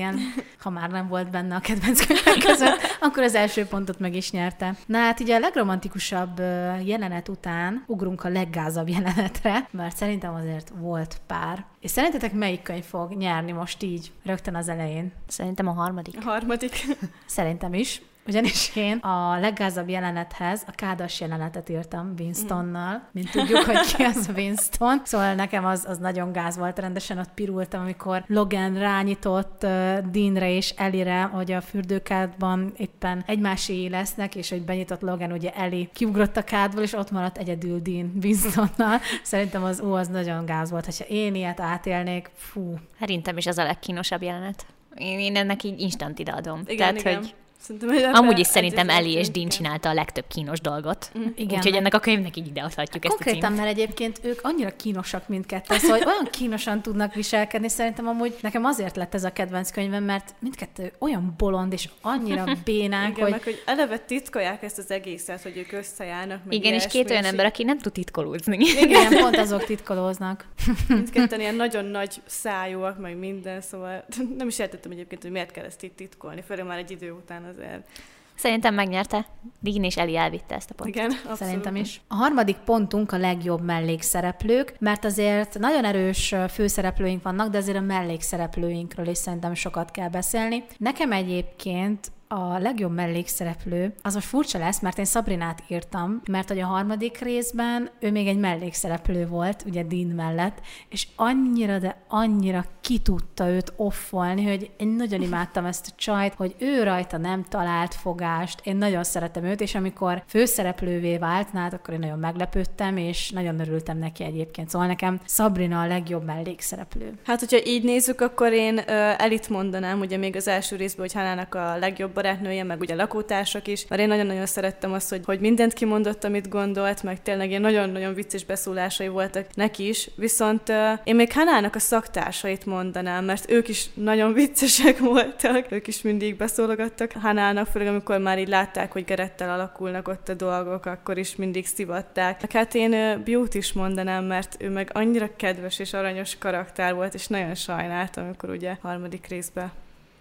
Ha 0.59 0.71
már 0.71 0.91
nem 0.91 1.09
volt 1.09 1.31
benne 1.31 1.55
a 1.55 1.61
kedvenc 1.61 2.07
könyvek 2.07 2.39
között, 2.45 2.79
akkor 3.01 3.23
az 3.23 3.35
első 3.35 3.65
pontot 3.65 3.99
meg 3.99 4.15
is 4.15 4.31
nyerte. 4.31 4.75
Na 4.87 4.99
hát 4.99 5.21
ugye 5.21 5.37
a 5.37 5.39
legromantikusabb 5.39 6.39
jelenet 6.85 7.29
után 7.29 7.85
ugrunk 7.87 8.25
a 8.25 8.29
leggázabb 8.29 8.89
jelenetre, 8.89 9.69
mert 9.71 9.97
szerintem 9.97 10.35
azért 10.35 10.73
volt 10.81 11.21
pár. 11.27 11.65
És 11.81 11.91
szerintetek 11.91 12.33
melyik 12.33 12.63
könyv 12.63 12.85
fog 12.85 13.13
nyerni 13.13 13.53
most 13.53 13.83
így, 13.83 14.13
rögtön 14.25 14.55
az 14.55 14.69
elején? 14.69 15.13
Szerintem 15.29 15.69
a 15.69 15.73
harmadik. 15.73 16.17
A 16.21 16.31
harmadik. 16.31 16.87
Szerintem 17.27 17.75
is. 17.75 18.03
Ugyanis 18.29 18.77
én 18.77 18.97
a 18.97 19.39
leggázabb 19.39 19.89
jelenethez 19.89 20.63
a 20.67 20.71
kádas 20.71 21.21
jelenetet 21.21 21.69
írtam 21.69 22.15
Winstonnal, 22.19 23.09
mint 23.13 23.31
tudjuk, 23.31 23.59
hogy 23.59 23.95
ki 23.95 24.03
az 24.03 24.29
a 24.29 24.33
Winston. 24.41 25.01
Szóval 25.05 25.35
nekem 25.35 25.65
az, 25.65 25.85
az 25.89 25.99
nagyon 25.99 26.33
gáz 26.33 26.57
volt, 26.57 26.79
rendesen 26.79 27.19
ott 27.19 27.31
pirultam, 27.35 27.81
amikor 27.81 28.25
Logan 28.27 28.79
rányitott 28.79 29.63
uh, 29.63 29.99
Deanre 29.99 30.51
és 30.51 30.71
Elire, 30.77 31.23
hogy 31.23 31.53
a 31.53 31.61
fürdőkádban 31.61 32.73
éppen 32.77 33.23
egymáséi 33.27 33.89
lesznek, 33.89 34.35
és 34.35 34.51
hogy 34.51 34.63
benyitott 34.63 35.01
Logan, 35.01 35.33
ugye 35.33 35.51
Eli 35.51 35.89
kiugrott 35.93 36.37
a 36.37 36.45
kádból, 36.45 36.83
és 36.83 36.93
ott 36.93 37.11
maradt 37.11 37.39
egyedül 37.39 37.81
Dean 37.81 38.13
Winstonnal. 38.23 39.01
Szerintem 39.23 39.65
az, 39.65 39.81
ó, 39.81 39.93
az 39.93 40.09
nagyon 40.09 40.45
gáz 40.45 40.71
volt. 40.71 40.85
Ha 40.85 41.05
én 41.05 41.35
ilyet 41.35 41.61
átélnék, 41.61 42.31
fú, 42.37 42.75
Szerintem 42.99 43.37
is 43.37 43.47
az 43.47 43.59
a 43.59 43.63
legkínosabb 43.63 44.23
jelenet. 44.23 44.67
Én, 44.97 45.19
én 45.19 45.37
ennek 45.37 45.63
így 45.63 45.81
instant 45.81 46.19
ideadom. 46.19 46.63
Igen, 46.67 46.77
Tehát, 46.77 47.01
igen. 47.01 47.15
hogy 47.17 47.35
Szerintem, 47.61 48.15
amúgy 48.15 48.39
is 48.39 48.47
szerintem 48.47 48.89
Ellie 48.89 49.19
és 49.19 49.31
Dean 49.31 49.49
csinálta 49.49 49.89
a 49.89 49.93
legtöbb 49.95 50.25
kínos 50.29 50.61
dolgot. 50.61 51.11
Igen, 51.37 51.59
Úgyhogy 51.59 51.75
ennek 51.75 51.95
a 51.95 51.99
könyvnek 51.99 52.37
így 52.37 52.47
ideadhatjuk 52.47 53.05
ezt 53.05 53.15
a 53.15 53.17
Konkrétan, 53.17 53.51
címet. 53.51 53.65
mert 53.65 53.79
egyébként 53.79 54.21
ők 54.23 54.39
annyira 54.43 54.71
kínosak 54.77 55.29
mindketten, 55.29 55.79
szóval 55.79 55.97
hogy 55.99 56.07
olyan 56.07 56.29
kínosan 56.31 56.83
tudnak 56.83 57.15
viselkedni, 57.15 57.69
szerintem 57.69 58.07
amúgy 58.09 58.37
nekem 58.41 58.65
azért 58.65 58.97
lett 58.97 59.15
ez 59.15 59.25
a 59.25 59.33
kedvenc 59.33 59.71
könyvem, 59.71 60.05
mert 60.05 60.35
mindkettő 60.39 60.93
olyan 60.99 61.35
bolond 61.37 61.73
és 61.73 61.89
annyira 62.01 62.45
bénák, 62.65 63.09
Igen, 63.11 63.23
hogy 63.23 63.31
meg 63.31 63.43
hogy 63.43 63.63
eleve 63.67 63.99
titkolják 63.99 64.63
ezt 64.63 64.79
az 64.79 64.91
egészet, 64.91 65.43
hogy 65.43 65.57
ők 65.57 65.73
összejárnak. 65.73 66.45
meg 66.45 66.55
Igen, 66.55 66.73
és 66.73 66.87
két 66.87 67.11
olyan 67.11 67.25
ember, 67.25 67.45
aki 67.47 67.63
nem 67.65 67.79
tud 67.79 67.93
titkolódni. 67.93 68.57
igen, 68.81 69.09
pont 69.23 69.37
azok 69.37 69.65
titkolóznak. 69.65 70.47
Mindketten 70.89 71.41
ilyen 71.41 71.55
nagyon 71.55 71.85
nagy 71.85 72.15
szájúak, 72.27 72.99
meg 72.99 73.17
minden, 73.17 73.61
szóval 73.61 74.05
nem 74.37 74.49
is 74.49 74.59
értettem 74.59 74.91
egyébként, 74.91 75.23
hogy 75.23 75.31
miért 75.31 75.51
kell 75.51 75.65
ezt 75.65 75.83
itt 75.83 75.97
titkolni, 75.97 76.43
főleg 76.47 76.67
már 76.67 76.79
egy 76.79 76.91
idő 76.91 77.11
után 77.13 77.45
azért. 77.55 77.89
Szerintem 78.35 78.75
megnyerte. 78.75 79.27
Dean 79.61 79.85
és 79.85 79.97
Ellie 79.97 80.21
elvitte 80.21 80.55
ezt 80.55 80.71
a 80.71 80.75
pontot. 80.75 80.97
Igen, 80.97 81.11
abszolút. 81.11 81.39
Szerintem 81.39 81.77
is. 81.77 82.01
A 82.09 82.15
harmadik 82.15 82.57
pontunk 82.57 83.13
a 83.13 83.19
legjobb 83.19 83.65
mellékszereplők, 83.65 84.75
mert 84.79 85.05
azért 85.05 85.59
nagyon 85.59 85.85
erős 85.85 86.35
főszereplőink 86.51 87.23
vannak, 87.23 87.51
de 87.51 87.59
azért 87.59 87.77
a 87.77 87.81
mellékszereplőinkről 87.81 89.07
is 89.07 89.19
szerintem 89.19 89.55
sokat 89.55 89.91
kell 89.91 90.09
beszélni. 90.09 90.65
Nekem 90.77 91.13
egyébként 91.13 92.13
a 92.29 92.59
legjobb 92.59 92.95
mellékszereplő, 92.95 93.95
az 94.03 94.15
most 94.15 94.27
furcsa 94.27 94.59
lesz, 94.59 94.81
mert 94.81 94.99
én 94.99 95.05
Sabrinát 95.05 95.63
írtam, 95.69 96.21
mert 96.31 96.49
hogy 96.49 96.59
a 96.59 96.67
harmadik 96.67 97.19
részben 97.19 97.91
ő 98.01 98.11
még 98.11 98.27
egy 98.27 98.39
mellékszereplő 98.39 99.27
volt, 99.27 99.65
ugye 99.67 99.83
Dean 99.83 100.07
mellett, 100.07 100.61
és 100.89 101.07
annyira, 101.17 101.79
de 101.79 101.97
annyira 102.09 102.65
ki 102.81 102.99
tudta 102.99 103.49
őt 103.49 103.73
offolni, 103.77 104.47
hogy 104.47 104.71
én 104.77 104.89
nagyon 104.89 105.23
imádtam 105.23 105.65
ezt 105.65 105.87
a 105.91 105.95
csajt, 105.97 106.35
hogy 106.35 106.55
ő 106.59 106.83
rajta 106.83 107.17
nem 107.17 107.45
talált 107.49 107.95
fogást, 107.95 108.61
én 108.65 108.77
nagyon 108.77 109.05
szeretem 109.05 109.45
őt, 109.45 109.61
és 109.61 109.75
amikor 109.75 110.23
főszereplővé 110.27 111.17
vált, 111.17 111.49
hát 111.51 111.73
akkor 111.73 111.95
én 111.95 112.01
nagyon 112.01 112.19
meglepődtem, 112.19 112.97
és 112.97 113.31
nagyon 113.31 113.61
örültem 113.61 113.99
neki 113.99 114.25
egyébként. 114.25 114.69
Szóval 114.69 114.87
nekem 114.87 115.21
Sabrina 115.27 115.81
a 115.81 115.87
legjobb 115.87 116.25
mellékszereplő. 116.25 117.13
Hát, 117.25 117.41
hogyha 117.41 117.67
így 117.67 117.85
nézzük, 117.85 118.21
akkor 118.21 118.53
én 118.53 118.79
ö, 118.79 118.93
elit 119.19 119.49
mondanám, 119.49 120.01
ugye 120.01 120.17
még 120.17 120.37
az 120.37 120.49
első 120.49 120.77
részben, 120.77 121.01
hogy 121.01 121.13
Hanának 121.13 121.55
a 121.55 121.77
legjobb 121.77 122.18
barátnője, 122.23 122.65
meg 122.65 122.81
ugye 122.81 122.95
lakótársak 122.95 123.67
is, 123.67 123.87
mert 123.89 124.01
én 124.01 124.09
nagyon-nagyon 124.09 124.47
szerettem 124.47 124.93
azt, 124.93 125.09
hogy, 125.09 125.21
hogy 125.25 125.41
mindent 125.41 125.73
kimondott, 125.73 126.25
amit 126.25 126.49
gondolt, 126.49 127.03
meg 127.03 127.23
tényleg 127.23 127.49
ilyen 127.49 127.61
nagyon-nagyon 127.61 128.15
vicces 128.15 128.45
beszólásai 128.45 129.09
voltak 129.09 129.47
neki 129.55 129.89
is, 129.89 130.11
viszont 130.17 130.69
ö, 130.69 130.93
én 131.05 131.15
még 131.15 131.33
Hanának 131.33 131.75
a 131.75 131.79
szaktársait 131.79 132.67
mondanám, 132.67 133.25
mert 133.25 133.51
ők 133.51 133.69
is 133.69 133.87
nagyon 133.95 134.33
viccesek 134.33 134.99
voltak, 135.13 135.67
ők 135.73 135.87
is 135.87 136.03
mindig 136.03 136.37
beszólogattak 136.37 137.13
Hanának, 137.13 137.67
főleg 137.67 137.89
amikor 137.89 138.19
már 138.19 138.39
így 138.39 138.49
látták, 138.49 138.93
hogy 138.93 139.05
Gerettel 139.05 139.51
alakulnak 139.51 140.09
ott 140.09 140.29
a 140.29 140.35
dolgok, 140.35 140.87
akkor 140.87 141.19
is 141.19 141.37
mindig 141.37 141.67
szivatták. 141.67 142.53
Hát 142.53 142.75
én 142.75 142.93
ö, 142.93 143.17
Beauty 143.25 143.57
is 143.57 143.73
mondanám, 143.73 144.25
mert 144.25 144.57
ő 144.59 144.71
meg 144.71 144.91
annyira 144.93 145.29
kedves 145.37 145.79
és 145.79 145.93
aranyos 145.93 146.39
karakter 146.39 146.95
volt, 146.95 147.15
és 147.15 147.27
nagyon 147.27 147.55
sajnáltam, 147.55 148.25
amikor 148.25 148.51
ugye 148.51 148.77
harmadik 148.81 149.27
részben 149.27 149.71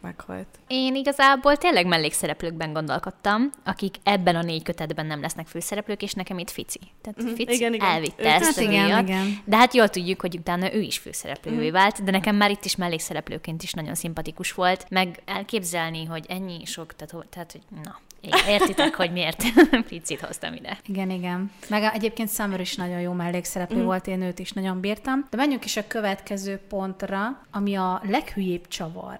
meghalt. 0.01 0.47
Én 0.67 0.95
igazából 0.95 1.57
tényleg 1.57 1.85
mellékszereplőkben 1.85 2.73
gondolkodtam, 2.73 3.49
akik 3.65 3.95
ebben 4.03 4.35
a 4.35 4.41
négy 4.41 4.63
kötetben 4.63 5.05
nem 5.05 5.21
lesznek 5.21 5.47
főszereplők, 5.47 6.01
és 6.01 6.13
nekem 6.13 6.37
itt 6.39 6.49
Fici. 6.49 6.79
Tehát 7.01 7.21
Mhm, 7.21 7.33
Fici 7.33 7.53
igen, 7.53 7.73
igen. 7.73 7.87
elvitte 7.87 8.23
Ő- 8.23 8.25
ezt 8.25 8.45
Hát 8.45 8.57
a 8.57 8.61
igen, 8.61 8.85
díjat. 8.85 9.01
igen. 9.01 9.37
De 9.45 9.57
hát 9.57 9.73
jól 9.73 9.89
tudjuk, 9.89 10.21
hogy 10.21 10.35
utána 10.37 10.73
ő 10.73 10.79
is 10.79 10.97
főszereplővé 10.97 11.65
Mhm. 11.65 11.73
vált, 11.73 12.03
de 12.03 12.11
nekem 12.11 12.35
már 12.35 12.51
itt 12.51 12.65
is 12.65 12.75
mellékszereplőként 12.75 13.63
is 13.63 13.73
nagyon 13.73 13.95
szimpatikus 13.95 14.51
volt, 14.53 14.85
meg 14.89 15.21
elképzelni, 15.25 16.05
hogy 16.05 16.25
ennyi 16.29 16.65
sok, 16.65 16.95
tehát, 16.95 17.25
tehát 17.29 17.51
hogy 17.51 17.61
na, 17.83 17.99
értitek, 18.47 18.95
hogy 18.95 19.11
miért 19.11 19.43
Ficit 19.87 20.19
hoztam 20.19 20.53
ide. 20.53 20.77
Igen, 20.85 21.09
igen. 21.09 21.51
Meg 21.69 21.83
egyébként 21.93 22.29
Summer 22.29 22.59
is 22.59 22.75
nagyon 22.75 22.99
jó 22.99 23.11
mellékszereplő 23.11 23.81
mm. 23.81 23.85
volt, 23.85 24.07
én 24.07 24.21
őt 24.21 24.39
is 24.39 24.51
nagyon 24.51 24.79
bírtam. 24.79 25.27
De 25.29 25.37
menjünk 25.37 25.65
is 25.65 25.77
a 25.77 25.87
következő 25.87 26.57
pontra, 26.69 27.41
ami 27.51 27.75
a 27.75 28.01
leghülyébb 28.09 28.67
csavar. 28.67 29.19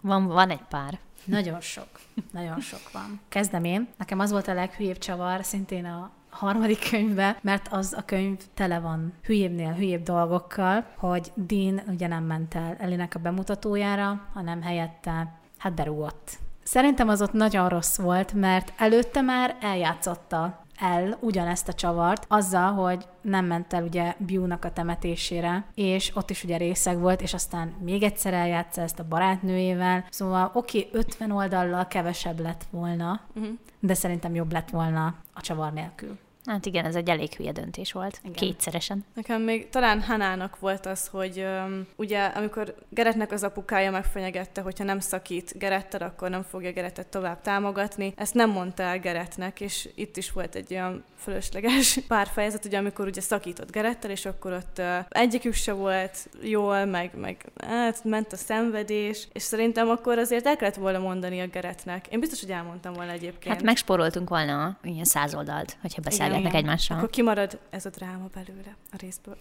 Van, 0.00 0.26
van 0.26 0.50
egy 0.50 0.64
pár. 0.68 0.98
Nagyon 1.24 1.60
sok. 1.60 1.88
Nagyon 2.32 2.60
sok 2.60 2.92
van. 2.92 3.20
Kezdem 3.28 3.64
én. 3.64 3.88
Nekem 3.96 4.18
az 4.18 4.30
volt 4.30 4.48
a 4.48 4.54
leghülyébb 4.54 4.98
csavar, 4.98 5.44
szintén 5.44 5.84
a 5.84 6.10
harmadik 6.30 6.90
könyvben, 6.90 7.36
mert 7.40 7.68
az 7.70 7.94
a 7.96 8.04
könyv 8.04 8.38
tele 8.54 8.78
van 8.78 9.12
hülyébbnél 9.22 9.72
hülyébb 9.72 10.02
dolgokkal, 10.02 10.86
hogy 10.96 11.32
Dean 11.34 11.80
ugye 11.86 12.06
nem 12.06 12.24
ment 12.24 12.54
el 12.54 12.76
Elinek 12.78 13.14
a 13.14 13.18
bemutatójára, 13.18 14.26
hanem 14.34 14.62
helyette 14.62 15.38
hát 15.58 15.74
berúgott. 15.74 16.38
Szerintem 16.62 17.08
az 17.08 17.22
ott 17.22 17.32
nagyon 17.32 17.68
rossz 17.68 17.96
volt, 17.96 18.32
mert 18.32 18.72
előtte 18.76 19.20
már 19.20 19.56
eljátszotta 19.60 20.66
el 20.78 21.18
ugyanezt 21.20 21.68
a 21.68 21.72
csavart, 21.72 22.24
azzal, 22.28 22.72
hogy 22.72 23.06
nem 23.20 23.44
ment 23.44 23.72
el 23.72 23.82
ugye 23.82 24.14
Biu-nak 24.18 24.64
a 24.64 24.72
temetésére, 24.72 25.64
és 25.74 26.16
ott 26.16 26.30
is 26.30 26.44
ugye 26.44 26.56
részeg 26.56 26.98
volt, 26.98 27.22
és 27.22 27.34
aztán 27.34 27.74
még 27.80 28.02
egyszer 28.02 28.34
eljátsza 28.34 28.80
ezt 28.80 28.98
a 28.98 29.08
barátnőjével. 29.08 30.04
Szóval 30.10 30.50
oké, 30.54 30.78
okay, 30.78 31.00
50 31.00 31.30
oldallal 31.30 31.86
kevesebb 31.86 32.40
lett 32.40 32.66
volna, 32.70 33.20
uh-huh. 33.34 33.52
de 33.80 33.94
szerintem 33.94 34.34
jobb 34.34 34.52
lett 34.52 34.70
volna 34.70 35.14
a 35.34 35.40
csavar 35.40 35.72
nélkül. 35.72 36.18
Hát 36.48 36.66
igen, 36.66 36.84
ez 36.84 36.94
egy 36.94 37.08
elég 37.08 37.34
hülye 37.34 37.52
döntés 37.52 37.92
volt. 37.92 38.18
Igen. 38.22 38.32
Kétszeresen. 38.32 39.04
Nekem 39.14 39.42
még 39.42 39.68
talán 39.68 40.02
Hanának 40.02 40.58
volt 40.58 40.86
az, 40.86 41.06
hogy 41.06 41.38
um, 41.38 41.86
ugye 41.96 42.24
amikor 42.24 42.74
Geretnek 42.88 43.32
az 43.32 43.42
apukája 43.42 43.90
megfenyegette, 43.90 44.60
hogyha 44.60 44.84
nem 44.84 45.00
szakít 45.00 45.58
Gerettel, 45.58 46.02
akkor 46.02 46.30
nem 46.30 46.42
fogja 46.42 46.72
Geretet 46.72 47.06
tovább 47.06 47.40
támogatni. 47.40 48.12
Ezt 48.16 48.34
nem 48.34 48.50
mondta 48.50 48.82
el 48.82 48.98
Geretnek, 48.98 49.60
és 49.60 49.88
itt 49.94 50.16
is 50.16 50.32
volt 50.32 50.54
egy 50.54 50.72
olyan 50.72 51.04
fölösleges 51.16 51.98
párfejezet, 52.08 52.64
ugye 52.64 52.78
amikor 52.78 53.06
ugye 53.06 53.20
szakított 53.20 53.70
Gerettel, 53.70 54.10
és 54.10 54.26
akkor 54.26 54.52
ott 54.52 54.78
uh, 54.78 54.98
egyikük 55.08 55.54
se 55.54 55.72
volt 55.72 56.28
jól, 56.42 56.84
meg, 56.84 57.10
meg 57.16 57.44
hát 57.66 58.04
ment 58.04 58.32
a 58.32 58.36
szenvedés, 58.36 59.28
és 59.32 59.42
szerintem 59.42 59.88
akkor 59.88 60.18
azért 60.18 60.46
el 60.46 60.56
kellett 60.56 60.74
volna 60.74 60.98
mondani 60.98 61.40
a 61.40 61.46
Geretnek. 61.46 62.06
Én 62.06 62.20
biztos, 62.20 62.40
hogy 62.40 62.50
elmondtam 62.50 62.92
volna 62.92 63.10
egyébként. 63.10 63.54
Hát 63.54 63.62
megspóroltunk 63.62 64.28
volna 64.28 64.78
ilyen 64.82 65.04
száz 65.04 65.34
oldalt, 65.34 65.76
hogyha 65.80 66.00
beszélgetnek 66.42 66.52
igen. 66.52 66.64
egymással. 66.64 66.96
Akkor 66.96 67.10
kimarad 67.10 67.58
ez 67.70 67.86
a 67.86 67.90
dráma 67.90 68.28
belőle 68.34 68.76
a 68.92 68.96
részből. 69.00 69.36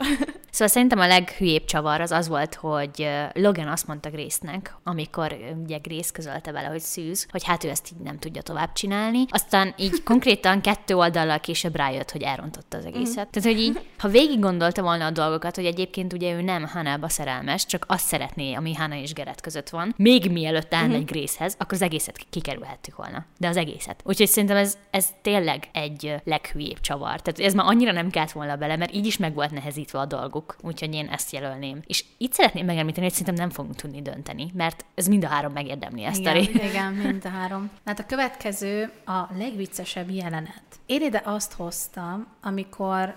Szóval 0.58 0.74
szerintem 0.74 1.00
a 1.00 1.08
leghülyébb 1.08 1.66
csavar 1.66 2.02
az 2.02 2.12
az 2.12 2.28
volt, 2.28 2.56
hogy 2.56 3.10
Logan 3.34 3.68
azt 3.68 3.88
mondta 3.88 4.10
Grace-nek, 4.10 4.76
amikor 4.84 5.38
ugye 5.64 5.78
Grace 5.78 6.12
közölte 6.14 6.52
vele, 6.52 6.68
hogy 6.68 6.80
szűz, 6.80 7.28
hogy 7.32 7.44
hát 7.44 7.64
ő 7.64 7.70
ezt 7.70 7.90
így 7.92 8.04
nem 8.04 8.20
tudja 8.20 8.42
tovább 8.42 8.74
csinálni. 8.74 9.26
Aztán 9.30 9.74
így 9.78 10.04
konkrétan 10.04 10.62
kettő 10.62 10.96
oldallal 10.96 11.40
később 11.40 11.76
rájött, 11.76 12.12
hogy 12.12 12.22
elrontotta 12.22 12.78
az 12.78 12.86
egészet. 12.86 13.28
Mm. 13.28 13.32
Tehát, 13.32 13.50
hogy 13.50 13.60
így, 13.60 13.80
ha 13.98 14.08
végig 14.08 14.40
gondolta 14.40 14.82
volna 14.82 15.06
a 15.06 15.12
dolgokat, 15.12 15.56
hogy 15.56 15.66
egyébként 15.66 16.14
ugye 16.14 16.34
ő 16.34 16.42
nem 16.42 16.66
Hanába 16.66 17.10
szerelmes, 17.10 17.66
csak 17.66 17.86
azt 17.88 18.06
szeretné, 18.06 18.54
ami 18.54 18.74
Hana 18.74 18.96
és 18.96 19.14
Gerett 19.14 19.42
között 19.42 19.70
van, 19.70 19.94
még 19.98 20.32
mielőtt 20.32 20.74
elmegy 20.74 21.02
mm. 21.02 21.06
Gracehez, 21.06 21.56
akkor 21.60 21.74
az 21.74 21.82
egészet 21.82 22.26
kikerülhettük 22.30 22.96
volna. 22.96 23.26
De 23.40 23.48
az 23.48 23.58
egészet. 23.58 24.02
Úgyhogy 24.04 24.28
szerintem 24.28 24.58
ez, 24.58 24.78
ez 24.90 25.08
tényleg 25.22 25.70
egy 25.74 26.16
leghülyébb 26.24 26.80
csavar. 26.80 27.22
Tehát 27.22 27.40
ez 27.40 27.54
már 27.54 27.66
annyira 27.66 27.92
nem 27.92 28.10
kellett 28.10 28.32
volna 28.32 28.56
bele, 28.56 28.76
mert 28.76 28.94
így 28.94 29.06
is 29.06 29.18
meg 29.18 29.34
volt 29.34 29.52
nehezítve 29.52 30.00
a 30.00 30.06
dolguk. 30.06 30.47
Úgyhogy 30.62 30.94
én 30.94 31.08
ezt 31.08 31.32
jelölném. 31.32 31.82
És 31.86 32.06
itt 32.18 32.34
szeretném 32.34 32.66
megemlíteni, 32.66 33.06
hogy 33.06 33.16
szerintem 33.16 33.46
nem 33.46 33.50
fogunk 33.50 33.76
tudni 33.76 34.02
dönteni, 34.02 34.52
mert 34.54 34.86
ez 34.96 35.08
mind 35.08 35.24
a 35.24 35.28
három 35.28 35.54
megérdemli 35.54 36.04
ezt 36.04 36.20
igen, 36.20 36.36
a 36.36 36.40
Igen, 36.40 36.94
mind 36.94 37.26
a 37.26 37.30
három. 37.30 37.70
Hát 37.86 38.00
a 38.00 38.06
következő 38.06 38.92
a 39.06 39.22
legviccesebb 39.38 40.10
jelenet. 40.10 40.64
Én 40.86 41.02
ide 41.02 41.22
azt 41.26 41.54
hoztam, 41.54 42.28
amikor 42.42 43.16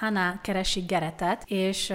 Hana 0.00 0.40
keresi 0.42 0.80
Geretet, 0.80 1.42
és 1.46 1.90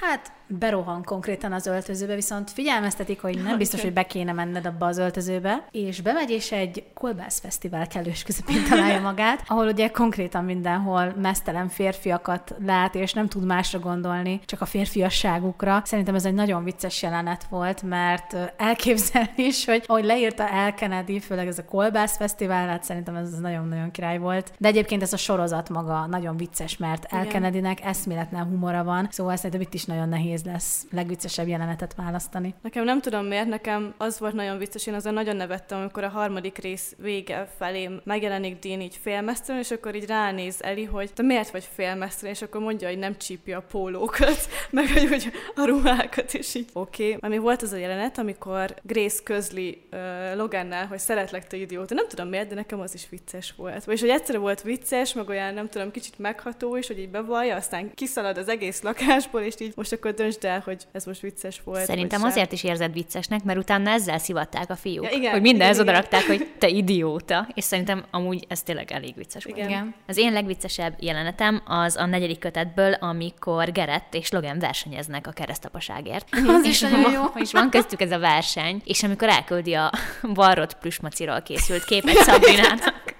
hát 0.00 0.32
berohan 0.46 1.02
konkrétan 1.04 1.52
az 1.52 1.66
öltözőbe, 1.66 2.14
viszont 2.14 2.50
figyelmeztetik, 2.50 3.20
hogy 3.20 3.42
nem 3.42 3.58
biztos, 3.58 3.82
hogy 3.82 3.92
be 3.92 4.02
kéne 4.02 4.32
menned 4.32 4.66
abba 4.66 4.86
az 4.86 4.98
öltözőbe, 4.98 5.66
és 5.70 6.00
bemegy, 6.00 6.30
és 6.30 6.52
egy 6.52 6.84
kolbász 6.94 7.40
fesztivál 7.40 7.86
kellős 7.86 8.22
közepén 8.22 8.64
találja 8.70 9.00
magát, 9.00 9.42
ahol 9.46 9.66
ugye 9.66 9.88
konkrétan 9.88 10.44
mindenhol 10.44 11.14
mesztelen 11.20 11.68
férfiakat 11.68 12.54
lát, 12.66 12.94
és 12.94 13.12
nem 13.12 13.28
tud 13.28 13.44
másra 13.44 13.78
gondolni, 13.78 14.40
csak 14.44 14.60
a 14.60 14.66
férfiasságukra. 14.66 15.82
Szerintem 15.84 16.14
ez 16.14 16.24
egy 16.24 16.34
nagyon 16.34 16.64
vicces 16.64 17.02
jelenet 17.02 17.44
volt, 17.44 17.82
mert 17.82 18.36
elképzelni 18.56 19.32
is, 19.36 19.64
hogy 19.64 19.84
ahogy 19.86 20.04
leírta 20.04 20.48
El 20.48 20.74
Kennedy, 20.74 21.20
főleg 21.20 21.46
ez 21.46 21.58
a 21.58 21.64
kolbász 21.64 22.16
fesztivál, 22.16 22.68
hát 22.68 22.84
szerintem 22.84 23.14
ez 23.14 23.38
nagyon-nagyon 23.38 23.90
király 23.90 24.18
volt. 24.18 24.52
De 24.58 24.68
egyébként 24.68 25.02
ez 25.02 25.12
a 25.12 25.16
sorozat 25.16 25.68
maga 25.68 26.06
nagyon 26.06 26.36
vicces, 26.36 26.76
mert 26.76 27.12
El 27.12 27.26
Kennedynek 27.26 27.84
eszméletlen 27.84 28.44
humora 28.44 28.84
van, 28.84 29.08
szóval 29.10 29.36
szerintem 29.36 29.60
itt 29.60 29.74
is 29.74 29.84
nagyon 29.84 30.08
nehéz 30.08 30.33
nehéz 30.34 30.52
lesz 30.52 30.86
legviccesebb 30.90 31.48
jelenetet 31.48 31.94
választani. 31.94 32.54
Nekem 32.62 32.84
nem 32.84 33.00
tudom 33.00 33.26
miért, 33.26 33.48
nekem 33.48 33.94
az 33.96 34.18
volt 34.18 34.34
nagyon 34.34 34.58
vicces, 34.58 34.86
én 34.86 34.94
azon 34.94 35.14
nagyon 35.14 35.36
nevettem, 35.36 35.78
amikor 35.78 36.04
a 36.04 36.08
harmadik 36.08 36.58
rész 36.58 36.94
vége 36.98 37.48
felé 37.58 37.90
megjelenik 38.04 38.58
Dean 38.58 38.80
így 38.80 38.98
félmesztelen, 39.02 39.60
és 39.60 39.70
akkor 39.70 39.94
így 39.94 40.06
ránéz 40.06 40.56
Eli, 40.62 40.84
hogy 40.84 41.12
te 41.12 41.22
miért 41.22 41.50
vagy 41.50 41.68
félmesztelen, 41.74 42.34
és 42.34 42.42
akkor 42.42 42.60
mondja, 42.60 42.88
hogy 42.88 42.98
nem 42.98 43.16
csípja 43.16 43.58
a 43.58 43.64
pólókat, 43.70 44.48
meg 44.70 44.88
hogy, 44.92 45.08
hogy 45.08 45.32
a 45.54 45.64
ruhákat, 45.66 46.34
és 46.34 46.54
így 46.54 46.68
oké. 46.72 47.06
Okay. 47.06 47.18
Ami 47.20 47.38
volt 47.38 47.62
az 47.62 47.72
a 47.72 47.76
jelenet, 47.76 48.18
amikor 48.18 48.74
Grace 48.82 49.22
közli 49.24 49.82
uh, 49.92 50.36
Logannál, 50.36 50.86
hogy 50.86 50.98
szeretlek 50.98 51.46
te 51.46 51.56
idióta. 51.56 51.94
Nem 51.94 52.08
tudom 52.08 52.28
miért, 52.28 52.48
de 52.48 52.54
nekem 52.54 52.80
az 52.80 52.94
is 52.94 53.06
vicces 53.10 53.54
volt. 53.56 53.84
Vagyis, 53.84 54.00
hogy 54.00 54.10
egyszerű 54.10 54.38
volt 54.38 54.62
vicces, 54.62 55.12
meg 55.12 55.28
olyan, 55.28 55.54
nem 55.54 55.68
tudom, 55.68 55.90
kicsit 55.90 56.18
megható 56.18 56.76
is, 56.76 56.86
hogy 56.86 56.98
így 56.98 57.10
bevallja, 57.10 57.56
aztán 57.56 57.94
kiszalad 57.94 58.38
az 58.38 58.48
egész 58.48 58.82
lakásból, 58.82 59.40
és 59.40 59.54
így 59.58 59.72
most 59.76 59.92
akkor 59.92 60.14
döntsd 60.24 60.44
el, 60.44 60.62
hogy 60.64 60.82
ez 60.92 61.04
most 61.04 61.20
vicces 61.20 61.60
volt. 61.64 61.84
Szerintem 61.84 62.22
azért 62.22 62.52
is 62.52 62.64
érzed 62.64 62.92
viccesnek, 62.92 63.44
mert 63.44 63.58
utána 63.58 63.90
ezzel 63.90 64.18
szivatták 64.18 64.70
a 64.70 64.76
fiúk. 64.76 65.04
Ja, 65.04 65.18
igen, 65.18 65.32
hogy 65.32 65.40
mindenhez 65.40 65.80
odarakták, 65.80 66.26
hogy 66.26 66.48
te 66.58 66.68
idióta, 66.68 67.48
és 67.54 67.64
szerintem 67.64 68.04
amúgy 68.10 68.44
ez 68.48 68.62
tényleg 68.62 68.92
elég 68.92 69.14
vicces 69.16 69.44
volt. 69.44 69.58
Igen. 69.58 69.94
Az 70.06 70.16
én 70.16 70.32
legviccesebb 70.32 70.94
jelenetem 70.98 71.62
az 71.64 71.96
a 71.96 72.06
negyedik 72.06 72.38
kötetből, 72.38 72.92
amikor 72.92 73.72
Gerett 73.72 74.14
és 74.14 74.30
Logan 74.30 74.58
versenyeznek 74.58 75.26
a 75.26 75.30
keresztapaságért. 75.30 76.28
Az 76.56 76.64
is 76.64 76.80
nagyon 76.80 77.12
jó. 77.12 77.22
És 77.34 77.52
van 77.52 77.70
köztük 77.70 78.00
ez 78.00 78.10
a 78.10 78.18
verseny, 78.18 78.82
és 78.84 79.02
amikor 79.02 79.28
elküldi 79.28 79.74
a 79.74 79.92
varrott 80.22 80.78
plüsmaciról 80.78 81.42
készült 81.42 81.84
képet 81.84 82.16
Sabrinának, 82.16 83.02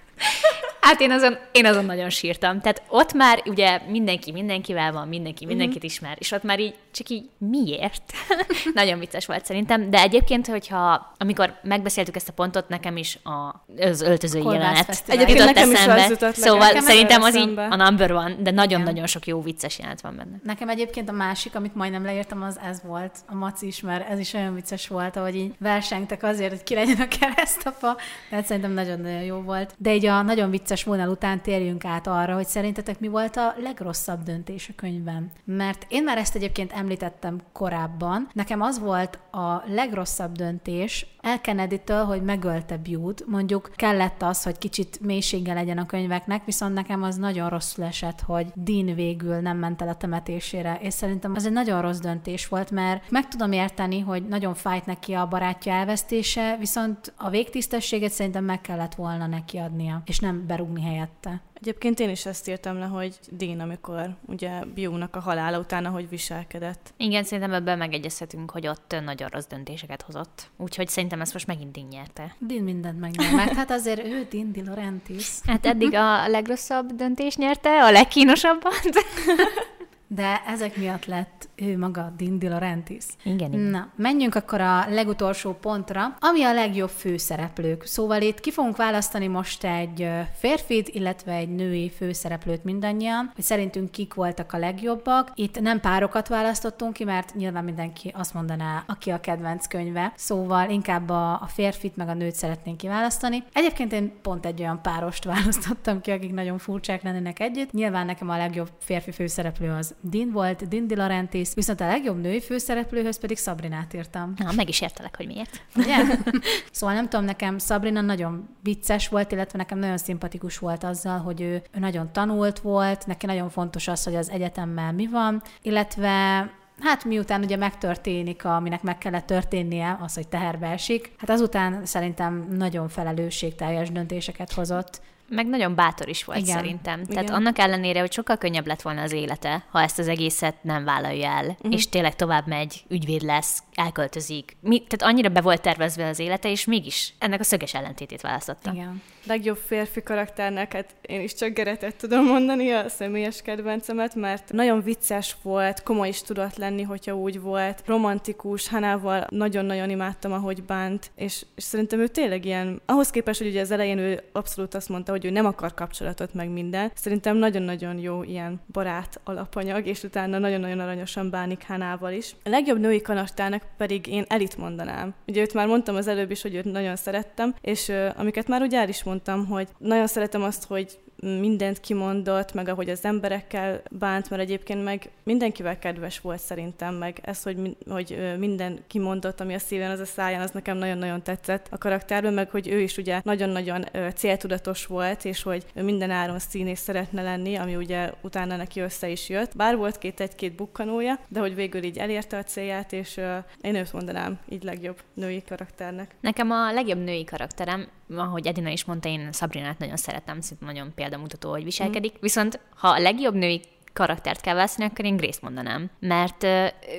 Hát 0.85 1.01
én 1.01 1.11
azon, 1.11 1.37
én 1.53 1.67
azon 1.67 1.85
nagyon 1.85 2.11
sírtam. 2.11 2.61
Tehát 2.61 2.83
ott 2.89 3.13
már 3.13 3.43
ugye 3.47 3.81
mindenki 3.89 4.33
mindenkivel 4.33 4.93
van, 4.93 5.09
mindenki 5.09 5.47
mindenkit 5.47 5.77
mm-hmm. 5.77 5.87
ismer, 5.87 6.17
és 6.19 6.33
ott 6.33 6.43
már 6.43 6.61
így 6.61 6.75
csak 6.93 7.09
így 7.09 7.29
miért? 7.39 8.13
nagyon 8.75 8.99
vicces 8.99 9.27
volt 9.27 9.45
szerintem, 9.45 9.91
de 9.91 10.01
egyébként, 10.01 10.47
hogyha 10.47 11.15
amikor 11.19 11.55
megbeszéltük 11.63 12.17
ezt 12.17 12.29
a 12.29 12.33
pontot, 12.33 12.69
nekem 12.69 12.97
is 12.97 13.19
a, 13.23 13.65
az 13.79 14.01
öltözői 14.01 14.45
jelenet 14.45 15.03
Egyébként 15.07 15.39
jutott 15.39 15.55
nekem 15.55 15.75
eszembe. 15.75 16.11
Is 16.11 16.21
az 16.21 16.35
szóval 16.35 16.67
nekem 16.67 16.83
szerintem 16.83 17.23
az 17.23 17.37
így 17.37 17.53
a 17.57 17.77
number 17.77 18.13
one, 18.13 18.35
de 18.39 18.51
nagyon-nagyon 18.51 19.07
sok 19.07 19.27
jó 19.27 19.43
vicces 19.43 19.79
jelenet 19.79 20.01
van 20.01 20.17
benne. 20.17 20.41
Nekem 20.43 20.69
egyébként 20.69 21.09
a 21.09 21.13
másik, 21.13 21.55
amit 21.55 21.75
majdnem 21.75 22.05
leírtam, 22.05 22.43
az 22.43 22.59
ez 22.69 22.83
volt, 22.83 23.19
a 23.27 23.35
Maci 23.35 23.67
is, 23.67 23.81
mert 23.81 24.11
ez 24.11 24.19
is 24.19 24.35
olyan 24.35 24.55
vicces 24.55 24.89
volt, 24.89 25.17
ahogy 25.17 25.37
így 25.37 25.55
versengtek 25.59 26.23
azért, 26.23 26.51
hogy 26.51 26.63
ki 26.63 26.75
legyen 26.75 27.01
a 27.01 27.09
keresztapa, 27.19 27.97
tehát 28.31 28.47
szerintem 28.47 28.73
nagyon-nagyon 28.73 29.23
jó 29.23 29.41
volt. 29.41 29.75
De 29.79 29.95
így 29.95 30.07
a 30.07 30.23
nagyon 30.23 30.51
vicces 30.51 30.74
vicces 30.75 30.93
vonal 30.93 31.09
után 31.09 31.43
térjünk 31.43 31.85
át 31.85 32.07
arra, 32.07 32.35
hogy 32.35 32.47
szerintetek 32.47 33.01
mi 33.01 33.09
volt 33.09 33.37
a 33.37 33.55
legrosszabb 33.59 34.23
döntés 34.23 34.69
a 34.69 34.73
könyvben. 34.77 35.31
Mert 35.45 35.87
én 35.89 36.05
már 36.05 36.19
ezt 36.19 36.35
egyébként 36.35 36.73
említettem 36.73 37.41
korábban. 37.53 38.29
Nekem 38.33 38.61
az 38.61 38.79
volt 38.79 39.19
a 39.31 39.63
legrosszabb 39.67 40.33
döntés 40.33 41.07
El 41.21 41.41
Kennedy-től, 41.41 42.05
hogy 42.05 42.23
megölte 42.23 42.77
Bute. 42.77 43.25
Mondjuk 43.27 43.71
kellett 43.77 44.23
az, 44.23 44.43
hogy 44.43 44.59
kicsit 44.59 45.01
mélysége 45.01 45.55
legyen 45.55 45.79
a 45.79 45.87
könyveknek, 45.87 46.45
viszont 46.45 46.75
nekem 46.75 47.03
az 47.03 47.17
nagyon 47.17 47.49
rosszul 47.49 47.85
esett, 47.85 48.21
hogy 48.21 48.47
Dean 48.55 48.95
végül 48.95 49.37
nem 49.37 49.57
ment 49.57 49.83
el 49.83 49.89
a 49.89 49.95
temetésére, 49.95 50.79
és 50.81 50.95
szerintem 50.95 51.33
az 51.35 51.47
egy 51.47 51.53
nagyon 51.53 51.81
rossz 51.81 51.99
döntés 51.99 52.49
volt, 52.49 52.71
mert 52.71 53.11
meg 53.11 53.29
tudom 53.29 53.53
érteni, 53.53 54.01
hogy 54.01 54.27
nagyon 54.29 54.55
fájt 54.55 54.87
neki 54.87 55.13
a 55.13 55.27
barátja 55.27 55.73
elvesztése, 55.73 56.57
viszont 56.59 57.13
a 57.17 57.31
végtisztességet 57.31 58.13
szerintem 58.13 58.45
meg 58.45 58.61
kellett 58.61 58.95
volna 58.95 59.27
neki 59.27 59.59
adnia, 59.59 60.03
és 60.05 60.19
nem 60.19 60.47
berúgni 60.47 60.64
rúgni 60.65 60.83
helyette. 60.83 61.41
Egyébként 61.55 62.01
én 62.01 62.11
is 62.11 62.27
ezt 62.27 62.49
írtam 62.49 62.79
le, 62.79 62.85
hogy 62.85 63.19
Dean, 63.31 63.61
amikor 63.61 64.17
ugye 64.27 64.65
Biónak 64.75 65.17
a 65.17 65.21
halála 65.21 65.59
utána, 65.59 65.89
hogy 65.89 66.09
viselkedett. 66.09 66.95
Igen, 66.97 67.25
szerintem 67.25 67.53
ebben 67.53 67.79
megegyezhetünk, 67.79 68.51
hogy 68.51 68.67
ott 68.67 68.97
nagyon 69.05 69.29
rossz 69.29 69.47
döntéseket 69.47 70.03
hozott. 70.03 70.51
Úgyhogy 70.57 70.89
szerintem 70.89 71.21
ezt 71.21 71.33
most 71.33 71.47
megint 71.47 71.73
Dean 71.73 71.87
nyerte. 71.89 72.35
Dean 72.39 72.63
mindent 72.63 73.01
megnyert. 73.01 73.53
Hát 73.53 73.71
azért 73.71 74.05
ő 74.05 74.27
Dean 74.31 74.53
Di 74.53 74.65
Laurentiis. 74.65 75.41
Hát 75.47 75.67
eddig 75.67 75.95
a 75.95 76.29
legrosszabb 76.29 76.93
döntés 76.93 77.37
nyerte, 77.37 77.85
a 77.85 77.91
legkínosabbat. 77.91 78.83
De 80.15 80.43
ezek 80.47 80.77
miatt 80.77 81.05
lett 81.07 81.49
ő 81.55 81.79
maga 81.79 82.13
Dindi 82.17 82.49
Laurentiis. 82.49 83.05
Igen, 83.23 83.53
igen. 83.53 83.61
Na, 83.61 83.89
menjünk 83.97 84.35
akkor 84.35 84.61
a 84.61 84.85
legutolsó 84.89 85.53
pontra, 85.53 86.17
ami 86.21 86.43
a 86.43 86.53
legjobb 86.53 86.89
főszereplők. 86.89 87.85
Szóval 87.85 88.23
itt 88.23 88.41
ki 88.41 88.51
fogunk 88.51 88.77
választani 88.77 89.27
most 89.27 89.65
egy 89.65 90.09
férfit, 90.35 90.89
illetve 90.89 91.33
egy 91.33 91.49
női 91.49 91.91
főszereplőt 91.91 92.65
mindannyian, 92.65 93.31
hogy 93.35 93.45
szerintünk 93.45 93.91
kik 93.91 94.15
voltak 94.15 94.53
a 94.53 94.59
legjobbak. 94.59 95.31
Itt 95.35 95.61
nem 95.61 95.81
párokat 95.81 96.29
választottunk 96.29 96.93
ki, 96.93 97.05
mert 97.05 97.35
nyilván 97.35 97.65
mindenki 97.65 98.13
azt 98.17 98.35
mondaná, 98.35 98.85
aki 98.87 99.11
a 99.11 99.21
kedvenc 99.21 99.67
könyve. 99.67 100.13
Szóval 100.17 100.71
inkább 100.71 101.09
a, 101.09 101.33
a 101.33 101.47
férfit 101.47 101.97
meg 101.97 102.09
a 102.09 102.15
nőt 102.15 102.35
szeretnénk 102.35 102.77
kiválasztani. 102.77 103.45
Egyébként 103.53 103.93
én 103.93 104.13
pont 104.23 104.47
egy 104.47 104.61
olyan 104.61 104.83
párost 104.83 105.25
választottam 105.35 106.01
ki, 106.01 106.11
akik 106.11 106.33
nagyon 106.33 106.59
furcsák 106.59 107.03
lennének 107.03 107.41
együtt. 107.41 107.73
Nyilván 107.73 108.07
nekem 108.07 108.29
a 108.29 108.37
legjobb 108.37 108.69
férfi 108.79 109.11
főszereplő 109.13 109.71
az 109.71 109.95
Din 110.11 110.33
volt, 110.33 110.69
Din 110.69 110.87
Di 110.87 110.97
Laurentiis, 110.97 111.49
viszont 111.55 111.81
a 111.81 111.87
legjobb 111.87 112.21
női 112.21 112.41
főszereplőhöz 112.41 113.19
pedig 113.19 113.39
Sabrinát 113.39 113.95
írtam. 113.95 114.33
Na, 114.37 114.53
meg 114.57 114.69
is 114.69 114.81
értelek, 114.81 115.17
hogy 115.17 115.27
miért. 115.27 115.63
Ugye? 115.77 115.97
szóval 116.71 116.95
nem 116.95 117.09
tudom, 117.09 117.25
nekem 117.25 117.59
Sabrina 117.59 118.01
nagyon 118.01 118.49
vicces 118.63 119.09
volt, 119.09 119.33
illetve 119.33 119.59
nekem 119.59 119.79
nagyon 119.79 119.99
szimpatikus 119.99 120.59
volt 120.59 120.85
azzal, 120.85 121.19
hogy 121.19 121.41
ő, 121.41 121.63
ő 121.73 121.79
nagyon 121.79 122.13
tanult 122.13 122.59
volt, 122.59 123.07
neki 123.07 123.27
nagyon 123.27 123.51
fontos 123.51 123.89
az, 123.89 124.05
hogy 124.05 124.15
az 124.15 124.31
egyetemmel 124.31 124.93
mi 124.93 125.07
van, 125.07 125.43
illetve 125.63 126.51
Hát 126.81 127.05
miután 127.05 127.43
ugye 127.43 127.57
megtörténik, 127.57 128.45
aminek 128.45 128.83
meg 128.83 128.99
kellett 128.99 129.27
történnie, 129.27 129.99
az, 130.01 130.15
hogy 130.15 130.29
teherbe 130.29 130.67
esik, 130.67 131.13
hát 131.17 131.31
azután 131.31 131.87
szerintem 131.87 132.49
nagyon 132.51 132.89
felelősségteljes 132.89 133.91
döntéseket 133.91 134.53
hozott, 134.53 135.01
meg 135.35 135.47
nagyon 135.47 135.75
bátor 135.75 136.09
is 136.09 136.25
volt 136.25 136.39
Igen. 136.39 136.57
szerintem. 136.57 137.01
Igen. 137.01 137.15
Tehát 137.15 137.31
annak 137.31 137.59
ellenére, 137.59 138.01
hogy 138.01 138.13
sokkal 138.13 138.37
könnyebb 138.37 138.67
lett 138.67 138.83
volna 138.83 139.03
az 139.03 139.13
élete, 139.13 139.65
ha 139.71 139.83
ezt 139.83 139.99
az 139.99 140.09
egészet 140.09 140.55
nem 140.63 140.85
vállalja 140.85 141.29
el, 141.29 141.47
uh-huh. 141.47 141.73
és 141.73 141.89
tényleg 141.89 142.17
tovább 142.17 142.47
megy, 142.47 142.85
ügyvéd 142.89 143.23
lesz, 143.23 143.63
elköltözik. 143.75 144.57
Mi, 144.61 144.83
tehát 144.89 145.15
annyira 145.15 145.29
be 145.29 145.41
volt 145.41 145.61
tervezve 145.61 146.09
az 146.09 146.19
élete, 146.19 146.51
és 146.51 146.65
mégis 146.65 147.15
ennek 147.19 147.41
a 147.41 147.45
szöges 147.45 147.75
ellentétét 147.75 148.21
választotta. 148.21 148.73
Igen. 148.73 149.03
Legjobb 149.27 149.59
férfi 149.67 150.03
karakternek, 150.03 150.73
hát 150.73 150.95
én 151.03 151.21
is 151.21 151.35
csak 151.35 151.53
Geretet 151.53 151.97
tudom 151.97 152.25
mondani, 152.25 152.71
a 152.71 152.89
személyes 152.89 153.43
kedvencemet, 153.43 154.15
mert 154.15 154.53
nagyon 154.53 154.83
vicces 154.83 155.37
volt, 155.43 155.83
komoly 155.83 156.09
is 156.09 156.23
tudott 156.23 156.57
lenni, 156.57 156.83
hogyha 156.83 157.17
úgy 157.17 157.41
volt, 157.41 157.83
romantikus, 157.87 158.69
Hanával 158.69 159.27
nagyon-nagyon 159.31 159.91
imádtam, 159.91 160.33
ahogy 160.33 160.63
bánt, 160.63 161.11
és, 161.17 161.45
és 161.55 161.65
szerintem 161.65 162.01
ő 162.01 162.09
tényleg 162.09 162.45
ilyen, 162.45 162.83
ahhoz 162.87 163.11
képest, 163.11 163.39
hogy 163.39 163.49
ugye 163.49 163.61
az 163.61 163.71
elején 163.71 163.99
ő 163.99 164.23
abszolút 164.33 164.75
azt 164.75 164.89
mondta, 164.89 165.13
hogy 165.13 165.24
hogy 165.25 165.33
ő 165.33 165.37
nem 165.37 165.47
akar 165.47 165.75
kapcsolatot 165.75 166.35
meg 166.35 166.49
minden. 166.49 166.91
Szerintem 166.95 167.37
nagyon-nagyon 167.37 167.99
jó 167.99 168.23
ilyen 168.23 168.61
barát 168.73 169.21
alapanyag, 169.25 169.87
és 169.87 170.03
utána 170.03 170.39
nagyon-nagyon 170.39 170.81
aranyosan 170.81 171.31
bánik 171.31 171.63
Hánával 171.63 172.13
is. 172.13 172.37
A 172.45 172.49
legjobb 172.49 172.79
női 172.79 173.01
karakternek 173.01 173.63
pedig 173.77 174.07
én 174.07 174.25
Elit 174.29 174.57
mondanám. 174.57 175.15
Ugye 175.27 175.41
őt 175.41 175.55
már 175.55 175.67
mondtam 175.67 175.97
az 175.97 176.07
előbb 176.07 176.31
is, 176.31 176.43
hogy 176.43 176.55
őt 176.55 176.65
nagyon 176.65 176.97
szerettem, 176.97 177.55
és 177.61 177.89
uh, 177.89 178.09
amiket 178.17 178.49
már 178.49 178.63
ugye 178.63 178.79
el 178.79 178.89
is 178.89 179.05
mondtam, 179.05 179.47
hogy 179.47 179.69
nagyon 179.79 180.07
szeretem 180.07 180.43
azt, 180.43 180.67
hogy 180.67 180.99
mindent 181.21 181.81
kimondott, 181.81 182.53
meg 182.53 182.69
ahogy 182.69 182.89
az 182.89 183.05
emberekkel 183.05 183.83
bánt, 183.91 184.31
mert 184.31 184.43
egyébként 184.43 184.85
meg 184.85 185.11
mindenkivel 185.23 185.79
kedves 185.79 186.21
volt 186.21 186.41
szerintem, 186.41 186.95
meg 186.95 187.19
ez, 187.23 187.43
hogy, 187.43 187.77
hogy 187.89 188.35
minden 188.39 188.79
kimondott, 188.87 189.41
ami 189.41 189.55
a 189.55 189.59
szíven, 189.59 189.91
az 189.91 190.01
a 190.01 190.05
száján, 190.05 190.41
az 190.41 190.51
nekem 190.51 190.77
nagyon-nagyon 190.77 191.23
tetszett 191.23 191.67
a 191.71 191.79
karakterben, 191.79 192.33
meg 192.33 192.51
hogy 192.51 192.69
ő 192.69 192.81
is 192.81 192.97
ugye 192.97 193.21
nagyon-nagyon 193.25 193.85
céltudatos 194.15 194.87
volt, 194.87 195.25
és 195.25 195.43
hogy 195.43 195.65
minden 195.75 196.11
áron 196.11 196.39
színész 196.39 196.81
szeretne 196.81 197.23
lenni, 197.23 197.55
ami 197.55 197.77
ugye 197.77 198.13
utána 198.21 198.57
neki 198.57 198.81
össze 198.81 199.09
is 199.09 199.29
jött. 199.29 199.57
Bár 199.57 199.77
volt 199.77 199.99
két 199.99 200.21
egy-két 200.21 200.55
bukkanója, 200.55 201.19
de 201.29 201.41
hogy 201.41 201.55
végül 201.55 201.83
így 201.83 201.99
elérte 201.99 202.37
a 202.37 202.43
célját, 202.43 202.93
és 202.93 203.21
én 203.61 203.75
őt 203.75 203.93
mondanám 203.93 204.39
így 204.49 204.63
legjobb 204.63 204.99
női 205.15 205.43
karakternek. 205.43 206.15
Nekem 206.21 206.51
a 206.51 206.73
legjobb 206.73 207.05
női 207.05 207.25
karakterem, 207.25 207.89
ahogy 208.17 208.47
Edina 208.47 208.69
is 208.69 208.85
mondta, 208.85 209.09
én 209.09 209.33
Sabrinát 209.33 209.79
nagyon 209.79 209.97
szeretem, 209.97 210.39
nagyon 210.59 210.93
példamutató, 211.05 211.51
hogy 211.51 211.65
viselkedik. 211.65 212.13
Mm. 212.13 212.21
Viszont 212.21 212.61
ha 212.77 212.89
a 212.89 213.01
legjobb 213.01 213.35
női 213.35 213.61
karaktert 213.93 214.41
kell 214.41 214.55
választani, 214.55 214.89
akkor 214.91 215.05
én 215.05 215.17
Grace 215.17 215.39
mondanám. 215.43 215.91
Mert 216.01 216.45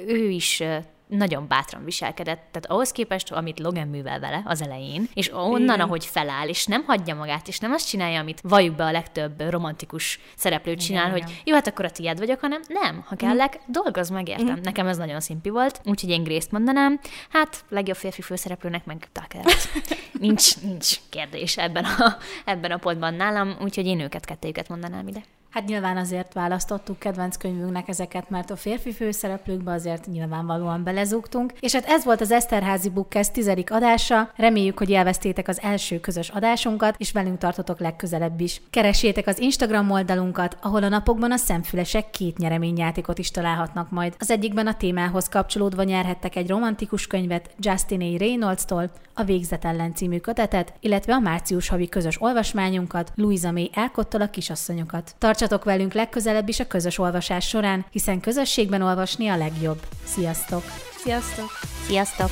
ő 0.07 0.29
is 0.29 0.63
nagyon 1.07 1.47
bátran 1.47 1.83
viselkedett, 1.83 2.41
tehát 2.51 2.65
ahhoz 2.65 2.91
képest, 2.91 3.31
amit 3.31 3.59
Logan 3.59 3.87
művel 3.87 4.19
vele 4.19 4.41
az 4.45 4.61
elején, 4.61 5.09
és 5.13 5.33
onnan, 5.33 5.61
Igen. 5.61 5.79
ahogy 5.79 6.05
feláll, 6.05 6.47
és 6.47 6.65
nem 6.65 6.83
hagyja 6.83 7.15
magát, 7.15 7.47
és 7.47 7.59
nem 7.59 7.71
azt 7.71 7.87
csinálja, 7.87 8.19
amit 8.19 8.41
valljuk 8.41 8.75
be 8.75 8.83
a 8.83 8.91
legtöbb 8.91 9.49
romantikus 9.49 10.19
szereplő 10.35 10.75
csinál, 10.75 11.07
Igen, 11.07 11.21
hogy 11.21 11.41
jó, 11.45 11.53
hát 11.53 11.67
akkor 11.67 11.85
a 11.85 11.89
tiéd 11.89 12.17
vagyok, 12.17 12.39
hanem 12.39 12.61
nem, 12.67 13.03
ha 13.05 13.15
kellek, 13.15 13.55
mm. 13.57 13.71
dolgozz 13.71 14.09
meg, 14.09 14.27
értem. 14.27 14.55
Mm. 14.55 14.61
Nekem 14.61 14.87
ez 14.87 14.97
nagyon 14.97 15.19
szimpi 15.19 15.49
volt, 15.49 15.81
úgyhogy 15.83 16.09
én 16.09 16.23
Grace-t 16.23 16.51
mondanám. 16.51 16.99
Hát, 17.29 17.65
legjobb 17.69 17.97
férfi 17.97 18.21
főszereplőnek 18.21 18.85
meg 18.85 19.07
Tucker. 19.11 19.45
nincs, 20.19 20.61
nincs 20.61 20.95
kérdés 21.09 21.57
ebben 21.57 21.83
a, 21.83 22.17
ebben 22.45 22.71
a 22.71 22.77
pontban 22.77 23.13
nálam, 23.13 23.55
úgyhogy 23.61 23.85
én 23.85 23.99
őket 23.99 24.25
kettőjüket 24.25 24.69
mondanám 24.69 25.07
ide. 25.07 25.23
Hát 25.55 25.65
nyilván 25.65 25.97
azért 25.97 26.33
választottuk 26.33 26.99
kedvenc 26.99 27.37
könyvünknek 27.37 27.87
ezeket, 27.87 28.29
mert 28.29 28.51
a 28.51 28.55
férfi 28.55 28.91
főszereplőkbe 28.93 29.71
azért 29.71 30.07
nyilvánvalóan 30.07 30.83
belezúgtunk. 30.83 31.53
És 31.59 31.73
hát 31.73 31.85
ez 31.85 32.03
volt 32.03 32.21
az 32.21 32.31
Eszterházi 32.31 32.89
Bookcast 32.89 33.31
tizedik 33.31 33.71
adása. 33.71 34.31
Reméljük, 34.35 34.77
hogy 34.77 34.89
élveztétek 34.89 35.47
az 35.47 35.61
első 35.61 35.99
közös 35.99 36.29
adásunkat, 36.29 36.95
és 36.97 37.11
velünk 37.11 37.37
tartotok 37.37 37.79
legközelebb 37.79 38.39
is. 38.39 38.61
Keressétek 38.69 39.27
az 39.27 39.39
Instagram 39.39 39.91
oldalunkat, 39.91 40.57
ahol 40.61 40.83
a 40.83 40.89
napokban 40.89 41.31
a 41.31 41.37
szemfülesek 41.37 42.09
két 42.09 42.37
nyereményjátékot 42.37 43.17
is 43.17 43.31
találhatnak 43.31 43.91
majd. 43.91 44.15
Az 44.19 44.31
egyikben 44.31 44.67
a 44.67 44.77
témához 44.77 45.29
kapcsolódva 45.29 45.83
nyerhettek 45.83 46.35
egy 46.35 46.49
romantikus 46.49 47.07
könyvet 47.07 47.49
Justin 47.59 48.01
A. 48.01 48.17
Reynolds-tól, 48.17 48.91
a 49.13 49.23
Végzet 49.23 49.65
ellen 49.65 49.95
című 49.95 50.17
kötetet, 50.17 50.73
illetve 50.79 51.13
a 51.13 51.19
március 51.19 51.67
havi 51.67 51.89
közös 51.89 52.21
olvasmányunkat, 52.21 53.11
Louisa 53.15 53.51
May 53.51 53.69
Alcottal 53.73 54.21
a 54.21 54.29
kisasszonyokat. 54.29 55.15
Tartsatok 55.45 55.73
velünk 55.73 55.93
legközelebb 55.93 56.49
is 56.49 56.59
a 56.59 56.67
közös 56.67 56.97
olvasás 56.97 57.47
során, 57.47 57.85
hiszen 57.91 58.19
közösségben 58.19 58.81
olvasni 58.81 59.27
a 59.27 59.37
legjobb. 59.37 59.79
Sziasztok! 60.03 60.63
Sziasztok! 60.97 61.49
Sziasztok! 61.87 62.29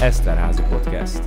Eszterházi 0.00 0.62
Podcast. 0.68 1.22